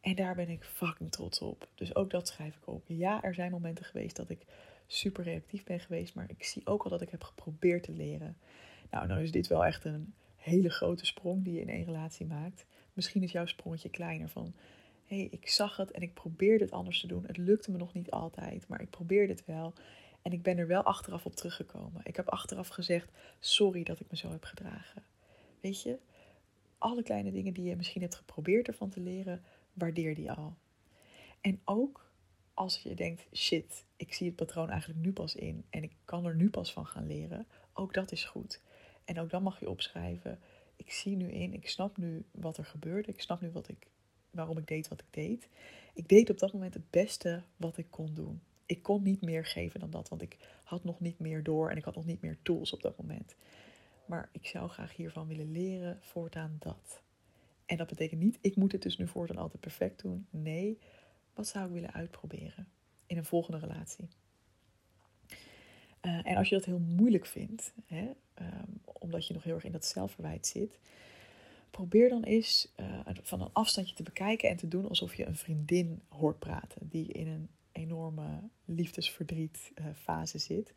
En 0.00 0.14
daar 0.14 0.34
ben 0.34 0.48
ik 0.48 0.64
fucking 0.64 1.10
trots 1.10 1.38
op. 1.38 1.68
Dus 1.74 1.94
ook 1.94 2.10
dat 2.10 2.28
schrijf 2.28 2.56
ik 2.56 2.66
op. 2.66 2.84
Ja, 2.86 3.22
er 3.22 3.34
zijn 3.34 3.50
momenten 3.50 3.84
geweest 3.84 4.16
dat 4.16 4.30
ik 4.30 4.44
super 4.86 5.24
reactief 5.24 5.64
ben 5.64 5.80
geweest. 5.80 6.14
Maar 6.14 6.30
ik 6.30 6.44
zie 6.44 6.66
ook 6.66 6.82
al 6.82 6.90
dat 6.90 7.00
ik 7.00 7.10
heb 7.10 7.22
geprobeerd 7.22 7.82
te 7.82 7.92
leren. 7.92 8.36
Nou, 8.90 9.06
nou 9.06 9.22
is 9.22 9.32
dit 9.32 9.46
wel 9.46 9.64
echt 9.64 9.84
een 9.84 10.14
hele 10.36 10.70
grote 10.70 11.06
sprong 11.06 11.44
die 11.44 11.54
je 11.54 11.60
in 11.60 11.68
één 11.68 11.84
relatie 11.84 12.26
maakt. 12.26 12.66
Misschien 12.92 13.22
is 13.22 13.32
jouw 13.32 13.46
sprongetje 13.46 13.88
kleiner 13.88 14.28
van... 14.28 14.54
Hey, 15.08 15.28
ik 15.30 15.48
zag 15.48 15.76
het 15.76 15.90
en 15.90 16.02
ik 16.02 16.14
probeerde 16.14 16.64
het 16.64 16.72
anders 16.72 17.00
te 17.00 17.06
doen. 17.06 17.26
Het 17.26 17.36
lukte 17.36 17.70
me 17.70 17.78
nog 17.78 17.92
niet 17.92 18.10
altijd, 18.10 18.68
maar 18.68 18.80
ik 18.80 18.90
probeerde 18.90 19.32
het 19.32 19.44
wel. 19.44 19.72
En 20.22 20.32
ik 20.32 20.42
ben 20.42 20.58
er 20.58 20.66
wel 20.66 20.82
achteraf 20.82 21.26
op 21.26 21.34
teruggekomen. 21.34 22.00
Ik 22.04 22.16
heb 22.16 22.28
achteraf 22.28 22.68
gezegd, 22.68 23.10
sorry 23.38 23.82
dat 23.82 24.00
ik 24.00 24.06
me 24.10 24.16
zo 24.16 24.30
heb 24.30 24.44
gedragen. 24.44 25.04
Weet 25.60 25.82
je, 25.82 25.98
alle 26.78 27.02
kleine 27.02 27.32
dingen 27.32 27.52
die 27.52 27.64
je 27.64 27.76
misschien 27.76 28.02
hebt 28.02 28.14
geprobeerd 28.14 28.68
ervan 28.68 28.88
te 28.88 29.00
leren, 29.00 29.44
waardeer 29.72 30.14
die 30.14 30.32
al. 30.32 30.56
En 31.40 31.60
ook 31.64 32.10
als 32.54 32.78
je 32.78 32.94
denkt, 32.94 33.26
shit, 33.32 33.84
ik 33.96 34.12
zie 34.12 34.26
het 34.26 34.36
patroon 34.36 34.70
eigenlijk 34.70 35.00
nu 35.00 35.12
pas 35.12 35.34
in 35.34 35.64
en 35.70 35.82
ik 35.82 35.92
kan 36.04 36.24
er 36.24 36.34
nu 36.34 36.50
pas 36.50 36.72
van 36.72 36.86
gaan 36.86 37.06
leren, 37.06 37.46
ook 37.72 37.94
dat 37.94 38.12
is 38.12 38.24
goed. 38.24 38.60
En 39.04 39.20
ook 39.20 39.30
dan 39.30 39.42
mag 39.42 39.60
je 39.60 39.70
opschrijven, 39.70 40.40
ik 40.76 40.92
zie 40.92 41.16
nu 41.16 41.30
in, 41.30 41.54
ik 41.54 41.68
snap 41.68 41.96
nu 41.96 42.24
wat 42.30 42.56
er 42.56 42.64
gebeurde, 42.64 43.12
ik 43.12 43.20
snap 43.20 43.40
nu 43.40 43.50
wat 43.50 43.68
ik, 43.68 43.86
waarom 44.38 44.58
ik 44.58 44.66
deed 44.66 44.88
wat 44.88 45.00
ik 45.00 45.06
deed. 45.10 45.48
Ik 45.94 46.08
deed 46.08 46.30
op 46.30 46.38
dat 46.38 46.52
moment 46.52 46.74
het 46.74 46.90
beste 46.90 47.42
wat 47.56 47.76
ik 47.76 47.86
kon 47.90 48.14
doen. 48.14 48.40
Ik 48.66 48.82
kon 48.82 49.02
niet 49.02 49.20
meer 49.20 49.46
geven 49.46 49.80
dan 49.80 49.90
dat, 49.90 50.08
want 50.08 50.22
ik 50.22 50.36
had 50.64 50.84
nog 50.84 51.00
niet 51.00 51.18
meer 51.18 51.42
door 51.42 51.70
en 51.70 51.76
ik 51.76 51.84
had 51.84 51.94
nog 51.94 52.06
niet 52.06 52.20
meer 52.20 52.38
tools 52.42 52.72
op 52.72 52.82
dat 52.82 52.98
moment. 52.98 53.34
Maar 54.06 54.28
ik 54.32 54.46
zou 54.46 54.68
graag 54.68 54.96
hiervan 54.96 55.26
willen 55.26 55.52
leren, 55.52 55.98
voortaan 56.00 56.56
dat. 56.58 57.02
En 57.66 57.76
dat 57.76 57.88
betekent 57.88 58.20
niet, 58.20 58.38
ik 58.40 58.56
moet 58.56 58.72
het 58.72 58.82
dus 58.82 58.98
nu 58.98 59.06
voortaan 59.06 59.36
altijd 59.36 59.60
perfect 59.60 60.02
doen. 60.02 60.26
Nee, 60.30 60.78
wat 61.34 61.48
zou 61.48 61.66
ik 61.66 61.72
willen 61.72 61.92
uitproberen 61.92 62.68
in 63.06 63.16
een 63.16 63.24
volgende 63.24 63.58
relatie? 63.58 64.08
Uh, 66.02 66.26
en 66.26 66.36
als 66.36 66.48
je 66.48 66.54
dat 66.54 66.64
heel 66.64 66.78
moeilijk 66.78 67.26
vindt, 67.26 67.72
hè, 67.86 68.10
um, 68.40 68.80
omdat 68.84 69.26
je 69.26 69.34
nog 69.34 69.42
heel 69.42 69.54
erg 69.54 69.64
in 69.64 69.72
dat 69.72 69.84
zelfverwijt 69.84 70.46
zit, 70.46 70.78
probeer 71.70 72.08
dan 72.08 72.22
eens 72.22 72.72
uh, 72.80 73.00
van 73.22 73.40
een 73.40 73.52
afstandje 73.52 73.94
te 73.94 74.02
bekijken 74.02 74.48
en 74.48 74.56
te 74.56 74.68
doen 74.68 74.88
alsof 74.88 75.14
je 75.14 75.26
een 75.26 75.36
vriendin 75.36 76.02
hoort 76.08 76.38
praten 76.38 76.88
die 76.88 77.12
in 77.12 77.26
een 77.26 77.48
enorme 77.72 78.40
liefdesverdriet 78.64 79.72
uh, 79.74 79.86
fase 79.94 80.38
zit. 80.38 80.74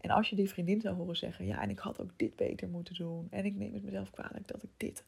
En 0.00 0.10
als 0.10 0.30
je 0.30 0.36
die 0.36 0.48
vriendin 0.48 0.80
zou 0.80 0.96
horen 0.96 1.16
zeggen, 1.16 1.46
ja, 1.46 1.62
en 1.62 1.70
ik 1.70 1.78
had 1.78 2.00
ook 2.00 2.10
dit 2.16 2.36
beter 2.36 2.68
moeten 2.68 2.94
doen 2.94 3.26
en 3.30 3.44
ik 3.44 3.54
neem 3.54 3.74
het 3.74 3.82
mezelf 3.82 4.10
kwalijk 4.10 4.48
dat 4.48 4.62
ik 4.62 4.70
dit 4.76 5.04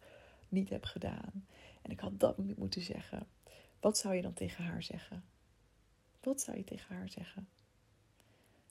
niet 0.49 0.69
heb 0.69 0.85
gedaan 0.85 1.47
en 1.83 1.91
ik 1.91 2.01
had 2.01 2.21
dat 2.21 2.39
niet 2.39 2.57
moeten 2.57 2.83
zeggen, 2.83 3.27
wat 3.81 3.99
zou 3.99 4.15
je 4.15 4.23
dan 4.23 4.33
tegen 4.33 4.65
haar 4.65 4.83
zeggen? 4.83 5.25
Wat 6.21 6.41
zou 6.41 6.57
je 6.57 6.65
tegen 6.65 6.95
haar 6.95 7.09
zeggen? 7.09 7.49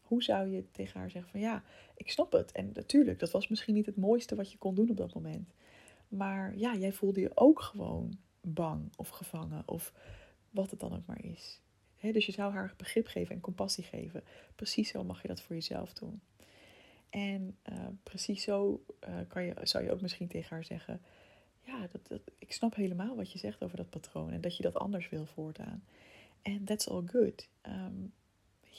Hoe 0.01 0.23
zou 0.23 0.47
je 0.47 0.71
tegen 0.71 0.99
haar 0.99 1.11
zeggen 1.11 1.31
van 1.31 1.39
ja, 1.39 1.63
ik 1.95 2.11
snap 2.11 2.31
het. 2.31 2.51
En 2.51 2.71
natuurlijk, 2.73 3.19
dat 3.19 3.31
was 3.31 3.47
misschien 3.47 3.73
niet 3.73 3.85
het 3.85 3.97
mooiste 3.97 4.35
wat 4.35 4.51
je 4.51 4.57
kon 4.57 4.75
doen 4.75 4.89
op 4.89 4.97
dat 4.97 5.13
moment. 5.13 5.53
Maar 6.15 6.57
ja, 6.57 6.75
jij 6.75 6.93
voelde 6.93 7.19
je 7.19 7.31
ook 7.33 7.61
gewoon 7.61 8.17
bang 8.41 8.93
of 8.95 9.09
gevangen 9.09 9.63
of 9.65 9.93
wat 10.49 10.71
het 10.71 10.79
dan 10.79 10.93
ook 10.93 11.05
maar 11.05 11.23
is. 11.23 11.61
dus 12.01 12.25
je 12.25 12.31
zou 12.31 12.53
haar 12.53 12.73
begrip 12.77 13.07
geven 13.07 13.35
en 13.35 13.41
compassie 13.41 13.83
geven. 13.83 14.23
Precies 14.55 14.89
zo 14.89 15.03
mag 15.03 15.21
je 15.21 15.27
dat 15.27 15.41
voor 15.41 15.55
jezelf 15.55 15.93
doen. 15.93 16.21
En 17.09 17.57
uh, 17.69 17.87
precies 18.03 18.43
zo 18.43 18.83
uh, 19.07 19.15
kan 19.27 19.43
je, 19.43 19.53
zou 19.63 19.83
je 19.83 19.91
ook 19.91 20.01
misschien 20.01 20.27
tegen 20.27 20.49
haar 20.49 20.63
zeggen: 20.63 21.01
Ja, 21.61 21.87
dat, 21.91 22.07
dat, 22.07 22.21
ik 22.39 22.53
snap 22.53 22.75
helemaal 22.75 23.15
wat 23.15 23.31
je 23.31 23.39
zegt 23.39 23.63
over 23.63 23.77
dat 23.77 23.89
patroon 23.89 24.31
en 24.31 24.41
dat 24.41 24.57
je 24.57 24.63
dat 24.63 24.75
anders 24.75 25.09
wil 25.09 25.25
voortaan. 25.25 25.83
En 26.41 26.63
that's 26.63 26.87
all 26.87 27.03
good. 27.05 27.49
Um, 27.67 28.13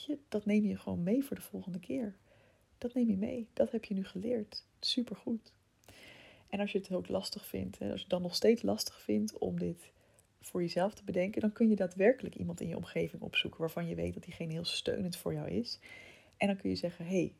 je, 0.05 0.17
dat 0.29 0.45
neem 0.45 0.65
je 0.65 0.77
gewoon 0.77 1.03
mee 1.03 1.23
voor 1.23 1.35
de 1.35 1.41
volgende 1.41 1.79
keer. 1.79 2.15
Dat 2.77 2.93
neem 2.93 3.09
je 3.09 3.17
mee. 3.17 3.47
Dat 3.53 3.71
heb 3.71 3.85
je 3.85 3.93
nu 3.93 4.05
geleerd. 4.05 4.65
Supergoed. 4.79 5.53
En 6.49 6.59
als 6.59 6.71
je 6.71 6.77
het 6.77 6.91
ook 6.91 7.07
lastig 7.07 7.45
vindt, 7.45 7.77
als 7.79 7.89
je 7.89 7.99
het 7.99 8.09
dan 8.09 8.21
nog 8.21 8.35
steeds 8.35 8.61
lastig 8.61 9.01
vindt 9.01 9.37
om 9.37 9.59
dit 9.59 9.91
voor 10.41 10.61
jezelf 10.61 10.93
te 10.93 11.03
bedenken, 11.03 11.41
dan 11.41 11.51
kun 11.51 11.69
je 11.69 11.75
daadwerkelijk 11.75 12.35
iemand 12.35 12.61
in 12.61 12.67
je 12.67 12.75
omgeving 12.75 13.21
opzoeken 13.21 13.59
waarvan 13.59 13.87
je 13.87 13.95
weet 13.95 14.13
dat 14.13 14.23
diegene 14.23 14.53
heel 14.53 14.65
steunend 14.65 15.17
voor 15.17 15.33
jou 15.33 15.49
is. 15.49 15.79
En 16.37 16.47
dan 16.47 16.57
kun 16.57 16.69
je 16.69 16.75
zeggen: 16.75 17.05
hey, 17.05 17.33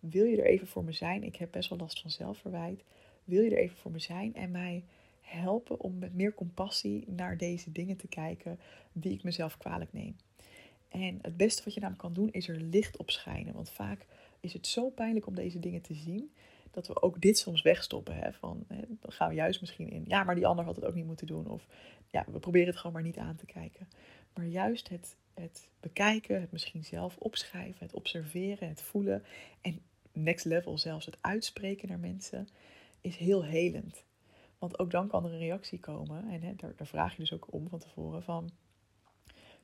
wil 0.00 0.24
je 0.24 0.36
er 0.36 0.46
even 0.46 0.66
voor 0.66 0.84
me 0.84 0.92
zijn? 0.92 1.22
Ik 1.22 1.36
heb 1.36 1.50
best 1.50 1.68
wel 1.68 1.78
last 1.78 2.00
van 2.00 2.10
zelfverwijt. 2.10 2.84
Wil 3.24 3.42
je 3.42 3.50
er 3.50 3.58
even 3.58 3.76
voor 3.76 3.90
me 3.90 3.98
zijn 3.98 4.34
en 4.34 4.50
mij 4.50 4.84
helpen 5.20 5.80
om 5.80 5.98
met 5.98 6.14
meer 6.14 6.34
compassie 6.34 7.04
naar 7.06 7.36
deze 7.36 7.72
dingen 7.72 7.96
te 7.96 8.08
kijken 8.08 8.58
die 8.92 9.12
ik 9.12 9.22
mezelf 9.22 9.58
kwalijk 9.58 9.92
neem? 9.92 10.16
En 10.88 11.18
het 11.22 11.36
beste 11.36 11.64
wat 11.64 11.74
je 11.74 11.80
namelijk 11.80 12.04
kan 12.04 12.14
doen 12.14 12.32
is 12.32 12.48
er 12.48 12.60
licht 12.60 12.96
op 12.96 13.10
schijnen. 13.10 13.54
Want 13.54 13.70
vaak 13.70 14.06
is 14.40 14.52
het 14.52 14.66
zo 14.66 14.90
pijnlijk 14.90 15.26
om 15.26 15.34
deze 15.34 15.58
dingen 15.58 15.80
te 15.80 15.94
zien 15.94 16.30
dat 16.76 16.86
we 16.86 17.02
ook 17.02 17.20
dit 17.20 17.38
soms 17.38 17.62
wegstoppen. 17.62 18.16
Hè? 18.16 18.32
Van, 18.32 18.64
hè, 18.68 18.80
dan 19.00 19.12
gaan 19.12 19.28
we 19.28 19.34
juist 19.34 19.60
misschien 19.60 19.90
in, 19.90 20.04
ja, 20.06 20.24
maar 20.24 20.34
die 20.34 20.46
ander 20.46 20.64
had 20.64 20.76
het 20.76 20.84
ook 20.84 20.94
niet 20.94 21.06
moeten 21.06 21.26
doen. 21.26 21.48
Of 21.48 21.66
ja, 22.06 22.24
we 22.26 22.38
proberen 22.38 22.68
het 22.68 22.76
gewoon 22.76 22.92
maar 22.92 23.02
niet 23.02 23.18
aan 23.18 23.36
te 23.36 23.46
kijken. 23.46 23.88
Maar 24.34 24.46
juist 24.46 24.88
het, 24.88 25.16
het 25.34 25.68
bekijken, 25.80 26.40
het 26.40 26.52
misschien 26.52 26.84
zelf 26.84 27.16
opschrijven, 27.16 27.86
het 27.86 27.94
observeren, 27.94 28.68
het 28.68 28.82
voelen 28.82 29.24
en 29.60 29.80
next 30.12 30.44
level 30.44 30.78
zelfs 30.78 31.06
het 31.06 31.18
uitspreken 31.20 31.88
naar 31.88 31.98
mensen 31.98 32.48
is 33.00 33.16
heel 33.16 33.44
helend. 33.44 34.04
Want 34.58 34.78
ook 34.78 34.90
dan 34.90 35.08
kan 35.08 35.24
er 35.24 35.32
een 35.32 35.38
reactie 35.38 35.80
komen. 35.80 36.28
En 36.30 36.42
hè, 36.42 36.54
daar, 36.54 36.72
daar 36.76 36.86
vraag 36.86 37.12
je 37.12 37.18
dus 37.20 37.32
ook 37.32 37.52
om 37.52 37.68
van 37.68 37.78
tevoren 37.78 38.22
van 38.22 38.50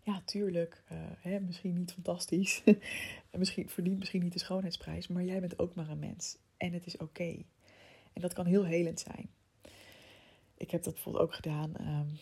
ja, 0.03 0.22
tuurlijk, 0.25 0.83
uh, 0.92 0.98
hè, 1.18 1.40
misschien 1.40 1.79
niet 1.79 1.92
fantastisch. 1.92 2.62
misschien 3.31 3.68
verdient 3.68 3.98
misschien 3.98 4.22
niet 4.22 4.33
de 4.33 4.38
schoonheidsprijs, 4.38 5.09
maar 5.09 5.25
jij 5.25 5.40
bent 5.40 5.59
ook 5.59 5.75
maar 5.75 5.88
een 5.88 5.98
mens. 5.98 6.38
En 6.62 6.72
het 6.72 6.87
is 6.87 6.96
oké. 6.96 7.42
En 8.12 8.20
dat 8.20 8.33
kan 8.33 8.46
heel 8.46 8.64
helend 8.64 9.01
zijn. 9.01 9.31
Ik 10.57 10.70
heb 10.70 10.83
dat 10.83 10.92
bijvoorbeeld 10.92 11.25
ook 11.25 11.35
gedaan 11.35 11.75
um, 11.81 12.18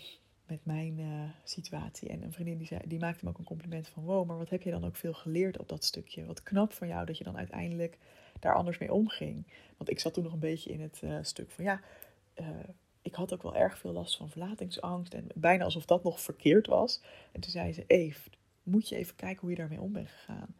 met 0.46 0.64
mijn 0.64 0.98
uh, 0.98 1.22
situatie. 1.44 2.08
En 2.08 2.22
een 2.22 2.32
vriendin 2.32 2.58
die, 2.58 2.66
zei, 2.66 2.80
die 2.86 2.98
maakte 2.98 3.24
me 3.24 3.30
ook 3.30 3.38
een 3.38 3.44
compliment 3.44 3.88
van... 3.88 4.04
Wow, 4.04 4.26
maar 4.26 4.38
wat 4.38 4.50
heb 4.50 4.62
je 4.62 4.70
dan 4.70 4.84
ook 4.84 4.96
veel 4.96 5.12
geleerd 5.12 5.58
op 5.58 5.68
dat 5.68 5.84
stukje? 5.84 6.24
Wat 6.24 6.42
knap 6.42 6.72
van 6.72 6.88
jou 6.88 7.06
dat 7.06 7.18
je 7.18 7.24
dan 7.24 7.36
uiteindelijk 7.36 7.98
daar 8.38 8.54
anders 8.54 8.78
mee 8.78 8.92
omging. 8.92 9.46
Want 9.76 9.90
ik 9.90 10.00
zat 10.00 10.14
toen 10.14 10.24
nog 10.24 10.32
een 10.32 10.38
beetje 10.38 10.72
in 10.72 10.80
het 10.80 11.00
uh, 11.04 11.18
stuk 11.22 11.50
van... 11.50 11.64
ja 11.64 11.80
ik 13.02 13.14
had 13.14 13.32
ook 13.32 13.42
wel 13.42 13.56
erg 13.56 13.78
veel 13.78 13.92
last 13.92 14.16
van 14.16 14.30
verlatingsangst. 14.30 15.14
En 15.14 15.26
bijna 15.34 15.64
alsof 15.64 15.84
dat 15.84 16.04
nog 16.04 16.20
verkeerd 16.20 16.66
was. 16.66 17.02
En 17.32 17.40
toen 17.40 17.50
zei 17.50 17.72
ze: 17.72 17.84
Eve, 17.86 18.30
moet 18.62 18.88
je 18.88 18.96
even 18.96 19.16
kijken 19.16 19.40
hoe 19.40 19.50
je 19.50 19.56
daarmee 19.56 19.80
om 19.80 19.92
bent 19.92 20.08
gegaan. 20.08 20.54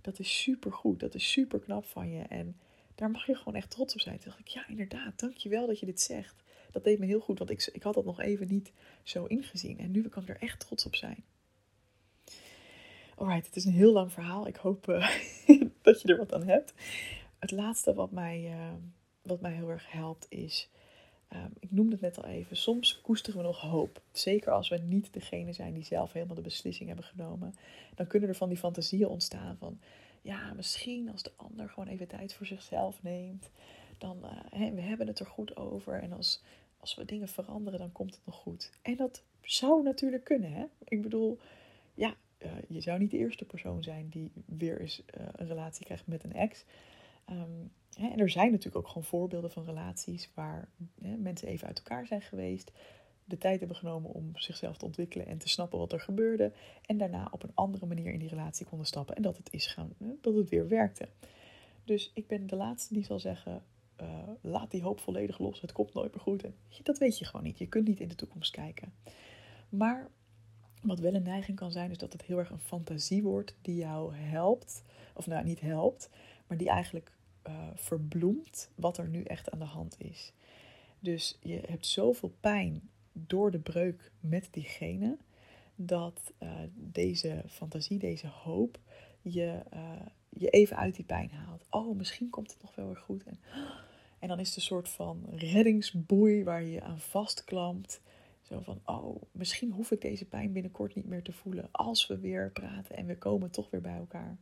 Dat 0.00 0.18
is 0.18 0.42
super 0.42 0.72
goed. 0.72 1.00
Dat 1.00 1.14
is 1.14 1.30
super 1.30 1.58
knap 1.58 1.84
van 1.84 2.10
je. 2.10 2.22
En 2.22 2.56
daar 3.00 3.10
mag 3.10 3.26
je 3.26 3.34
gewoon 3.34 3.54
echt 3.54 3.70
trots 3.70 3.94
op 3.94 4.00
zijn. 4.00 4.18
Toen 4.18 4.28
dacht 4.28 4.38
ik: 4.38 4.48
Ja, 4.48 4.68
inderdaad. 4.68 5.18
Dankjewel 5.18 5.66
dat 5.66 5.80
je 5.80 5.86
dit 5.86 6.00
zegt. 6.00 6.42
Dat 6.70 6.84
deed 6.84 6.98
me 6.98 7.06
heel 7.06 7.20
goed. 7.20 7.38
Want 7.38 7.50
ik, 7.50 7.68
ik 7.72 7.82
had 7.82 7.94
dat 7.94 8.04
nog 8.04 8.20
even 8.20 8.48
niet 8.48 8.72
zo 9.02 9.24
ingezien. 9.24 9.78
En 9.78 9.90
nu 9.90 10.08
kan 10.08 10.22
ik 10.22 10.28
er 10.28 10.40
echt 10.40 10.60
trots 10.60 10.86
op 10.86 10.94
zijn. 10.94 11.24
Alright, 13.16 13.46
het 13.46 13.56
is 13.56 13.64
een 13.64 13.72
heel 13.72 13.92
lang 13.92 14.12
verhaal. 14.12 14.46
Ik 14.46 14.56
hoop 14.56 14.88
uh, 14.88 15.10
dat 15.82 16.02
je 16.02 16.08
er 16.08 16.16
wat 16.16 16.32
aan 16.32 16.46
hebt. 16.46 16.72
Het 17.38 17.50
laatste 17.50 17.94
wat 17.94 18.10
mij, 18.10 18.42
uh, 18.42 18.72
wat 19.22 19.40
mij 19.40 19.52
heel 19.52 19.70
erg 19.70 19.90
helpt 19.90 20.26
is 20.28 20.70
Um, 21.34 21.52
ik 21.58 21.70
noemde 21.70 21.92
het 21.92 22.00
net 22.00 22.16
al 22.16 22.24
even, 22.24 22.56
soms 22.56 23.00
koesteren 23.00 23.40
we 23.40 23.46
nog 23.46 23.60
hoop. 23.60 24.02
Zeker 24.12 24.52
als 24.52 24.68
we 24.68 24.78
niet 24.78 25.12
degene 25.12 25.52
zijn 25.52 25.74
die 25.74 25.84
zelf 25.84 26.12
helemaal 26.12 26.34
de 26.34 26.40
beslissing 26.40 26.88
hebben 26.88 27.06
genomen. 27.06 27.54
Dan 27.94 28.06
kunnen 28.06 28.28
er 28.28 28.34
van 28.34 28.48
die 28.48 28.58
fantasieën 28.58 29.08
ontstaan 29.08 29.56
van, 29.56 29.80
ja, 30.22 30.52
misschien 30.52 31.10
als 31.10 31.22
de 31.22 31.32
ander 31.36 31.68
gewoon 31.68 31.88
even 31.88 32.08
tijd 32.08 32.34
voor 32.34 32.46
zichzelf 32.46 33.02
neemt, 33.02 33.50
dan 33.98 34.18
uh, 34.24 34.72
we 34.74 34.80
hebben 34.80 35.06
het 35.06 35.18
er 35.18 35.26
goed 35.26 35.56
over. 35.56 36.02
En 36.02 36.12
als, 36.12 36.42
als 36.76 36.94
we 36.94 37.04
dingen 37.04 37.28
veranderen, 37.28 37.78
dan 37.78 37.92
komt 37.92 38.14
het 38.14 38.26
nog 38.26 38.36
goed. 38.36 38.70
En 38.82 38.96
dat 38.96 39.22
zou 39.42 39.82
natuurlijk 39.82 40.24
kunnen, 40.24 40.52
hè. 40.52 40.64
Ik 40.84 41.02
bedoel, 41.02 41.38
ja, 41.94 42.14
uh, 42.38 42.52
je 42.68 42.80
zou 42.80 42.98
niet 42.98 43.10
de 43.10 43.18
eerste 43.18 43.44
persoon 43.44 43.82
zijn 43.82 44.08
die 44.08 44.32
weer 44.46 44.80
eens 44.80 45.02
uh, 45.20 45.26
een 45.32 45.46
relatie 45.46 45.84
krijgt 45.84 46.06
met 46.06 46.24
een 46.24 46.32
ex. 46.32 46.64
Um, 47.30 47.72
en 47.96 48.18
er 48.18 48.30
zijn 48.30 48.50
natuurlijk 48.50 48.76
ook 48.76 48.88
gewoon 48.88 49.04
voorbeelden 49.04 49.50
van 49.50 49.64
relaties 49.64 50.30
waar 50.34 50.68
hè, 51.02 51.16
mensen 51.16 51.48
even 51.48 51.66
uit 51.66 51.78
elkaar 51.78 52.06
zijn 52.06 52.22
geweest, 52.22 52.72
de 53.30 53.38
tijd 53.38 53.58
hebben 53.58 53.76
genomen 53.76 54.10
om 54.10 54.30
zichzelf 54.34 54.76
te 54.76 54.84
ontwikkelen 54.84 55.26
en 55.26 55.38
te 55.38 55.48
snappen 55.48 55.78
wat 55.78 55.92
er 55.92 56.00
gebeurde. 56.00 56.52
En 56.86 56.98
daarna 56.98 57.28
op 57.30 57.42
een 57.42 57.54
andere 57.54 57.86
manier 57.86 58.12
in 58.12 58.18
die 58.18 58.28
relatie 58.28 58.66
konden 58.66 58.86
stappen 58.86 59.16
en 59.16 59.22
dat 59.22 59.36
het, 59.36 59.52
is 59.52 59.66
gaan, 59.66 59.92
dat 60.20 60.34
het 60.34 60.48
weer 60.48 60.68
werkte. 60.68 61.08
Dus 61.84 62.10
ik 62.14 62.26
ben 62.26 62.46
de 62.46 62.56
laatste 62.56 62.94
die 62.94 63.04
zal 63.04 63.20
zeggen, 63.20 63.62
uh, 64.00 64.08
laat 64.40 64.70
die 64.70 64.82
hoop 64.82 65.00
volledig 65.00 65.38
los, 65.38 65.60
het 65.60 65.72
komt 65.72 65.94
nooit 65.94 66.14
meer 66.14 66.22
goed. 66.22 66.44
Dat 66.82 66.98
weet 66.98 67.18
je 67.18 67.24
gewoon 67.24 67.44
niet, 67.44 67.58
je 67.58 67.68
kunt 67.68 67.86
niet 67.86 68.00
in 68.00 68.08
de 68.08 68.14
toekomst 68.14 68.50
kijken. 68.50 68.92
Maar 69.68 70.10
wat 70.82 70.98
wel 70.98 71.14
een 71.14 71.22
neiging 71.22 71.56
kan 71.56 71.72
zijn, 71.72 71.90
is 71.90 71.98
dat 71.98 72.12
het 72.12 72.22
heel 72.22 72.38
erg 72.38 72.50
een 72.50 72.58
fantasie 72.58 73.22
wordt 73.22 73.54
die 73.62 73.76
jou 73.76 74.14
helpt, 74.14 74.82
of 75.14 75.26
nou 75.26 75.44
niet 75.44 75.60
helpt, 75.60 76.10
maar 76.46 76.56
die 76.56 76.68
eigenlijk 76.68 77.12
uh, 77.48 77.54
verbloemt 77.74 78.70
wat 78.74 78.98
er 78.98 79.08
nu 79.08 79.22
echt 79.22 79.50
aan 79.50 79.58
de 79.58 79.64
hand 79.64 79.96
is. 79.98 80.32
Dus 81.00 81.38
je 81.42 81.60
hebt 81.66 81.86
zoveel 81.86 82.34
pijn 82.40 82.90
door 83.26 83.50
de 83.50 83.58
breuk 83.58 84.12
met 84.20 84.48
diegene, 84.50 85.16
dat 85.74 86.32
uh, 86.42 86.48
deze 86.74 87.42
fantasie, 87.48 87.98
deze 87.98 88.26
hoop, 88.26 88.78
je, 89.22 89.60
uh, 89.74 90.06
je 90.28 90.48
even 90.48 90.76
uit 90.76 90.94
die 90.94 91.04
pijn 91.04 91.30
haalt. 91.30 91.66
Oh, 91.70 91.96
misschien 91.96 92.30
komt 92.30 92.52
het 92.52 92.62
nog 92.62 92.74
wel 92.74 92.86
weer 92.86 92.96
goed. 92.96 93.24
En, 93.24 93.40
en 94.18 94.28
dan 94.28 94.38
is 94.38 94.46
het 94.46 94.56
een 94.56 94.62
soort 94.62 94.88
van 94.88 95.26
reddingsboei 95.30 96.44
waar 96.44 96.62
je 96.62 96.70
je 96.70 96.82
aan 96.82 97.00
vastklampt. 97.00 98.00
Zo 98.42 98.60
van, 98.60 98.80
oh, 98.84 99.22
misschien 99.32 99.72
hoef 99.72 99.90
ik 99.90 100.00
deze 100.00 100.24
pijn 100.24 100.52
binnenkort 100.52 100.94
niet 100.94 101.06
meer 101.08 101.22
te 101.22 101.32
voelen 101.32 101.68
als 101.70 102.06
we 102.06 102.18
weer 102.18 102.50
praten 102.50 102.96
en 102.96 103.06
we 103.06 103.18
komen 103.18 103.50
toch 103.50 103.70
weer 103.70 103.80
bij 103.80 103.96
elkaar. 103.96 104.38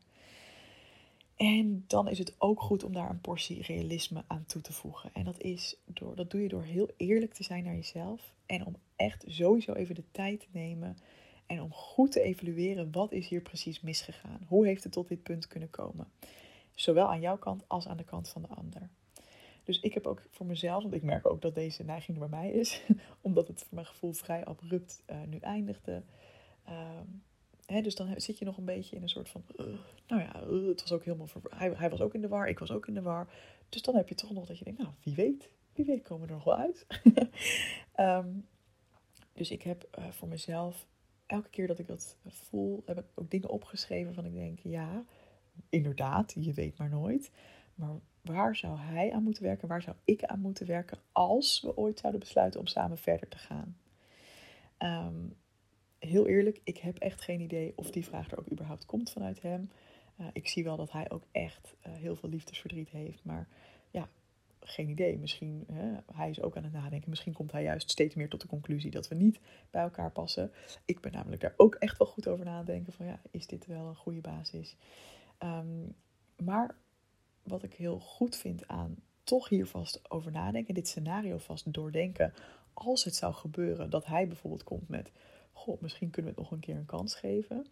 En 1.38 1.84
dan 1.86 2.08
is 2.08 2.18
het 2.18 2.34
ook 2.38 2.60
goed 2.60 2.84
om 2.84 2.92
daar 2.92 3.10
een 3.10 3.20
portie 3.20 3.62
realisme 3.62 4.24
aan 4.26 4.44
toe 4.46 4.62
te 4.62 4.72
voegen. 4.72 5.10
En 5.12 5.24
dat, 5.24 5.40
is 5.40 5.76
door, 5.84 6.16
dat 6.16 6.30
doe 6.30 6.42
je 6.42 6.48
door 6.48 6.62
heel 6.62 6.90
eerlijk 6.96 7.34
te 7.34 7.42
zijn 7.42 7.64
naar 7.64 7.74
jezelf. 7.74 8.34
En 8.46 8.66
om 8.66 8.76
echt 8.96 9.24
sowieso 9.26 9.72
even 9.72 9.94
de 9.94 10.10
tijd 10.10 10.40
te 10.40 10.46
nemen. 10.50 10.96
En 11.46 11.62
om 11.62 11.72
goed 11.72 12.12
te 12.12 12.20
evalueren 12.20 12.92
wat 12.92 13.12
is 13.12 13.28
hier 13.28 13.40
precies 13.40 13.80
misgegaan. 13.80 14.44
Hoe 14.48 14.66
heeft 14.66 14.82
het 14.82 14.92
tot 14.92 15.08
dit 15.08 15.22
punt 15.22 15.46
kunnen 15.46 15.70
komen? 15.70 16.06
Zowel 16.74 17.08
aan 17.08 17.20
jouw 17.20 17.38
kant 17.38 17.64
als 17.66 17.86
aan 17.86 17.96
de 17.96 18.04
kant 18.04 18.28
van 18.28 18.42
de 18.42 18.48
ander. 18.48 18.88
Dus 19.64 19.80
ik 19.80 19.94
heb 19.94 20.06
ook 20.06 20.22
voor 20.30 20.46
mezelf, 20.46 20.82
want 20.82 20.94
ik 20.94 21.02
merk 21.02 21.26
ook 21.26 21.42
dat 21.42 21.54
deze 21.54 21.84
neiging 21.84 22.18
bij 22.18 22.28
mij 22.28 22.50
is, 22.50 22.82
omdat 23.20 23.48
het 23.48 23.58
voor 23.58 23.74
mijn 23.74 23.86
gevoel 23.86 24.12
vrij 24.12 24.44
abrupt 24.44 25.02
uh, 25.10 25.16
nu 25.26 25.38
eindigde. 25.38 26.02
Dus 27.68 27.94
dan 27.94 28.20
zit 28.20 28.38
je 28.38 28.44
nog 28.44 28.56
een 28.56 28.64
beetje 28.64 28.96
in 28.96 29.02
een 29.02 29.08
soort 29.08 29.28
van. 29.28 29.44
Uh, 29.56 29.66
nou 30.06 30.22
ja, 30.22 30.42
uh, 30.50 30.68
het 30.68 30.80
was 30.80 30.92
ook 30.92 31.04
helemaal. 31.04 31.28
Hij, 31.48 31.72
hij, 31.74 31.90
was 31.90 32.00
ook 32.00 32.14
in 32.14 32.20
de 32.20 32.28
war, 32.28 32.48
ik 32.48 32.58
was 32.58 32.70
ook 32.70 32.86
in 32.86 32.94
de 32.94 33.02
war. 33.02 33.28
Dus 33.68 33.82
dan 33.82 33.94
heb 33.94 34.08
je 34.08 34.14
toch 34.14 34.30
nog 34.30 34.46
dat 34.46 34.58
je 34.58 34.64
denkt, 34.64 34.80
nou, 34.80 34.92
wie 35.02 35.14
weet, 35.14 35.50
wie 35.72 35.84
weet 35.84 36.02
komen 36.02 36.26
we 36.26 36.32
er 36.32 36.38
nog 36.38 36.44
wel 36.44 36.56
uit. 36.56 36.86
um, 37.96 38.46
dus 39.38 39.50
ik 39.50 39.62
heb 39.62 39.88
uh, 39.98 40.08
voor 40.08 40.28
mezelf, 40.28 40.86
elke 41.26 41.50
keer 41.50 41.66
dat 41.66 41.78
ik 41.78 41.86
dat 41.86 42.16
voel, 42.26 42.82
heb 42.86 42.98
ik 42.98 43.04
ook 43.14 43.30
dingen 43.30 43.48
opgeschreven 43.48 44.14
van 44.14 44.24
ik 44.24 44.34
denk, 44.34 44.58
ja, 44.58 45.04
inderdaad, 45.68 46.34
je 46.38 46.52
weet 46.52 46.78
maar 46.78 46.90
nooit. 46.90 47.30
Maar 47.74 48.00
waar 48.22 48.56
zou 48.56 48.78
hij 48.78 49.12
aan 49.12 49.22
moeten 49.22 49.42
werken? 49.42 49.68
Waar 49.68 49.82
zou 49.82 49.96
ik 50.04 50.24
aan 50.24 50.40
moeten 50.40 50.66
werken 50.66 50.98
als 51.12 51.60
we 51.60 51.76
ooit 51.76 51.98
zouden 51.98 52.20
besluiten 52.20 52.60
om 52.60 52.66
samen 52.66 52.98
verder 52.98 53.28
te 53.28 53.38
gaan? 53.38 53.76
Um, 54.78 55.36
heel 55.98 56.26
eerlijk, 56.26 56.60
ik 56.64 56.78
heb 56.78 56.98
echt 56.98 57.20
geen 57.20 57.40
idee 57.40 57.72
of 57.76 57.90
die 57.90 58.04
vraag 58.04 58.30
er 58.30 58.38
ook 58.38 58.50
überhaupt 58.50 58.86
komt 58.86 59.10
vanuit 59.10 59.42
hem. 59.42 59.70
Uh, 60.20 60.26
ik 60.32 60.48
zie 60.48 60.64
wel 60.64 60.76
dat 60.76 60.92
hij 60.92 61.10
ook 61.10 61.22
echt 61.30 61.76
uh, 61.86 61.92
heel 61.92 62.16
veel 62.16 62.28
liefdesverdriet 62.28 62.90
heeft. 62.90 63.24
Maar 63.24 63.48
ja, 63.90 64.08
geen 64.60 64.88
idee. 64.88 65.18
Misschien, 65.18 65.64
hè, 65.72 65.96
hij 66.12 66.30
is 66.30 66.40
ook 66.40 66.56
aan 66.56 66.64
het 66.64 66.72
nadenken. 66.72 67.10
Misschien 67.10 67.32
komt 67.32 67.52
hij 67.52 67.62
juist 67.62 67.90
steeds 67.90 68.14
meer 68.14 68.28
tot 68.28 68.40
de 68.40 68.46
conclusie 68.46 68.90
dat 68.90 69.08
we 69.08 69.14
niet 69.14 69.40
bij 69.70 69.82
elkaar 69.82 70.10
passen. 70.10 70.52
Ik 70.84 71.00
ben 71.00 71.12
namelijk 71.12 71.40
daar 71.40 71.54
ook 71.56 71.74
echt 71.74 71.98
wel 71.98 72.06
goed 72.06 72.28
over 72.28 72.44
nadenken. 72.44 72.92
Van 72.92 73.06
ja, 73.06 73.20
is 73.30 73.46
dit 73.46 73.66
wel 73.66 73.86
een 73.86 73.96
goede 73.96 74.20
basis? 74.20 74.76
Um, 75.42 75.94
maar 76.36 76.76
wat 77.42 77.62
ik 77.62 77.74
heel 77.74 77.98
goed 77.98 78.36
vind 78.36 78.68
aan 78.68 78.96
toch 79.22 79.48
hier 79.48 79.66
vast 79.66 80.10
over 80.10 80.32
nadenken. 80.32 80.74
Dit 80.74 80.88
scenario 80.88 81.38
vast 81.38 81.72
doordenken. 81.72 82.32
Als 82.72 83.04
het 83.04 83.14
zou 83.14 83.34
gebeuren 83.34 83.90
dat 83.90 84.06
hij 84.06 84.28
bijvoorbeeld 84.28 84.64
komt 84.64 84.88
met 84.88 85.10
goh, 85.58 85.80
misschien 85.80 86.10
kunnen 86.10 86.34
we 86.34 86.40
het 86.40 86.50
nog 86.50 86.58
een 86.58 86.66
keer 86.66 86.76
een 86.76 86.86
kans 86.86 87.14
geven, 87.14 87.66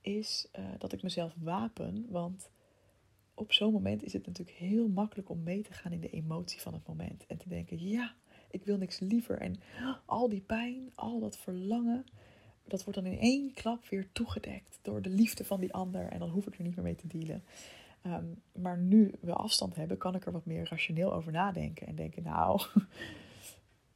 is 0.00 0.48
uh, 0.58 0.64
dat 0.78 0.92
ik 0.92 1.02
mezelf 1.02 1.34
wapen. 1.38 2.06
Want 2.08 2.50
op 3.34 3.52
zo'n 3.52 3.72
moment 3.72 4.02
is 4.02 4.12
het 4.12 4.26
natuurlijk 4.26 4.56
heel 4.56 4.88
makkelijk 4.88 5.28
om 5.28 5.42
mee 5.42 5.62
te 5.62 5.72
gaan 5.72 5.92
in 5.92 6.00
de 6.00 6.10
emotie 6.10 6.60
van 6.60 6.72
het 6.72 6.86
moment. 6.86 7.26
En 7.26 7.36
te 7.36 7.48
denken, 7.48 7.88
ja, 7.88 8.14
ik 8.50 8.64
wil 8.64 8.76
niks 8.76 8.98
liever. 8.98 9.38
En 9.38 9.60
al 10.04 10.28
die 10.28 10.40
pijn, 10.40 10.92
al 10.94 11.20
dat 11.20 11.38
verlangen, 11.38 12.04
dat 12.64 12.84
wordt 12.84 13.02
dan 13.02 13.12
in 13.12 13.18
één 13.18 13.52
klap 13.52 13.88
weer 13.88 14.12
toegedekt 14.12 14.78
door 14.82 15.02
de 15.02 15.10
liefde 15.10 15.44
van 15.44 15.60
die 15.60 15.72
ander. 15.72 16.08
En 16.08 16.18
dan 16.18 16.28
hoef 16.28 16.46
ik 16.46 16.58
er 16.58 16.64
niet 16.64 16.74
meer 16.74 16.84
mee 16.84 16.94
te 16.94 17.06
dealen. 17.06 17.44
Um, 18.06 18.42
maar 18.52 18.78
nu 18.78 19.14
we 19.20 19.32
afstand 19.32 19.74
hebben, 19.74 19.98
kan 19.98 20.14
ik 20.14 20.26
er 20.26 20.32
wat 20.32 20.46
meer 20.46 20.68
rationeel 20.68 21.12
over 21.12 21.32
nadenken. 21.32 21.86
En 21.86 21.94
denken, 21.94 22.22
nou, 22.22 22.60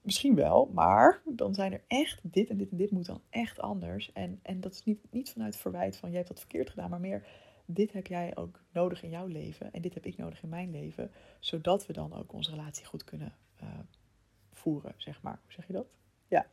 Misschien 0.05 0.35
wel, 0.35 0.71
maar 0.73 1.23
dan 1.25 1.55
zijn 1.55 1.73
er 1.73 1.85
echt 1.87 2.21
dit 2.23 2.51
en 2.51 2.57
dit 2.57 2.71
en 2.71 2.77
dit 2.77 2.91
moet 2.91 3.07
dan 3.07 3.21
echt 3.31 3.61
anders. 3.61 4.13
En, 4.13 4.41
en 4.43 4.61
dat 4.61 4.73
is 4.73 4.85
niet, 4.85 4.99
niet 5.11 5.31
vanuit 5.31 5.57
verwijt 5.57 5.97
van 5.97 6.09
jij 6.09 6.19
hebt 6.19 6.31
dat 6.31 6.41
verkeerd 6.41 6.71
gedaan, 6.71 6.91
maar 6.91 7.01
meer 7.01 7.27
dit 7.67 7.93
heb 7.93 8.07
jij 8.07 8.37
ook 8.37 8.61
nodig 8.73 9.03
in 9.03 9.11
jouw 9.11 9.27
leven 9.27 9.73
en 9.73 9.83
dit 9.83 9.95
heb 9.95 10.07
ik 10.07 10.17
nodig 10.17 10.43
in 10.43 10.49
mijn 10.49 10.71
leven, 10.71 11.11
zodat 11.41 11.87
we 11.87 11.93
dan 11.93 12.15
ook 12.15 12.33
onze 12.33 12.51
relatie 12.51 12.85
goed 12.85 13.05
kunnen 13.05 13.35
uh, 13.63 13.69
voeren, 14.53 14.95
zeg 14.97 15.23
maar. 15.23 15.39
Hoe 15.43 15.53
zeg 15.53 15.67
je 15.67 15.73
dat? 15.73 15.87
Ja. 16.29 16.47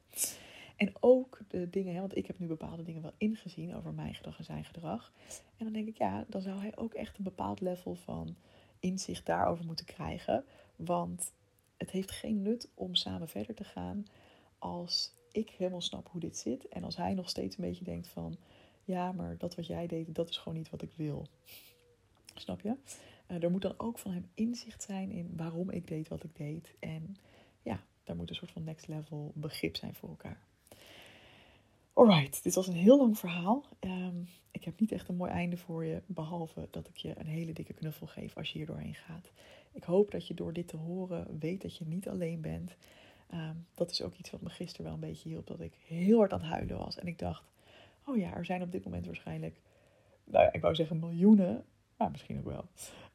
En 0.75 0.93
ook 0.99 1.39
de 1.47 1.69
dingen, 1.69 1.93
hè, 1.93 1.99
want 1.99 2.17
ik 2.17 2.27
heb 2.27 2.39
nu 2.39 2.47
bepaalde 2.47 2.83
dingen 2.83 3.01
wel 3.01 3.13
ingezien 3.17 3.75
over 3.75 3.93
mijn 3.93 4.15
gedrag 4.15 4.37
en 4.37 4.43
zijn 4.43 4.65
gedrag. 4.65 5.13
En 5.57 5.65
dan 5.65 5.73
denk 5.73 5.87
ik, 5.87 5.97
ja, 5.97 6.25
dan 6.27 6.41
zou 6.41 6.59
hij 6.59 6.77
ook 6.77 6.93
echt 6.93 7.17
een 7.17 7.23
bepaald 7.23 7.61
level 7.61 7.95
van 7.95 8.35
inzicht 8.79 9.25
daarover 9.25 9.65
moeten 9.65 9.85
krijgen. 9.85 10.45
Want 10.75 11.31
het 11.81 11.91
heeft 11.91 12.11
geen 12.11 12.41
nut 12.41 12.69
om 12.73 12.95
samen 12.95 13.27
verder 13.27 13.55
te 13.55 13.63
gaan 13.63 14.05
als 14.57 15.13
ik 15.31 15.49
helemaal 15.49 15.81
snap 15.81 16.09
hoe 16.11 16.21
dit 16.21 16.37
zit. 16.37 16.67
En 16.67 16.83
als 16.83 16.97
hij 16.97 17.13
nog 17.13 17.29
steeds 17.29 17.57
een 17.57 17.63
beetje 17.63 17.83
denkt 17.83 18.07
van, 18.07 18.37
ja, 18.83 19.11
maar 19.11 19.37
dat 19.37 19.55
wat 19.55 19.67
jij 19.67 19.87
deed, 19.87 20.15
dat 20.15 20.29
is 20.29 20.37
gewoon 20.37 20.57
niet 20.57 20.69
wat 20.69 20.81
ik 20.81 20.91
wil. 20.95 21.27
Snap 22.35 22.61
je? 22.61 22.75
Uh, 23.27 23.43
er 23.43 23.51
moet 23.51 23.61
dan 23.61 23.73
ook 23.77 23.99
van 23.99 24.11
hem 24.11 24.29
inzicht 24.33 24.83
zijn 24.83 25.11
in 25.11 25.33
waarom 25.35 25.69
ik 25.69 25.87
deed 25.87 26.07
wat 26.07 26.23
ik 26.23 26.35
deed. 26.35 26.73
En 26.79 27.15
ja, 27.61 27.83
daar 28.03 28.15
moet 28.15 28.29
een 28.29 28.35
soort 28.35 28.51
van 28.51 28.63
next 28.63 28.87
level 28.87 29.31
begrip 29.35 29.75
zijn 29.75 29.93
voor 29.93 30.09
elkaar. 30.09 30.50
Alright, 31.93 32.43
dit 32.43 32.55
was 32.55 32.67
een 32.67 32.73
heel 32.73 32.97
lang 32.97 33.17
verhaal. 33.17 33.65
Um, 33.79 34.27
ik 34.51 34.63
heb 34.63 34.79
niet 34.79 34.91
echt 34.91 35.07
een 35.07 35.15
mooi 35.15 35.31
einde 35.31 35.57
voor 35.57 35.85
je, 35.85 36.01
behalve 36.05 36.67
dat 36.71 36.87
ik 36.87 36.97
je 36.97 37.19
een 37.19 37.25
hele 37.25 37.53
dikke 37.53 37.73
knuffel 37.73 38.07
geef 38.07 38.37
als 38.37 38.51
je 38.51 38.57
hier 38.57 38.67
doorheen 38.67 38.95
gaat. 38.95 39.31
Ik 39.71 39.83
hoop 39.83 40.11
dat 40.11 40.27
je 40.27 40.33
door 40.33 40.53
dit 40.53 40.67
te 40.67 40.77
horen 40.77 41.39
weet 41.39 41.61
dat 41.61 41.77
je 41.77 41.85
niet 41.85 42.09
alleen 42.09 42.41
bent. 42.41 42.75
Um, 43.33 43.65
dat 43.73 43.91
is 43.91 44.01
ook 44.01 44.15
iets 44.15 44.29
wat 44.29 44.41
me 44.41 44.49
gisteren 44.49 44.85
wel 44.85 44.93
een 44.93 44.99
beetje 44.99 45.29
hielp, 45.29 45.47
dat 45.47 45.59
ik 45.59 45.73
heel 45.87 46.17
hard 46.17 46.33
aan 46.33 46.41
het 46.41 46.49
huilen 46.49 46.77
was. 46.77 46.99
En 46.99 47.07
ik 47.07 47.19
dacht, 47.19 47.43
oh 48.05 48.17
ja, 48.17 48.33
er 48.33 48.45
zijn 48.45 48.61
op 48.61 48.71
dit 48.71 48.83
moment 48.83 49.05
waarschijnlijk, 49.05 49.61
nou 50.23 50.45
ja, 50.45 50.53
ik 50.53 50.61
wou 50.61 50.75
zeggen 50.75 50.99
miljoenen, 50.99 51.65
maar 51.97 52.11
misschien 52.11 52.37
ook 52.37 52.45
wel, 52.45 52.65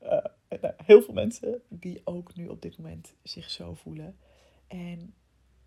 uh, 0.03 0.59
nou, 0.61 0.75
heel 0.85 1.03
veel 1.03 1.15
mensen 1.15 1.63
die 1.69 2.01
ook 2.05 2.35
nu 2.35 2.49
op 2.49 2.63
dit 2.63 2.79
moment 2.79 3.15
zich 3.23 3.51
zo 3.51 3.75
voelen. 3.75 4.17
En 4.67 5.15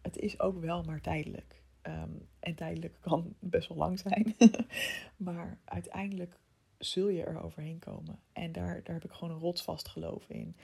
het 0.02 0.18
is 0.18 0.40
ook 0.40 0.60
wel 0.60 0.84
maar 0.84 1.02
tijdelijk. 1.02 1.59
Um, 1.84 2.28
en 2.40 2.56
tijdelijk 2.56 2.98
kan 3.00 3.36
best 3.40 3.68
wel 3.68 3.78
lang 3.78 4.00
zijn. 4.00 4.36
maar 5.18 5.60
uiteindelijk 5.66 6.40
zul 6.78 7.08
je 7.08 7.24
er 7.24 7.42
overheen 7.42 7.80
komen. 7.80 8.20
En 8.34 8.52
daar, 8.52 8.84
daar 8.84 8.96
heb 8.96 9.04
ik 9.04 9.12
gewoon 9.12 9.34
een 9.34 9.42
rotsvast 9.42 9.88
geloof 9.88 10.30
in. 10.30 10.56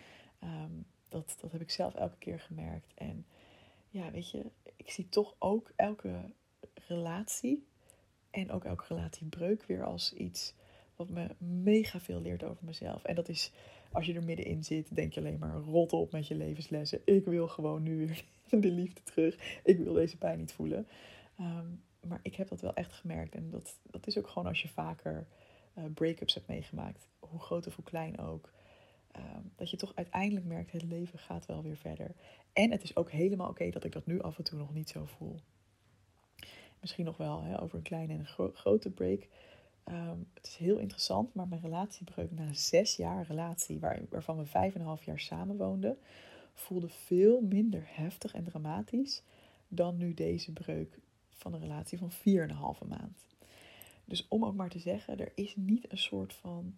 Um, 0.44 0.86
dat, 1.10 1.36
dat 1.42 1.52
heb 1.52 1.62
ik 1.62 1.72
zelf 1.72 1.96
elke 1.96 2.18
keer 2.18 2.40
gemerkt. 2.40 2.94
En 2.94 3.26
ja, 3.90 4.12
weet 4.12 4.32
je, 4.32 4.46
ik 4.76 4.92
zie 4.92 5.10
toch 5.10 5.36
ook 5.40 5.72
elke 5.76 6.32
relatie 6.88 7.68
en 8.30 8.52
ook 8.52 8.66
elke 8.66 8.84
relatiebreuk 8.88 9.64
weer 9.64 9.84
als 9.84 10.14
iets 10.14 10.54
wat 10.96 11.10
me 11.10 11.36
mega 11.38 12.00
veel 12.00 12.22
leert 12.22 12.44
over 12.44 12.66
mezelf. 12.66 13.04
En 13.04 13.16
dat 13.16 13.30
is, 13.30 13.52
als 13.96 14.06
je 14.06 14.14
er 14.14 14.24
middenin 14.24 14.64
zit, 14.64 14.96
denk 14.96 15.14
je 15.14 15.20
alleen 15.20 15.40
maar 15.40 15.56
rot 15.56 15.94
op 15.94 16.12
met 16.12 16.28
je 16.28 16.36
levenslessen. 16.36 17.02
Ik 17.06 17.26
wil 17.26 17.48
gewoon 17.48 17.84
nu 17.84 17.98
weer 17.98 18.24
de 18.62 18.72
liefde 18.72 19.04
terug. 19.04 19.60
Ik 19.64 19.78
wil 19.78 19.94
deze 19.94 20.18
pijn 20.18 20.38
niet 20.38 20.54
voelen. 20.54 20.88
Um, 21.40 21.84
maar 22.08 22.20
ik 22.22 22.36
heb 22.36 22.48
dat 22.48 22.62
wel 22.62 22.74
echt 22.74 22.94
gemerkt. 22.94 23.36
En 23.36 23.50
dat, 23.50 23.80
dat 23.84 24.08
is 24.08 24.18
ook 24.18 24.28
gewoon 24.28 24.48
als 24.48 24.62
je 24.62 24.68
vaker 24.68 25.28
uh, 25.78 25.84
break-ups 25.94 26.34
hebt 26.34 26.48
meegemaakt, 26.48 27.08
hoe 27.20 27.40
groot 27.40 27.68
of 27.68 27.76
hoe 27.76 27.84
klein 27.84 28.20
ook. 28.20 28.52
Um, 29.18 29.52
dat 29.56 29.70
je 29.70 29.78
toch 29.78 29.92
uiteindelijk 29.96 30.46
merkt, 30.46 30.72
het 30.72 30.84
leven 30.84 31.20
gaat 31.20 31.46
wel 31.46 31.64
weer 31.64 31.78
verder. 31.78 32.16
En 32.54 32.72
het 32.72 32.84
is 32.84 32.96
ook 32.96 33.12
helemaal 33.12 33.50
oké 33.50 33.70
dat 33.70 33.84
ik 33.84 33.92
dat 33.92 34.06
nu 34.06 34.22
af 34.22 34.38
en 34.38 34.44
toe 34.44 34.58
nog 34.58 34.74
niet 34.74 34.90
zo 34.90 35.06
voel. 35.06 35.40
Misschien 36.82 37.06
nog 37.06 37.18
wel 37.18 37.44
hè, 37.44 37.62
over 37.62 37.78
een 37.78 37.84
kleine 37.84 38.14
en 38.14 38.20
een 38.20 38.26
gro 38.26 38.52
grote 38.54 38.92
break. 38.92 39.28
Um, 39.92 40.28
het 40.34 40.48
is 40.48 40.56
heel 40.56 40.78
interessant, 40.78 41.34
maar 41.34 41.48
mijn 41.48 41.62
relatiebreuk 41.62 42.32
na 42.32 42.54
zes 42.54 42.96
jaar 42.96 43.26
relatie, 43.26 43.80
waar, 43.80 44.02
waarvan 44.10 44.38
we 44.38 44.46
vijf 44.46 44.74
en 44.74 44.80
een 44.80 44.86
half 44.86 45.04
jaar 45.04 45.20
samen 45.20 45.58
woonden, 45.58 45.98
voelde 46.54 46.90
veel 46.90 47.42
minder 47.42 47.84
heftig 47.86 48.34
en 48.34 48.44
dramatisch 48.44 49.24
dan 49.68 49.98
nu 49.98 50.14
deze 50.14 50.54
breuk 50.54 51.00
van 51.30 51.54
een 51.54 51.60
relatie 51.60 51.98
van 51.98 52.12
4,5 52.12 52.88
maand. 52.88 53.26
Dus 54.06 54.28
om 54.28 54.46
ook 54.46 54.56
maar 54.56 54.70
te 54.70 54.80
zeggen, 54.80 55.20
er 55.20 55.32
is 55.36 55.56
niet 55.56 55.92
een 55.92 55.98
soort 55.98 56.34
van 56.34 56.78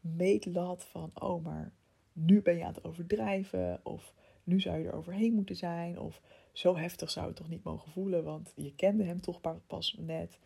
meetlat 0.00 0.84
van, 0.84 1.10
oh 1.14 1.44
maar 1.44 1.72
nu 2.12 2.42
ben 2.42 2.56
je 2.56 2.64
aan 2.64 2.74
het 2.74 2.84
overdrijven 2.84 3.80
of 3.82 4.12
nu 4.44 4.60
zou 4.60 4.78
je 4.78 4.86
er 4.86 4.94
overheen 4.94 5.34
moeten 5.34 5.56
zijn 5.56 5.98
of 5.98 6.20
zo 6.52 6.76
heftig 6.76 7.10
zou 7.10 7.26
het 7.26 7.36
toch 7.36 7.48
niet 7.48 7.64
mogen 7.64 7.90
voelen, 7.92 8.24
want 8.24 8.52
je 8.56 8.74
kende 8.74 9.04
hem 9.04 9.20
toch 9.20 9.40
pas 9.66 9.96
net. 9.98 10.38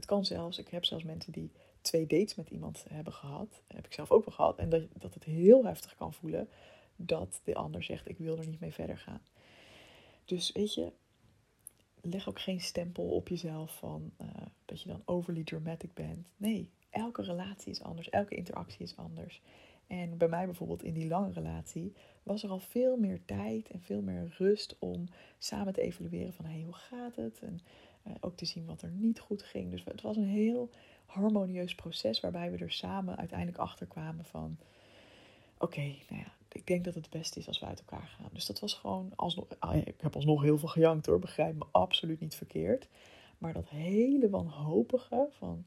Het 0.00 0.08
kan 0.08 0.24
zelfs, 0.24 0.58
ik 0.58 0.68
heb 0.68 0.84
zelfs 0.84 1.04
mensen 1.04 1.32
die 1.32 1.50
twee 1.80 2.06
dates 2.06 2.34
met 2.34 2.50
iemand 2.50 2.84
hebben 2.88 3.12
gehad, 3.12 3.62
heb 3.66 3.86
ik 3.86 3.92
zelf 3.92 4.10
ook 4.10 4.24
wel 4.24 4.34
gehad, 4.34 4.58
en 4.58 4.68
dat, 4.68 4.82
dat 4.98 5.14
het 5.14 5.24
heel 5.24 5.64
heftig 5.64 5.94
kan 5.94 6.12
voelen 6.14 6.48
dat 6.96 7.40
de 7.44 7.54
ander 7.54 7.82
zegt 7.82 8.08
ik 8.08 8.18
wil 8.18 8.38
er 8.38 8.46
niet 8.46 8.60
mee 8.60 8.72
verder 8.72 8.98
gaan. 8.98 9.22
Dus 10.24 10.52
weet 10.52 10.74
je, 10.74 10.92
leg 12.00 12.28
ook 12.28 12.40
geen 12.40 12.60
stempel 12.60 13.04
op 13.04 13.28
jezelf 13.28 13.76
van 13.76 14.10
uh, 14.20 14.26
dat 14.64 14.82
je 14.82 14.88
dan 14.88 15.02
overly 15.04 15.44
dramatic 15.44 15.94
bent. 15.94 16.26
Nee, 16.36 16.70
elke 16.90 17.22
relatie 17.22 17.70
is 17.70 17.82
anders, 17.82 18.10
elke 18.10 18.34
interactie 18.34 18.82
is 18.82 18.96
anders. 18.96 19.42
En 19.86 20.16
bij 20.16 20.28
mij 20.28 20.44
bijvoorbeeld 20.44 20.82
in 20.82 20.94
die 20.94 21.08
lange 21.08 21.32
relatie 21.32 21.92
was 22.22 22.42
er 22.42 22.50
al 22.50 22.58
veel 22.58 22.96
meer 22.96 23.24
tijd 23.24 23.70
en 23.70 23.80
veel 23.80 24.02
meer 24.02 24.34
rust 24.38 24.76
om 24.78 25.04
samen 25.38 25.72
te 25.72 25.80
evalueren 25.80 26.32
van 26.32 26.44
hey, 26.44 26.62
hoe 26.62 26.74
gaat 26.74 27.16
het? 27.16 27.40
En 27.42 27.60
ook 28.20 28.36
te 28.36 28.44
zien 28.44 28.66
wat 28.66 28.82
er 28.82 28.90
niet 28.90 29.20
goed 29.20 29.42
ging. 29.42 29.70
Dus 29.70 29.84
het 29.84 30.02
was 30.02 30.16
een 30.16 30.28
heel 30.28 30.70
harmonieus 31.06 31.74
proces 31.74 32.20
waarbij 32.20 32.50
we 32.50 32.58
er 32.58 32.72
samen 32.72 33.16
uiteindelijk 33.16 33.58
achter 33.58 33.86
kwamen 33.86 34.24
van 34.24 34.58
oké, 35.58 35.80
nou 35.80 36.22
ja, 36.22 36.32
ik 36.48 36.66
denk 36.66 36.84
dat 36.84 36.94
het 36.94 37.10
beste 37.10 37.38
is 37.38 37.46
als 37.46 37.58
we 37.58 37.66
uit 37.66 37.78
elkaar 37.78 38.06
gaan. 38.18 38.30
Dus 38.32 38.46
dat 38.46 38.60
was 38.60 38.74
gewoon, 38.74 39.12
alsnog, 39.16 39.46
ah, 39.58 39.76
ik 39.76 40.00
heb 40.00 40.14
alsnog 40.14 40.42
heel 40.42 40.58
veel 40.58 40.68
gejankt 40.68 41.06
hoor, 41.06 41.18
begrijp 41.18 41.54
me 41.54 41.64
absoluut 41.70 42.20
niet 42.20 42.34
verkeerd. 42.34 42.88
Maar 43.38 43.52
dat 43.52 43.68
hele 43.68 44.30
wanhopige 44.30 45.28
van, 45.30 45.64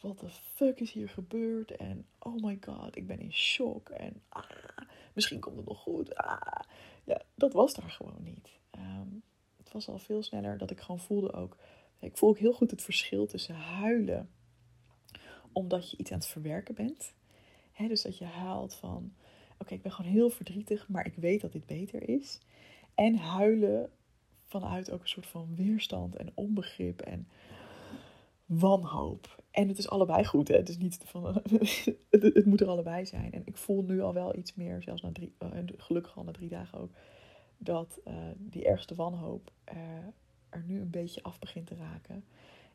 wat 0.00 0.18
de 0.18 0.28
fuck 0.28 0.80
is 0.80 0.92
hier 0.92 1.08
gebeurd? 1.08 1.76
En 1.76 2.06
oh 2.18 2.42
my 2.42 2.58
god, 2.60 2.96
ik 2.96 3.06
ben 3.06 3.20
in 3.20 3.32
shock. 3.32 3.88
En 3.88 4.22
ah, 4.28 4.44
misschien 5.12 5.40
komt 5.40 5.56
het 5.56 5.66
nog 5.66 5.78
goed. 5.78 6.14
Ah. 6.14 6.60
Ja, 7.04 7.22
dat 7.34 7.52
was 7.52 7.74
daar 7.74 7.90
gewoon 7.90 8.22
niet. 8.22 8.50
Ehm, 8.70 9.08
was 9.72 9.88
al 9.88 9.98
veel 9.98 10.22
sneller 10.22 10.58
dat 10.58 10.70
ik 10.70 10.80
gewoon 10.80 11.00
voelde 11.00 11.32
ook. 11.32 11.56
Ik 12.00 12.16
voel 12.16 12.28
ook 12.28 12.38
heel 12.38 12.52
goed 12.52 12.70
het 12.70 12.82
verschil 12.82 13.26
tussen 13.26 13.54
huilen 13.54 14.30
omdat 15.52 15.90
je 15.90 15.96
iets 15.96 16.12
aan 16.12 16.18
het 16.18 16.26
verwerken 16.26 16.74
bent. 16.74 17.14
dus 17.76 18.02
dat 18.02 18.18
je 18.18 18.24
huilt 18.24 18.74
van, 18.74 19.12
oké, 19.58 19.74
ik 19.74 19.82
ben 19.82 19.92
gewoon 19.92 20.10
heel 20.10 20.30
verdrietig, 20.30 20.88
maar 20.88 21.06
ik 21.06 21.14
weet 21.14 21.40
dat 21.40 21.52
dit 21.52 21.66
beter 21.66 22.08
is. 22.08 22.38
En 22.94 23.16
huilen 23.16 23.90
vanuit 24.46 24.90
ook 24.90 25.00
een 25.00 25.08
soort 25.08 25.26
van 25.26 25.54
weerstand 25.54 26.16
en 26.16 26.30
onbegrip 26.34 27.00
en 27.00 27.28
wanhoop. 28.46 29.42
En 29.50 29.68
het 29.68 29.78
is 29.78 29.88
allebei 29.88 30.24
goed, 30.24 30.48
hè? 30.48 30.56
Het 30.56 30.68
is 30.68 30.78
niet 30.78 30.98
van, 31.04 31.24
het, 32.10 32.46
moet 32.46 32.60
er 32.60 32.68
allebei 32.68 33.06
zijn. 33.06 33.32
En 33.32 33.42
ik 33.44 33.56
voel 33.56 33.82
nu 33.82 34.00
al 34.00 34.14
wel 34.14 34.36
iets 34.36 34.54
meer, 34.54 34.82
zelfs 34.82 35.02
na 35.02 35.12
drie, 35.12 35.34
uh, 35.42 35.48
gelukkig 35.76 36.16
al 36.16 36.24
na 36.24 36.32
drie 36.32 36.48
dagen 36.48 36.78
ook, 36.78 36.90
dat 37.62 38.00
uh, 38.06 38.14
die 38.36 38.64
ergste 38.64 38.94
wanhoop 38.94 39.52
uh, 39.72 39.78
er 40.48 40.64
nu 40.66 40.80
een 40.80 40.90
beetje 40.90 41.22
af 41.22 41.38
begint 41.38 41.66
te 41.66 41.74
raken. 41.74 42.24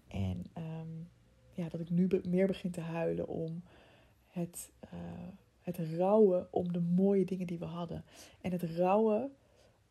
En 0.08 0.46
um, 0.58 1.10
ja, 1.54 1.70
dat 1.70 1.80
ik 1.80 1.90
nu 1.90 2.22
meer 2.28 2.48
begin 2.48 2.72
te 2.72 2.82
huilen 2.82 3.28
om 3.28 3.64
het, 4.28 4.72
het 5.62 5.80
rouwen 5.98 6.48
om 6.54 6.72
de 6.72 6.80
mooie 6.80 7.26
dingen 7.26 7.48
die 7.48 7.60
we 7.60 7.66
hadden. 7.66 8.04
En 8.42 8.52
het 8.52 8.64
rouwen 8.64 9.32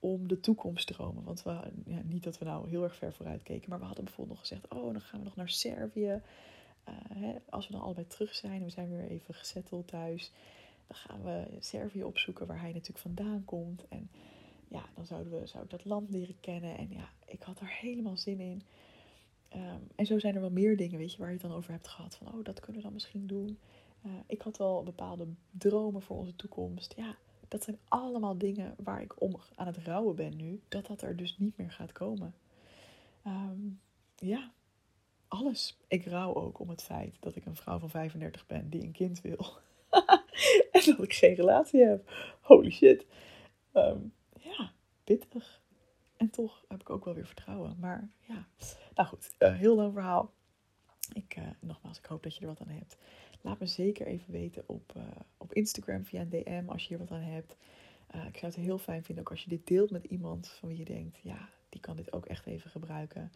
om 0.01 0.29
de 0.29 0.41
toekomstdromen. 0.41 1.25
Want 1.25 1.43
we, 1.43 1.51
ja, 1.87 2.01
niet 2.05 2.25
dat 2.25 2.39
we 2.39 2.45
nou 2.45 2.69
heel 2.69 2.83
erg 2.83 2.97
ver 2.97 3.13
vooruit 3.13 3.43
keken, 3.43 3.71
maar 3.71 3.79
we 3.79 3.85
hadden 3.85 4.05
bijvoorbeeld 4.05 4.39
nog 4.39 4.49
gezegd: 4.49 4.69
Oh, 4.69 4.93
dan 4.93 5.01
gaan 5.01 5.19
we 5.19 5.25
nog 5.25 5.37
naar 5.37 5.49
Servië. 5.49 6.21
Hè, 7.15 7.35
als 7.49 7.67
we 7.67 7.73
dan 7.73 7.83
allebei 7.83 8.07
terug 8.07 8.35
zijn 8.35 8.59
en 8.59 8.65
we 8.65 8.71
zijn 8.71 8.91
weer 8.91 9.09
even 9.09 9.35
gezetteld 9.35 9.89
thuis, 9.89 10.33
dan 10.87 10.97
gaan 10.97 11.23
we 11.23 11.47
Servië 11.59 12.05
opzoeken 12.05 12.47
waar 12.47 12.61
hij 12.61 12.73
natuurlijk 12.73 12.99
vandaan 12.99 13.45
komt. 13.45 13.89
En 13.89 14.11
ja, 14.75 14.85
dan 14.95 15.07
zouden 15.07 15.41
we, 15.41 15.47
zou 15.47 15.65
ik 15.65 15.71
dat 15.71 15.85
land 15.85 16.11
leren 16.11 16.41
kennen. 16.41 16.77
En 16.77 16.91
ja, 16.91 17.09
ik 17.27 17.43
had 17.43 17.61
er 17.61 17.77
helemaal 17.81 18.17
zin 18.17 18.41
in. 18.41 18.63
Um, 19.55 19.89
en 19.95 20.07
zo 20.07 20.19
zijn 20.19 20.35
er 20.35 20.41
wel 20.41 20.51
meer 20.51 20.77
dingen, 20.77 20.99
weet 20.99 21.13
je, 21.13 21.19
waar 21.19 21.27
je 21.27 21.33
het 21.33 21.43
dan 21.43 21.57
over 21.57 21.73
hebt 21.73 21.89
gehad. 21.89 22.17
Van, 22.17 22.27
oh, 22.27 22.45
dat 22.45 22.61
kunnen 22.61 22.77
we 22.77 22.83
dan 22.83 22.93
misschien 22.93 23.27
doen. 23.27 23.59
Uh, 24.07 24.13
ik 24.27 24.43
had 24.43 24.57
wel 24.57 24.83
bepaalde 24.83 25.27
dromen 25.51 26.03
voor 26.03 26.17
onze 26.17 26.37
toekomst. 26.37 26.95
Ja, 26.97 27.17
dat 27.49 27.63
zijn 27.63 27.79
allemaal 27.89 28.39
dingen 28.39 28.75
waar 28.79 29.03
ik 29.03 29.21
om 29.21 29.41
aan 29.55 29.67
het 29.67 29.77
rouwen 29.77 30.17
ben 30.17 30.37
nu. 30.37 30.61
Dat 30.69 30.87
dat 30.87 31.03
er 31.03 31.17
dus 31.17 31.39
niet 31.39 31.57
meer 31.57 31.71
gaat 31.71 31.93
komen. 31.93 32.35
Um, 33.27 33.81
ja, 34.17 34.53
alles. 35.29 35.79
Ik 35.89 36.07
rouw 36.07 36.35
ook 36.35 36.59
om 36.59 36.69
het 36.69 36.83
feit 36.83 37.17
dat 37.21 37.37
ik 37.37 37.47
een 37.47 37.57
vrouw 37.57 37.79
van 37.79 37.91
35 37.91 38.47
ben 38.47 38.71
die 38.71 38.83
een 38.83 38.93
kind 38.93 39.21
wil. 39.21 39.47
en 40.73 40.83
dat 40.87 41.03
ik 41.03 41.13
geen 41.13 41.35
relatie 41.35 41.85
heb. 41.85 42.11
Holy 42.41 42.71
shit. 42.71 43.07
Ja, 43.73 44.13
pittig. 45.05 45.63
En 46.17 46.31
toch 46.31 46.65
heb 46.69 46.81
ik 46.81 46.91
ook 46.91 47.05
wel 47.05 47.15
weer 47.15 47.27
vertrouwen. 47.27 47.77
Maar 47.81 48.09
ja, 48.21 48.47
nou 48.95 49.09
goed, 49.09 49.35
uh, 49.39 49.55
heel 49.55 49.77
lang 49.77 49.93
verhaal. 49.93 50.33
Ik, 51.13 51.37
uh, 51.39 51.45
nogmaals, 51.61 51.99
ik 51.99 52.05
hoop 52.05 52.23
dat 52.23 52.35
je 52.35 52.41
er 52.41 52.47
wat 52.47 52.61
aan 52.61 52.69
hebt. 52.69 52.97
Laat 53.41 53.59
me 53.59 53.67
zeker 53.67 54.07
even 54.07 54.33
weten 54.33 54.65
op, 54.67 54.93
uh, 54.97 55.03
op 55.37 55.53
Instagram 55.53 56.05
via 56.05 56.21
een 56.21 56.29
DM 56.29 56.65
als 56.67 56.83
je 56.83 56.89
hier 56.89 56.99
wat 56.99 57.11
aan 57.11 57.23
hebt. 57.23 57.57
Ik 58.27 58.39
zou 58.39 58.53
het 58.53 58.61
heel 58.61 58.79
fijn 58.79 59.05
vinden 59.05 59.25
ook 59.25 59.31
als 59.31 59.43
je 59.43 59.49
dit 59.49 59.67
deelt 59.67 59.91
met 59.91 60.05
iemand 60.05 60.49
van 60.49 60.69
wie 60.69 60.79
je 60.79 60.85
denkt, 60.85 61.19
ja, 61.23 61.49
die 61.69 61.81
kan 61.81 61.97
dit 61.97 62.13
ook 62.13 62.27
echt 62.27 62.47
even 62.47 62.71
gebruiken. 62.71 63.33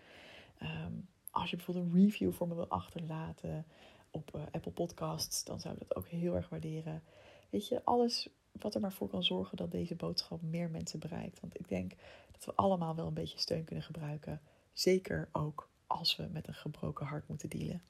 Um, 0.63 1.09
als 1.31 1.51
je 1.51 1.57
bijvoorbeeld 1.57 1.87
een 1.87 2.01
review 2.01 2.33
voor 2.33 2.49
me 2.49 2.55
wil 2.55 2.69
achterlaten 2.69 3.67
op 4.11 4.49
Apple 4.51 4.73
Podcasts, 4.73 5.45
dan 5.45 5.61
zou 5.61 5.75
ik 5.75 5.81
dat 5.81 5.97
ook 5.97 6.09
heel 6.09 6.37
erg 6.37 6.49
waarderen. 6.49 7.03
Weet 7.51 7.69
je, 7.69 7.85
alles 7.85 8.29
wat 8.63 8.75
er 8.75 8.81
maar 8.81 8.93
voor 8.93 9.09
kan 9.09 9.23
zorgen 9.23 9.57
dat 9.57 9.71
deze 9.71 9.95
boodschap 9.95 10.43
meer 10.43 10.71
mensen 10.71 10.99
bereikt. 10.99 11.41
Want 11.41 11.59
ik 11.59 11.69
denk 11.69 11.93
dat 12.33 12.45
we 12.45 12.55
allemaal 12.55 12.95
wel 12.95 13.07
een 13.07 13.15
beetje 13.15 13.39
steun 13.39 13.65
kunnen 13.65 13.85
gebruiken. 13.85 14.41
Zeker 14.73 15.29
ook 15.33 15.69
als 15.87 16.17
we 16.17 16.29
met 16.33 16.49
een 16.49 16.55
gebroken 16.55 17.07
hart 17.07 17.29
moeten 17.29 17.49
dealen. 17.49 17.83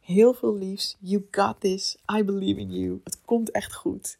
Heel 0.00 0.34
veel 0.34 0.56
liefs. 0.56 0.96
You 0.98 1.26
got 1.30 1.60
this. 1.60 1.98
I 2.18 2.24
believe 2.24 2.60
in 2.60 2.70
you. 2.70 3.00
Het 3.04 3.20
komt 3.24 3.50
echt 3.50 3.74
goed. 3.74 4.18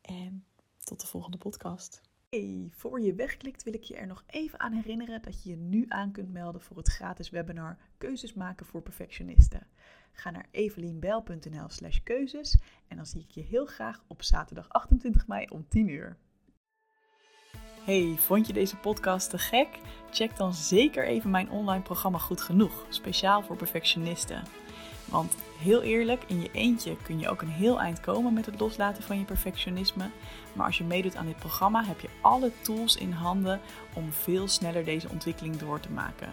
En 0.00 0.44
tot 0.84 1.00
de 1.00 1.06
volgende 1.06 1.38
podcast. 1.38 2.00
Hey, 2.30 2.70
voor 2.72 3.00
je 3.00 3.14
wegklikt 3.14 3.62
wil 3.62 3.74
ik 3.74 3.82
je 3.82 3.96
er 3.96 4.06
nog 4.06 4.24
even 4.26 4.60
aan 4.60 4.72
herinneren 4.72 5.22
dat 5.22 5.42
je 5.42 5.50
je 5.50 5.56
nu 5.56 5.84
aan 5.88 6.12
kunt 6.12 6.32
melden 6.32 6.60
voor 6.60 6.76
het 6.76 6.88
gratis 6.88 7.30
webinar 7.30 7.78
Keuzes 7.98 8.34
maken 8.34 8.66
voor 8.66 8.82
perfectionisten. 8.82 9.66
Ga 10.18 10.30
naar 10.30 10.46
evelienbijl.nl 10.50 11.68
slash 11.68 11.98
keuzes 12.04 12.58
en 12.88 12.96
dan 12.96 13.06
zie 13.06 13.20
ik 13.20 13.30
je 13.30 13.40
heel 13.40 13.66
graag 13.66 14.02
op 14.06 14.22
zaterdag 14.22 14.68
28 14.68 15.26
mei 15.26 15.46
om 15.48 15.68
10 15.68 15.88
uur. 15.88 16.16
Hey, 17.84 18.14
vond 18.18 18.46
je 18.46 18.52
deze 18.52 18.76
podcast 18.76 19.30
te 19.30 19.38
gek? 19.38 19.68
Check 20.10 20.36
dan 20.36 20.54
zeker 20.54 21.06
even 21.06 21.30
mijn 21.30 21.50
online 21.50 21.82
programma 21.82 22.18
Goed 22.18 22.40
Genoeg, 22.40 22.86
speciaal 22.88 23.42
voor 23.42 23.56
perfectionisten. 23.56 24.42
Want 25.04 25.36
heel 25.58 25.82
eerlijk, 25.82 26.24
in 26.26 26.40
je 26.40 26.50
eentje 26.52 26.96
kun 27.02 27.18
je 27.18 27.28
ook 27.28 27.42
een 27.42 27.48
heel 27.48 27.80
eind 27.80 28.00
komen 28.00 28.32
met 28.32 28.46
het 28.46 28.60
loslaten 28.60 29.02
van 29.02 29.18
je 29.18 29.24
perfectionisme. 29.24 30.10
Maar 30.52 30.66
als 30.66 30.78
je 30.78 30.84
meedoet 30.84 31.16
aan 31.16 31.26
dit 31.26 31.38
programma, 31.38 31.84
heb 31.84 32.00
je 32.00 32.10
alle 32.20 32.52
tools 32.60 32.96
in 32.96 33.12
handen 33.12 33.60
om 33.94 34.12
veel 34.12 34.48
sneller 34.48 34.84
deze 34.84 35.08
ontwikkeling 35.08 35.56
door 35.56 35.80
te 35.80 35.90
maken. 35.90 36.32